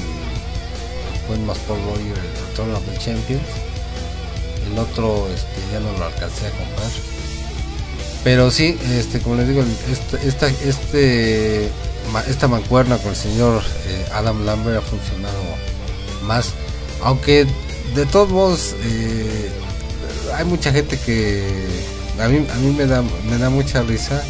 Queen 1.27 1.45
más 1.45 1.57
Paul 1.59 1.79
Rogers 1.85 2.17
el 2.17 2.47
Return 2.47 2.75
of 2.75 2.83
the 2.85 2.97
Champions. 2.97 3.43
El 4.71 4.79
otro 4.79 5.27
este, 5.33 5.61
ya 5.71 5.79
no 5.79 5.91
lo 5.97 6.05
alcancé 6.05 6.47
a 6.47 6.51
comprar. 6.51 6.91
Pero 8.23 8.51
sí 8.51 8.77
este 8.97 9.19
como 9.19 9.35
les 9.35 9.47
digo 9.47 9.63
este, 9.89 10.27
esta 10.27 10.47
este 10.47 11.69
esta 12.27 12.47
mancuerna 12.47 12.97
con 12.97 13.11
el 13.11 13.15
señor 13.15 13.63
eh, 13.85 14.05
Adam 14.13 14.45
Lambert 14.45 14.79
ha 14.79 14.81
funcionado 14.81 15.39
más. 16.23 16.53
Aunque 17.01 17.47
de 17.95 18.05
todos 18.07 18.29
modos 18.29 18.75
eh, 18.83 19.49
hay 20.35 20.45
mucha 20.45 20.71
gente 20.71 20.97
que 20.97 21.47
a 22.19 22.27
mí, 22.27 22.45
a 22.51 22.55
mí 22.55 22.71
me 22.71 22.85
da 22.85 23.01
me 23.01 23.37
da 23.37 23.49
mucha 23.49 23.81
risa 23.83 24.21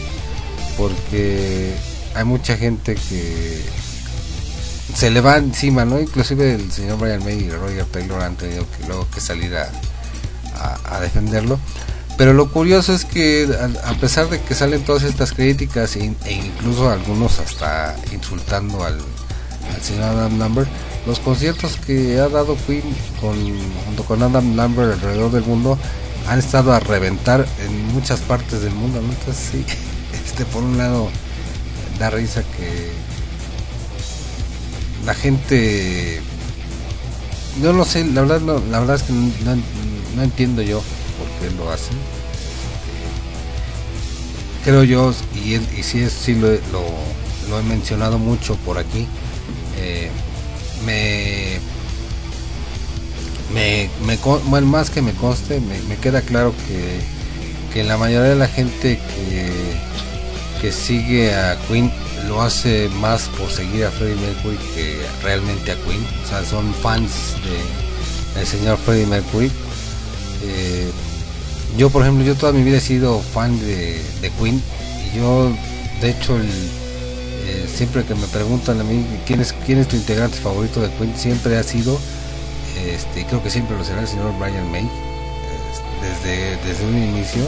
porque 0.78 1.74
hay 2.16 2.24
mucha 2.24 2.58
gente 2.58 2.96
que 2.96 3.62
se 4.96 5.10
le 5.10 5.22
va 5.22 5.38
encima, 5.38 5.86
¿no? 5.86 6.00
Inclusive 6.00 6.56
el 6.56 6.72
señor 6.72 7.00
Brian 7.00 7.24
May 7.24 7.44
y 7.44 7.50
Roger 7.50 7.86
Taylor 7.86 8.22
han 8.22 8.36
tenido 8.36 8.66
que 8.72 8.88
luego 8.88 9.08
que 9.10 9.22
salir 9.22 9.56
a, 9.56 9.70
defenderlo. 11.00 11.60
Pero 12.18 12.34
lo 12.34 12.52
curioso 12.52 12.94
es 12.94 13.06
que 13.06 13.48
a, 13.58 13.90
a 13.90 13.94
pesar 13.94 14.30
de 14.30 14.42
que 14.42 14.54
salen 14.54 14.84
todas 14.84 15.04
estas 15.04 15.32
críticas 15.32 15.96
e, 15.96 16.14
e 16.26 16.34
incluso 16.34 16.90
algunos 16.90 17.40
hasta 17.40 17.96
insultando 18.12 18.84
al, 18.84 19.00
al 19.74 19.82
señor 19.82 20.04
Adam 20.04 20.38
Lambert, 20.38 20.70
los 21.06 21.20
conciertos 21.20 21.78
que 21.78 22.20
ha 22.20 22.28
dado 22.28 22.58
Queen 22.68 22.84
con, 23.22 23.38
junto 23.86 24.04
con 24.04 24.22
Adam 24.22 24.56
Lambert 24.58 24.94
alrededor 24.94 25.32
del 25.32 25.44
mundo 25.44 25.78
han 26.28 26.40
estado 26.40 26.74
a 26.74 26.80
reventar 26.80 27.46
en 27.66 27.88
muchas 27.94 28.20
partes 28.20 28.62
del 28.62 28.74
mundo, 28.74 29.02
¿no? 29.02 29.14
Entonces 29.14 29.50
sí, 29.52 29.66
este 30.26 30.44
por 30.46 30.64
un 30.64 30.78
lado 30.78 31.10
da 32.00 32.10
risa 32.10 32.44
que 32.44 33.08
la 35.06 35.14
gente 35.16 36.22
no 37.56 37.86
sé, 37.86 38.06
la 38.06 38.22
verdad 38.22 38.42
no, 38.42 38.60
la 38.66 38.80
verdad 38.80 38.96
es 38.96 39.04
que 39.04 39.14
no, 39.14 40.24
entiendo 40.24 40.62
yo 40.62 40.88
por 41.16 41.32
qué 41.34 41.50
lo 41.52 41.70
hacen. 41.72 41.98
Creo 44.62 44.84
yo, 44.84 45.12
y, 45.32 45.54
es- 45.56 45.72
y 45.72 45.84
sí, 45.84 46.02
es, 46.02 46.14
sí 46.14 46.36
lo, 46.36 46.50
lo, 46.66 47.18
lo 47.40 47.60
he 47.60 47.64
mencionado 47.64 48.20
mucho 48.20 48.58
por 48.58 48.78
aquí, 48.78 49.10
eh, 49.72 50.12
me, 50.74 51.62
me, 53.48 53.92
me 53.98 54.18
bueno, 54.46 54.68
más 54.68 54.90
que 54.90 55.02
me 55.02 55.16
conste, 55.16 55.60
me, 55.62 55.82
me 55.82 55.98
queda 56.00 56.22
claro 56.22 56.56
que, 56.62 57.10
que 57.70 57.84
la 57.84 57.98
mayoría 57.98 58.30
de 58.30 58.36
la 58.36 58.48
gente 58.50 59.04
que, 59.08 59.86
que 60.62 60.72
sigue 60.72 61.34
a 61.34 61.58
Queen 61.68 61.92
lo 62.28 62.42
hace 62.42 62.90
más 63.00 63.30
por 63.38 63.50
seguir 63.50 63.86
a 63.86 63.92
Freddie 63.92 64.16
Mercury 64.16 64.58
que 64.76 64.98
realmente 65.24 65.72
a 65.72 65.76
Queen. 65.76 66.06
O 66.24 66.28
sea, 66.28 66.44
son 66.44 66.74
fans 66.74 67.36
de, 68.36 68.46
señor 68.46 68.78
Freddie 68.78 69.06
Mercury. 69.06 69.52
Eh, 70.44 70.92
yo, 71.78 71.90
por 71.90 72.02
ejemplo, 72.02 72.26
yo 72.26 72.36
toda 72.36 72.52
mi 72.52 72.64
vida 72.64 72.78
he 72.78 72.82
sido 72.82 73.20
fan 73.20 73.60
de, 73.60 74.02
de 74.22 74.30
Queen. 74.32 74.62
Y 75.12 75.18
yo, 75.18 75.52
de 76.02 76.10
hecho, 76.12 76.38
eh, 76.38 77.68
siempre 77.74 78.04
que 78.04 78.16
me 78.16 78.28
preguntan 78.28 78.80
a 78.80 78.84
mí 78.84 79.06
quién 79.26 79.42
es, 79.42 79.54
quién 79.66 79.80
es 79.80 79.88
tu 79.88 79.96
integrante 79.96 80.38
favorito 80.38 80.82
de 80.82 80.90
Queen, 80.92 81.16
siempre 81.16 81.58
ha 81.58 81.64
sido, 81.64 82.00
este, 82.86 83.26
creo 83.26 83.42
que 83.42 83.50
siempre 83.50 83.78
lo 83.78 83.84
será 83.84 84.02
el 84.02 84.08
señor 84.08 84.38
Brian 84.40 84.70
May. 84.72 84.84
eh, 84.84 84.90
desde, 86.02 86.58
desde 86.68 86.86
un 86.86 86.98
inicio 86.98 87.44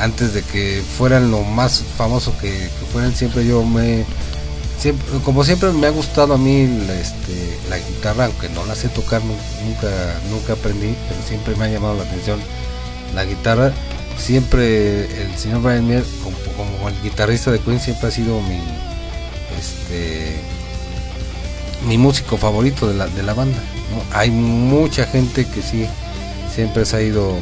antes 0.00 0.34
de 0.34 0.42
que 0.42 0.82
fueran 0.98 1.30
lo 1.30 1.42
más 1.42 1.82
famoso 1.96 2.32
que, 2.40 2.50
que 2.50 2.86
fueran 2.92 3.14
siempre 3.14 3.46
yo 3.46 3.64
me 3.64 4.04
siempre, 4.78 5.06
como 5.24 5.42
siempre 5.44 5.72
me 5.72 5.86
ha 5.86 5.90
gustado 5.90 6.34
a 6.34 6.38
mí 6.38 6.66
la, 6.86 6.94
este, 6.94 7.58
la 7.70 7.78
guitarra 7.78 8.26
aunque 8.26 8.48
no 8.50 8.64
la 8.66 8.74
sé 8.74 8.88
tocar 8.90 9.22
nu- 9.24 9.34
nunca 9.64 9.88
nunca 10.30 10.52
aprendí 10.52 10.94
pero 11.08 11.20
siempre 11.26 11.56
me 11.56 11.64
ha 11.64 11.68
llamado 11.68 11.94
la 11.94 12.02
atención 12.02 12.38
la 13.14 13.24
guitarra 13.24 13.72
siempre 14.18 15.04
el 15.22 15.36
señor 15.36 15.62
Brian 15.62 15.86
May 15.88 16.02
como, 16.56 16.88
el 16.88 17.02
guitarrista 17.02 17.50
de 17.50 17.58
Queen 17.60 17.80
siempre 17.80 18.08
ha 18.08 18.10
sido 18.10 18.40
mi 18.42 18.58
este 19.58 20.36
mi 21.86 21.98
músico 21.98 22.36
favorito 22.36 22.88
de 22.88 22.94
la, 22.94 23.06
de 23.06 23.22
la 23.22 23.34
banda 23.34 23.58
hay 24.12 24.30
mucha 24.30 25.06
gente 25.06 25.46
que 25.46 25.62
sí 25.62 25.86
siempre 26.54 26.84
se 26.84 26.96
ha 26.96 27.02
ido 27.02 27.36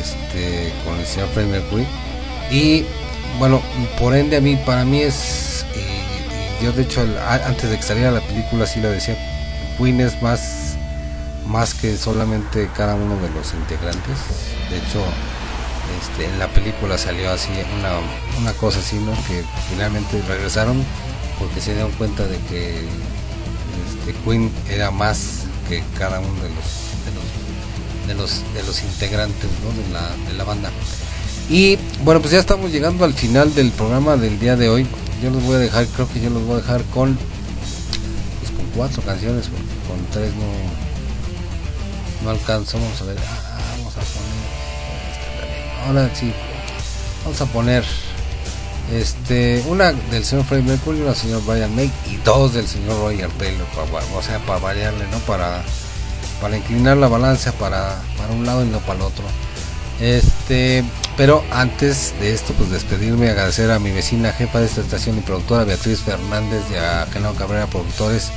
este, 0.00 0.72
con 0.84 0.98
el 0.98 1.06
señor 1.06 1.28
Freddie 1.30 1.50
Mercury 1.52 1.86
y 2.50 2.84
bueno 3.38 3.60
por 3.98 4.14
ende 4.14 4.36
a 4.36 4.40
mí 4.40 4.56
para 4.56 4.84
mí 4.84 5.00
es 5.00 5.64
y- 5.74 6.62
y 6.62 6.64
yo 6.64 6.72
de 6.72 6.82
hecho 6.82 7.04
antes 7.46 7.70
de 7.70 7.76
que 7.76 7.82
saliera 7.82 8.10
la 8.10 8.20
película 8.20 8.66
sí 8.66 8.80
lo 8.80 8.90
decía 8.90 9.16
Queen 9.78 10.00
es 10.00 10.20
más 10.22 10.74
más 11.46 11.72
que 11.74 11.96
solamente 11.96 12.68
cada 12.76 12.94
uno 12.94 13.16
de 13.20 13.30
los 13.30 13.54
integrantes 13.54 14.18
de 14.70 14.76
hecho 14.78 15.02
este, 16.00 16.26
en 16.26 16.38
la 16.38 16.48
película 16.48 16.98
salió 16.98 17.30
así 17.30 17.50
una, 17.78 17.92
una 18.40 18.52
cosa 18.54 18.78
así 18.80 18.96
¿no? 18.96 19.12
que 19.26 19.42
finalmente 19.70 20.20
regresaron 20.28 20.82
porque 21.38 21.60
se 21.60 21.72
dieron 21.72 21.92
cuenta 21.92 22.26
de 22.26 22.36
que 22.50 22.80
este, 22.80 24.12
Queen 24.24 24.50
era 24.68 24.90
más 24.90 25.44
que 25.68 25.82
cada 25.98 26.18
uno 26.20 26.34
de 26.42 26.48
los 26.50 26.66
de 27.04 27.12
los 27.14 27.24
de 28.08 28.14
los 28.14 28.42
de 28.54 28.62
los 28.64 28.82
integrantes 28.82 29.48
¿no? 29.62 29.82
de, 29.82 29.92
la, 29.92 30.30
de 30.30 30.36
la 30.36 30.44
banda 30.44 30.70
y 31.50 31.76
bueno 32.04 32.20
pues 32.20 32.32
ya 32.32 32.40
estamos 32.40 32.72
llegando 32.72 33.04
al 33.04 33.12
final 33.12 33.54
del 33.54 33.70
programa 33.70 34.16
del 34.16 34.40
día 34.40 34.56
de 34.56 34.68
hoy 34.68 34.86
yo 35.22 35.30
los 35.30 35.42
voy 35.44 35.56
a 35.56 35.58
dejar 35.58 35.86
creo 35.86 36.08
que 36.10 36.20
yo 36.20 36.30
los 36.30 36.42
voy 36.44 36.54
a 36.54 36.60
dejar 36.60 36.82
con 36.84 37.16
pues, 37.16 38.50
con 38.52 38.66
cuatro 38.74 39.02
canciones 39.02 39.48
con 39.86 40.04
tres 40.10 40.32
no 40.34 42.24
no 42.24 42.30
alcanzo 42.30 42.78
vamos 42.78 43.00
a 43.00 43.04
ver 43.04 43.18
ah, 43.18 43.58
vamos 43.76 43.94
a 43.94 44.00
poner 44.00 45.38
también. 45.38 45.86
ahora 45.86 46.10
sí 46.14 46.32
vamos 47.24 47.40
a 47.40 47.46
poner 47.46 47.84
este 48.92 49.62
una 49.68 49.92
del 49.92 50.24
señor 50.24 50.46
Freddie 50.46 50.64
Mercury 50.64 50.98
una 50.98 51.10
del 51.10 51.16
señor 51.16 51.44
Brian 51.44 51.74
May 51.76 51.92
y 52.10 52.16
dos 52.24 52.54
del 52.54 52.66
señor 52.66 52.98
Roger 52.98 53.28
Taylor 53.38 53.66
para, 53.68 54.04
o 54.16 54.22
sea 54.22 54.38
para 54.40 54.58
variarle 54.60 55.06
no 55.10 55.18
para 55.20 55.62
para 56.40 56.56
inclinar 56.56 56.96
la 56.96 57.08
balanza 57.08 57.52
para, 57.52 58.00
para 58.16 58.32
un 58.32 58.46
lado 58.46 58.64
y 58.64 58.68
no 58.68 58.78
para 58.80 59.00
el 59.00 59.02
otro 59.02 59.24
Este, 60.00 60.84
pero 61.16 61.42
antes 61.50 62.14
de 62.20 62.32
esto, 62.32 62.54
pues 62.54 62.70
despedirme, 62.70 63.30
agradecer 63.30 63.70
a 63.70 63.78
mi 63.78 63.90
vecina 63.90 64.32
jefa 64.32 64.60
de 64.60 64.66
esta 64.66 64.80
estación 64.80 65.18
y 65.18 65.20
productora 65.20 65.64
Beatriz 65.64 66.00
Fernández 66.00 66.62
y 66.72 66.76
a 66.76 67.06
Genaro 67.12 67.34
Cabrera, 67.34 67.66
productores 67.66 68.30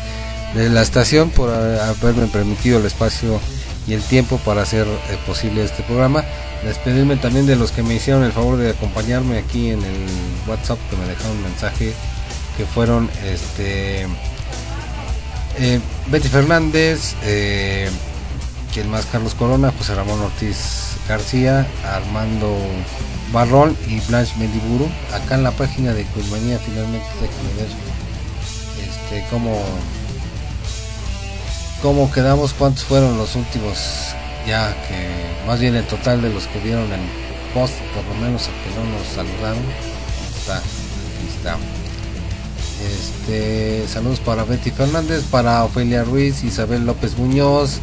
de 0.55 0.69
la 0.69 0.81
estación, 0.81 1.29
por 1.29 1.49
haberme 1.51 2.27
permitido 2.27 2.79
el 2.79 2.85
espacio 2.85 3.39
y 3.87 3.93
el 3.93 4.01
tiempo 4.01 4.37
para 4.37 4.63
hacer 4.63 4.87
eh, 4.87 5.17
posible 5.25 5.63
este 5.63 5.83
programa. 5.83 6.23
Despedirme 6.63 7.15
también 7.17 7.45
de 7.45 7.55
los 7.55 7.71
que 7.71 7.83
me 7.83 7.95
hicieron 7.95 8.23
el 8.23 8.31
favor 8.31 8.57
de 8.57 8.71
acompañarme 8.71 9.37
aquí 9.37 9.69
en 9.69 9.83
el 9.83 10.07
WhatsApp, 10.47 10.79
que 10.89 10.97
me 10.97 11.05
dejaron 11.05 11.37
un 11.37 11.43
mensaje, 11.43 11.93
que 12.57 12.65
fueron 12.65 13.09
este 13.25 14.07
eh, 15.57 15.79
Betty 16.07 16.27
Fernández, 16.27 17.15
eh, 17.23 17.89
quien 18.73 18.89
más 18.89 19.05
Carlos 19.05 19.35
Corona, 19.35 19.73
José 19.77 19.95
Ramón 19.95 20.21
Ortiz 20.21 20.95
García, 21.07 21.67
Armando 21.85 22.55
Barrón 23.31 23.75
y 23.87 23.99
Blanche 24.01 24.33
Mendiburu. 24.37 24.89
Acá 25.13 25.35
en 25.35 25.43
la 25.43 25.51
página 25.51 25.93
de 25.93 26.03
Cusmanía 26.05 26.59
finalmente 26.59 27.07
déjenme 27.19 27.53
ver 27.57 27.69
este 28.89 29.25
cómo 29.29 29.61
cómo 31.81 32.11
quedamos, 32.11 32.53
cuántos 32.53 32.83
fueron 32.83 33.17
los 33.17 33.35
últimos 33.35 34.13
ya 34.47 34.73
que 34.87 35.07
más 35.47 35.59
bien 35.59 35.75
el 35.75 35.85
total 35.85 36.21
de 36.21 36.29
los 36.29 36.47
que 36.47 36.59
vieron 36.59 36.91
el 36.91 37.01
post, 37.53 37.75
por 37.93 38.03
lo 38.05 38.21
menos 38.21 38.47
a 38.47 38.51
que 38.63 38.75
no 38.75 38.97
nos 38.97 39.07
saludaron. 39.07 39.63
Está, 40.37 40.57
aquí 40.57 41.27
está. 41.37 41.80
Este, 42.89 43.87
saludos 43.87 44.19
para 44.19 44.43
Betty 44.43 44.71
Fernández, 44.71 45.23
para 45.29 45.63
Ofelia 45.63 46.03
Ruiz, 46.03 46.43
Isabel 46.43 46.85
López 46.85 47.17
Muñoz, 47.17 47.79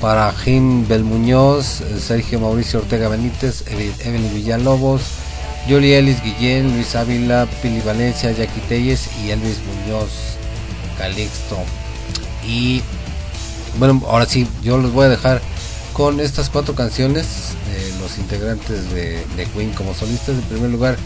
para 0.00 0.32
Jim 0.32 0.88
Belmuñoz, 0.88 1.82
eh, 1.82 2.00
Sergio 2.00 2.40
Mauricio 2.40 2.80
Ortega 2.80 3.08
Benítez, 3.08 3.64
Evelyn 3.68 4.34
Villalobos, 4.34 5.02
Yoli 5.68 5.92
Ellis 5.92 6.22
Guillén, 6.22 6.74
Luis 6.74 6.96
Ávila, 6.96 7.46
Pili 7.62 7.80
Valencia, 7.82 8.32
Jackie 8.32 8.60
Telles 8.68 9.08
y 9.22 9.30
Elvis 9.30 9.58
Muñoz 9.66 10.10
Calixto. 10.96 11.58
Y 12.46 12.82
bueno, 13.78 14.02
ahora 14.08 14.26
sí, 14.26 14.48
yo 14.62 14.78
los 14.78 14.92
voy 14.92 15.06
a 15.06 15.10
dejar 15.10 15.42
con 15.92 16.18
estas 16.18 16.48
cuatro 16.48 16.74
canciones 16.74 17.52
de 17.70 18.00
los 18.00 18.16
integrantes 18.16 18.90
de 18.90 19.46
Queen 19.54 19.72
como 19.72 19.94
solistas. 19.94 20.36
En 20.36 20.42
primer 20.42 20.70
lugar, 20.70 20.96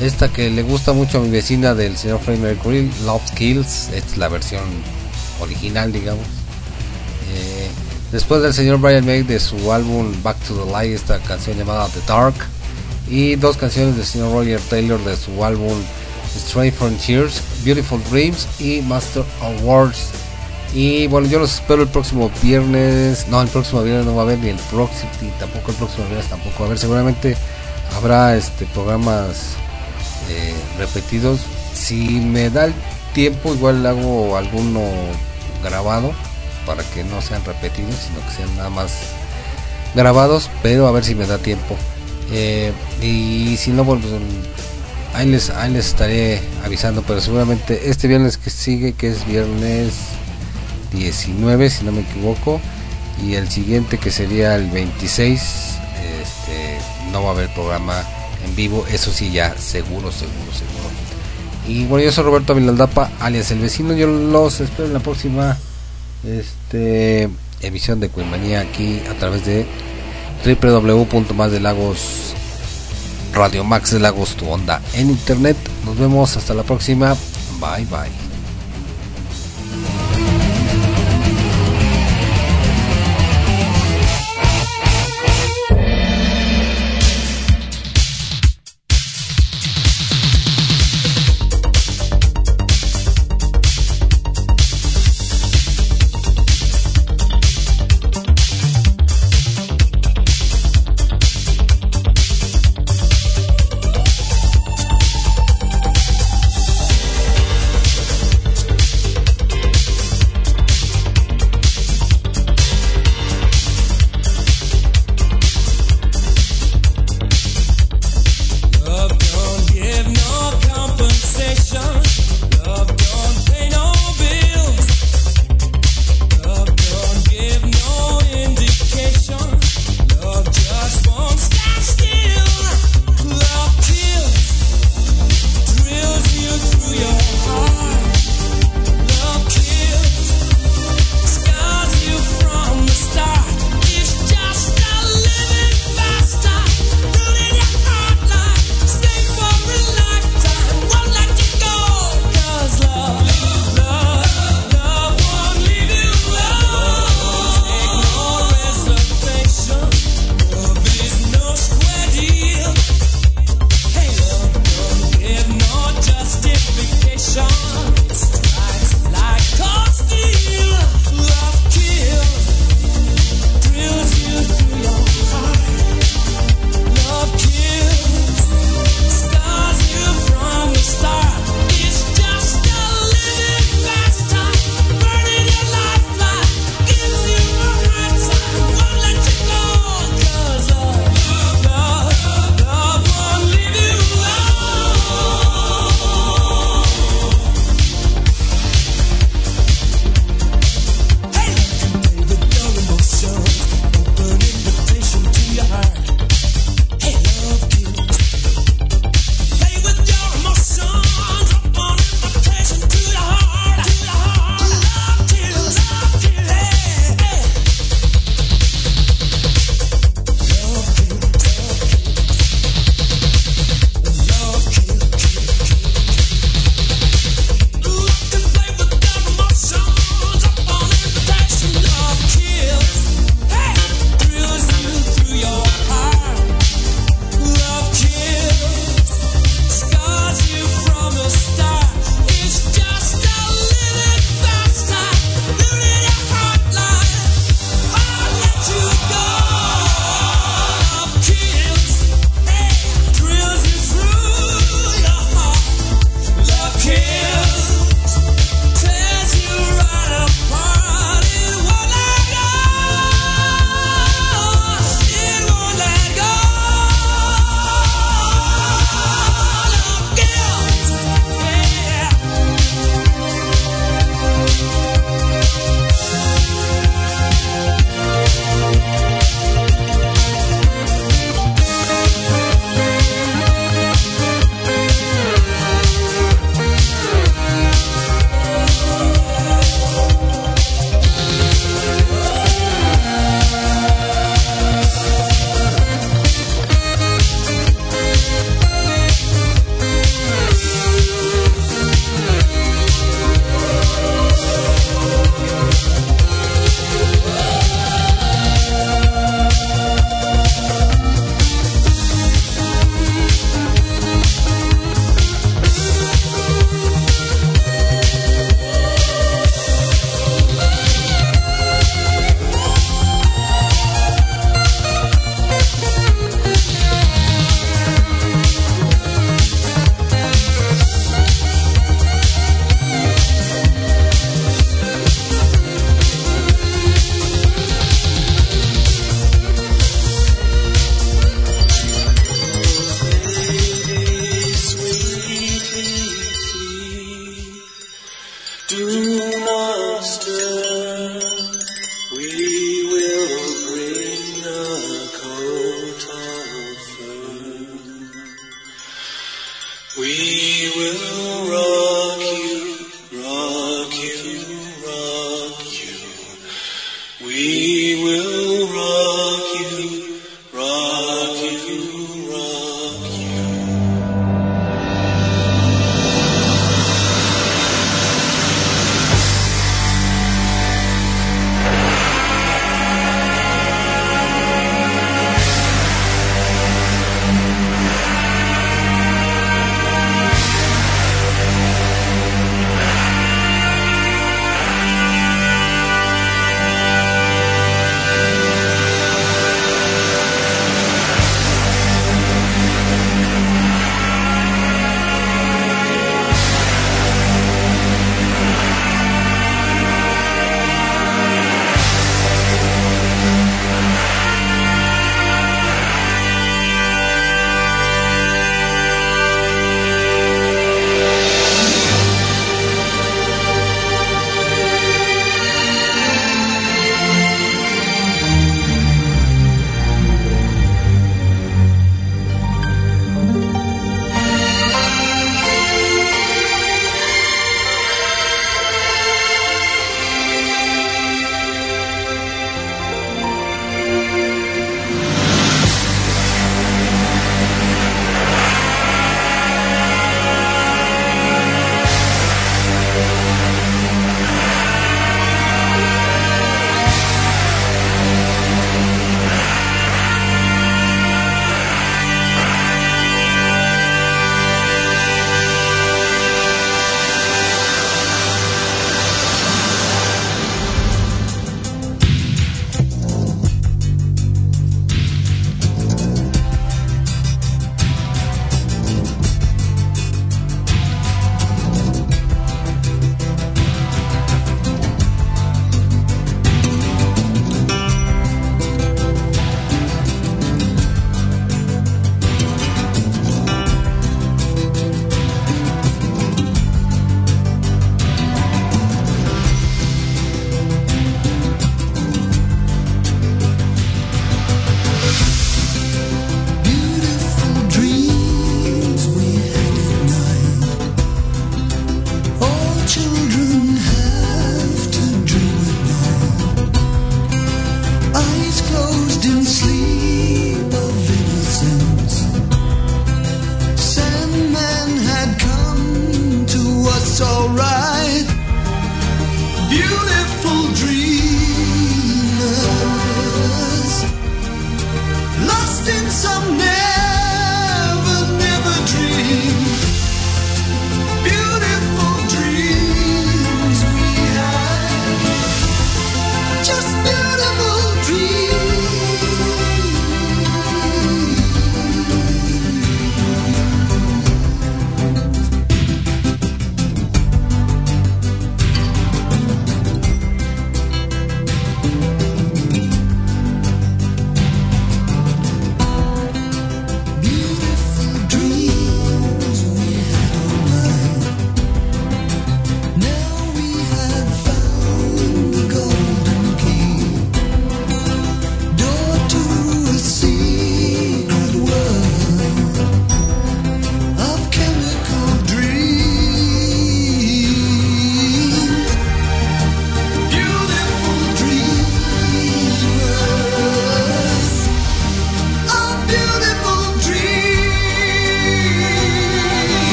esta 0.00 0.28
que 0.28 0.50
le 0.50 0.62
gusta 0.62 0.92
mucho 0.92 1.18
a 1.18 1.20
mi 1.22 1.30
vecina 1.30 1.74
del 1.74 1.96
señor 1.96 2.20
Freddie 2.20 2.42
Mercury, 2.42 2.90
Love 3.04 3.30
Kills, 3.34 3.88
es 3.94 4.16
la 4.16 4.28
versión 4.28 4.62
original, 5.40 5.92
digamos. 5.92 6.26
Eh, 7.34 7.68
después 8.12 8.42
del 8.42 8.52
señor 8.52 8.78
Brian 8.78 9.06
May 9.06 9.22
de 9.22 9.40
su 9.40 9.72
álbum 9.72 10.12
Back 10.22 10.38
to 10.46 10.54
the 10.54 10.70
Light, 10.70 10.92
esta 10.92 11.18
canción 11.20 11.56
llamada 11.56 11.88
The 11.88 12.00
Dark. 12.06 12.34
Y 13.08 13.36
dos 13.36 13.56
canciones 13.56 13.96
del 13.96 14.04
señor 14.04 14.32
Roger 14.32 14.60
Taylor 14.68 15.02
de 15.04 15.16
su 15.16 15.44
álbum 15.44 15.74
Strange 16.36 16.72
Frontiers, 16.72 17.40
Beautiful 17.64 18.02
Dreams 18.10 18.46
y 18.60 18.82
Master 18.82 19.24
Awards. 19.40 20.10
Y 20.74 21.06
bueno, 21.06 21.28
yo 21.28 21.38
los 21.38 21.54
espero 21.54 21.82
el 21.82 21.88
próximo 21.88 22.30
viernes. 22.42 23.26
No, 23.28 23.40
el 23.40 23.48
próximo 23.48 23.82
viernes 23.82 24.06
no 24.06 24.14
va 24.14 24.22
a 24.22 24.24
haber 24.24 24.40
ni 24.40 24.48
el 24.50 24.58
próximo, 24.70 25.10
y 25.22 25.26
tampoco 25.38 25.70
el 25.70 25.76
próximo 25.76 26.04
viernes 26.06 26.28
tampoco 26.28 26.64
a 26.64 26.66
haber. 26.66 26.78
Seguramente 26.78 27.36
habrá 27.96 28.36
este 28.36 28.66
programas 28.66 29.56
eh, 30.30 30.54
repetidos. 30.78 31.40
Si 31.74 32.20
me 32.20 32.50
da 32.50 32.66
el 32.66 32.74
tiempo, 33.14 33.54
igual 33.54 33.84
hago 33.86 34.36
alguno 34.36 34.82
grabado 35.62 36.12
para 36.66 36.82
que 36.82 37.04
no 37.04 37.22
sean 37.22 37.44
repetidos, 37.44 37.94
sino 37.94 38.26
que 38.26 38.34
sean 38.34 38.56
nada 38.56 38.70
más 38.70 38.92
grabados, 39.94 40.50
pero 40.62 40.86
a 40.86 40.92
ver 40.92 41.04
si 41.04 41.14
me 41.14 41.26
da 41.26 41.38
tiempo. 41.38 41.76
Eh, 42.32 42.72
y 43.00 43.56
si 43.56 43.70
no, 43.70 43.84
pues, 43.84 44.00
ahí 45.14 45.26
les, 45.26 45.50
ahí 45.50 45.72
les 45.72 45.86
estaré 45.86 46.40
avisando, 46.64 47.02
pero 47.02 47.20
seguramente 47.20 47.88
este 47.88 48.08
viernes 48.08 48.36
que 48.36 48.50
sigue, 48.50 48.92
que 48.92 49.08
es 49.08 49.26
viernes 49.26 49.94
19, 50.92 51.70
si 51.70 51.84
no 51.84 51.92
me 51.92 52.00
equivoco, 52.00 52.60
y 53.24 53.34
el 53.34 53.48
siguiente 53.48 53.98
que 53.98 54.10
sería 54.10 54.56
el 54.56 54.68
26, 54.70 55.40
este, 55.40 56.78
no 57.12 57.22
va 57.22 57.30
a 57.30 57.32
haber 57.32 57.48
programa 57.54 58.02
en 58.46 58.56
vivo, 58.56 58.86
eso 58.90 59.12
sí 59.12 59.30
ya 59.30 59.56
seguro, 59.56 60.10
seguro, 60.12 60.52
seguro. 60.52 60.88
Y 61.68 61.84
bueno, 61.86 62.04
yo 62.04 62.12
soy 62.12 62.24
Roberto 62.24 62.54
Vilaldapa, 62.54 63.10
alias 63.20 63.50
El 63.50 63.58
Vecino, 63.58 63.94
yo 63.94 64.06
los 64.06 64.60
espero 64.60 64.86
en 64.86 64.94
la 64.94 65.00
próxima 65.00 65.56
este, 66.24 67.28
emisión 67.60 68.00
de 68.00 68.08
Cuimanía 68.08 68.60
aquí 68.60 69.00
a 69.10 69.14
través 69.14 69.44
de 69.44 69.66
www.masdelagos 70.44 72.26
Radio 73.36 73.64
Max 73.64 73.90
de 73.90 73.98
Lagos 73.98 74.34
tu 74.34 74.48
onda 74.48 74.80
en 74.94 75.10
internet. 75.10 75.56
Nos 75.84 75.98
vemos 75.98 76.36
hasta 76.38 76.54
la 76.54 76.62
próxima. 76.62 77.14
Bye 77.60 77.84
bye. 77.84 78.25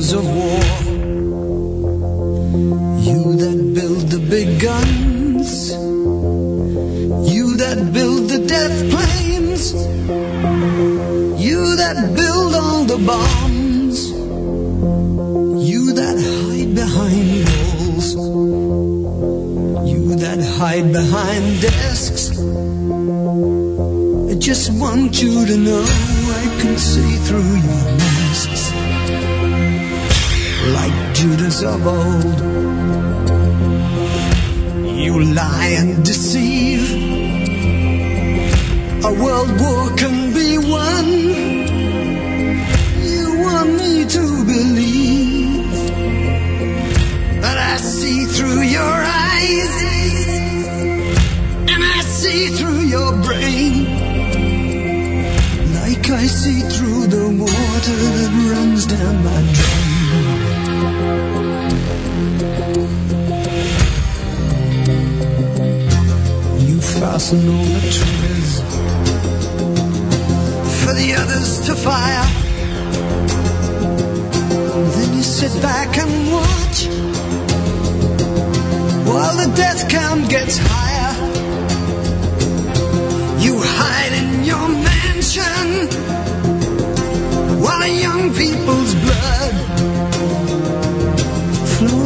Of 0.00 0.24
war. 0.24 0.60
You 3.06 3.36
that 3.36 3.72
build 3.74 4.08
the 4.08 4.18
big 4.18 4.58
guns. 4.58 5.70
You 7.30 7.56
that 7.56 7.92
build 7.92 8.30
the 8.30 8.38
death 8.46 8.78
planes. 8.92 9.74
You 11.44 11.76
that 11.76 12.14
build 12.16 12.54
all 12.54 12.84
the 12.84 12.96
bombs. 13.10 14.08
You 15.68 15.92
that 15.92 16.16
hide 16.16 16.74
behind 16.74 17.44
walls. 17.52 18.14
You 19.92 20.16
that 20.16 20.40
hide 20.58 20.90
behind 20.92 21.60
desks. 21.60 22.40
I 24.30 24.34
just 24.38 24.72
want 24.80 25.20
you 25.22 25.44
to 25.44 25.56
know 25.58 25.84
I 25.84 26.58
can 26.62 26.78
see 26.78 27.16
through 27.26 27.54
your 27.66 28.09
Judas 31.20 31.62
of 31.62 31.86
old. 31.86 32.40
You 34.96 35.22
lie 35.34 35.74
and 35.76 36.02
deceive. 36.02 36.80
A 39.04 39.12
world 39.22 39.50
war 39.60 39.94
can 39.98 40.32
be 40.32 40.56
won. 40.56 41.06
You 43.12 43.26
want 43.44 43.68
me 43.82 44.06
to 44.16 44.24
believe 44.46 45.72
that 47.42 47.58
I 47.72 47.76
see 47.76 48.24
through 48.24 48.62
your 48.62 48.96
eyes 49.26 49.76
and 51.72 51.82
I 51.96 52.00
see 52.00 52.48
through 52.56 52.84
your 52.96 53.12
brain 53.26 53.84
like 55.80 56.08
I 56.08 56.24
see 56.24 56.62
through 56.62 57.08
the 57.08 57.26
water 57.44 57.98
that 58.16 58.32
runs 58.52 58.86
down 58.86 59.22
my 59.22 59.52
drain. 59.52 59.79
You 66.68 66.80
fasten 66.80 67.48
all 67.48 67.64
the 67.64 67.90
triggers 67.96 68.52
for 70.84 70.92
the 70.94 71.14
others 71.16 71.60
to 71.66 71.74
fire. 71.74 72.26
Then 74.94 75.14
you 75.16 75.22
sit 75.22 75.62
back 75.62 75.96
and 75.98 76.32
watch 76.32 76.78
while 79.06 79.36
the 79.36 79.52
death 79.56 79.88
count 79.88 80.28
gets 80.30 80.58
higher. 80.58 81.12
You 83.40 83.54
hide 83.58 84.12
in 84.20 84.44
your 84.44 84.68
mansion 84.68 85.88
while 87.62 87.88
young 87.88 88.34
people's 88.34 88.94
blood 88.94 89.69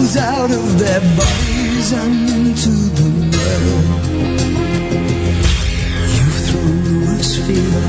flows 0.04 0.16
out 0.16 0.50
of 0.50 0.78
their 0.78 1.00
bodies 1.00 1.92
and 1.92 2.30
into 2.30 2.70
the 2.96 3.08
mud. 3.32 4.02
You 6.16 6.26
throw 6.44 6.68
the 6.88 6.96
worst 7.06 7.34
fear 7.46 7.80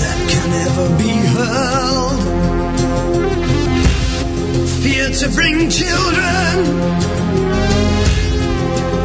that 0.00 0.18
can 0.32 0.48
ever 0.66 0.86
be 0.98 1.12
hurled. 1.36 2.20
Fear 4.82 5.06
to 5.20 5.26
bring 5.36 5.70
children 5.70 6.54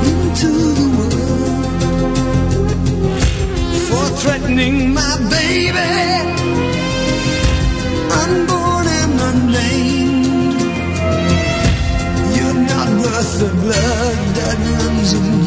into 0.10 0.52
the 0.80 0.88
world 0.98 1.66
for 3.88 4.06
threatening 4.22 4.76
my 4.94 5.16
baby, 5.30 5.92
unborn 8.22 8.88
and 8.88 9.20
unnamed. 9.30 9.97
Nasıl 13.12 13.46
ben 13.46 14.36
derdim 14.36 15.47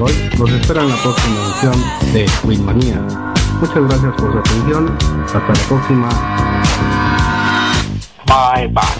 hoy. 0.00 0.12
Los 0.38 0.50
espera 0.50 0.82
en 0.82 0.88
la 0.88 0.96
próxima 0.96 1.36
edición 1.44 1.74
de 2.12 2.26
Winmanía. 2.44 3.00
Muchas 3.60 3.82
gracias 3.88 4.14
por 4.16 4.32
su 4.32 4.38
atención. 4.38 4.96
Hasta 5.24 5.38
la 5.38 5.68
próxima. 5.68 6.08
Bye 8.26 8.68
bye. 8.68 8.97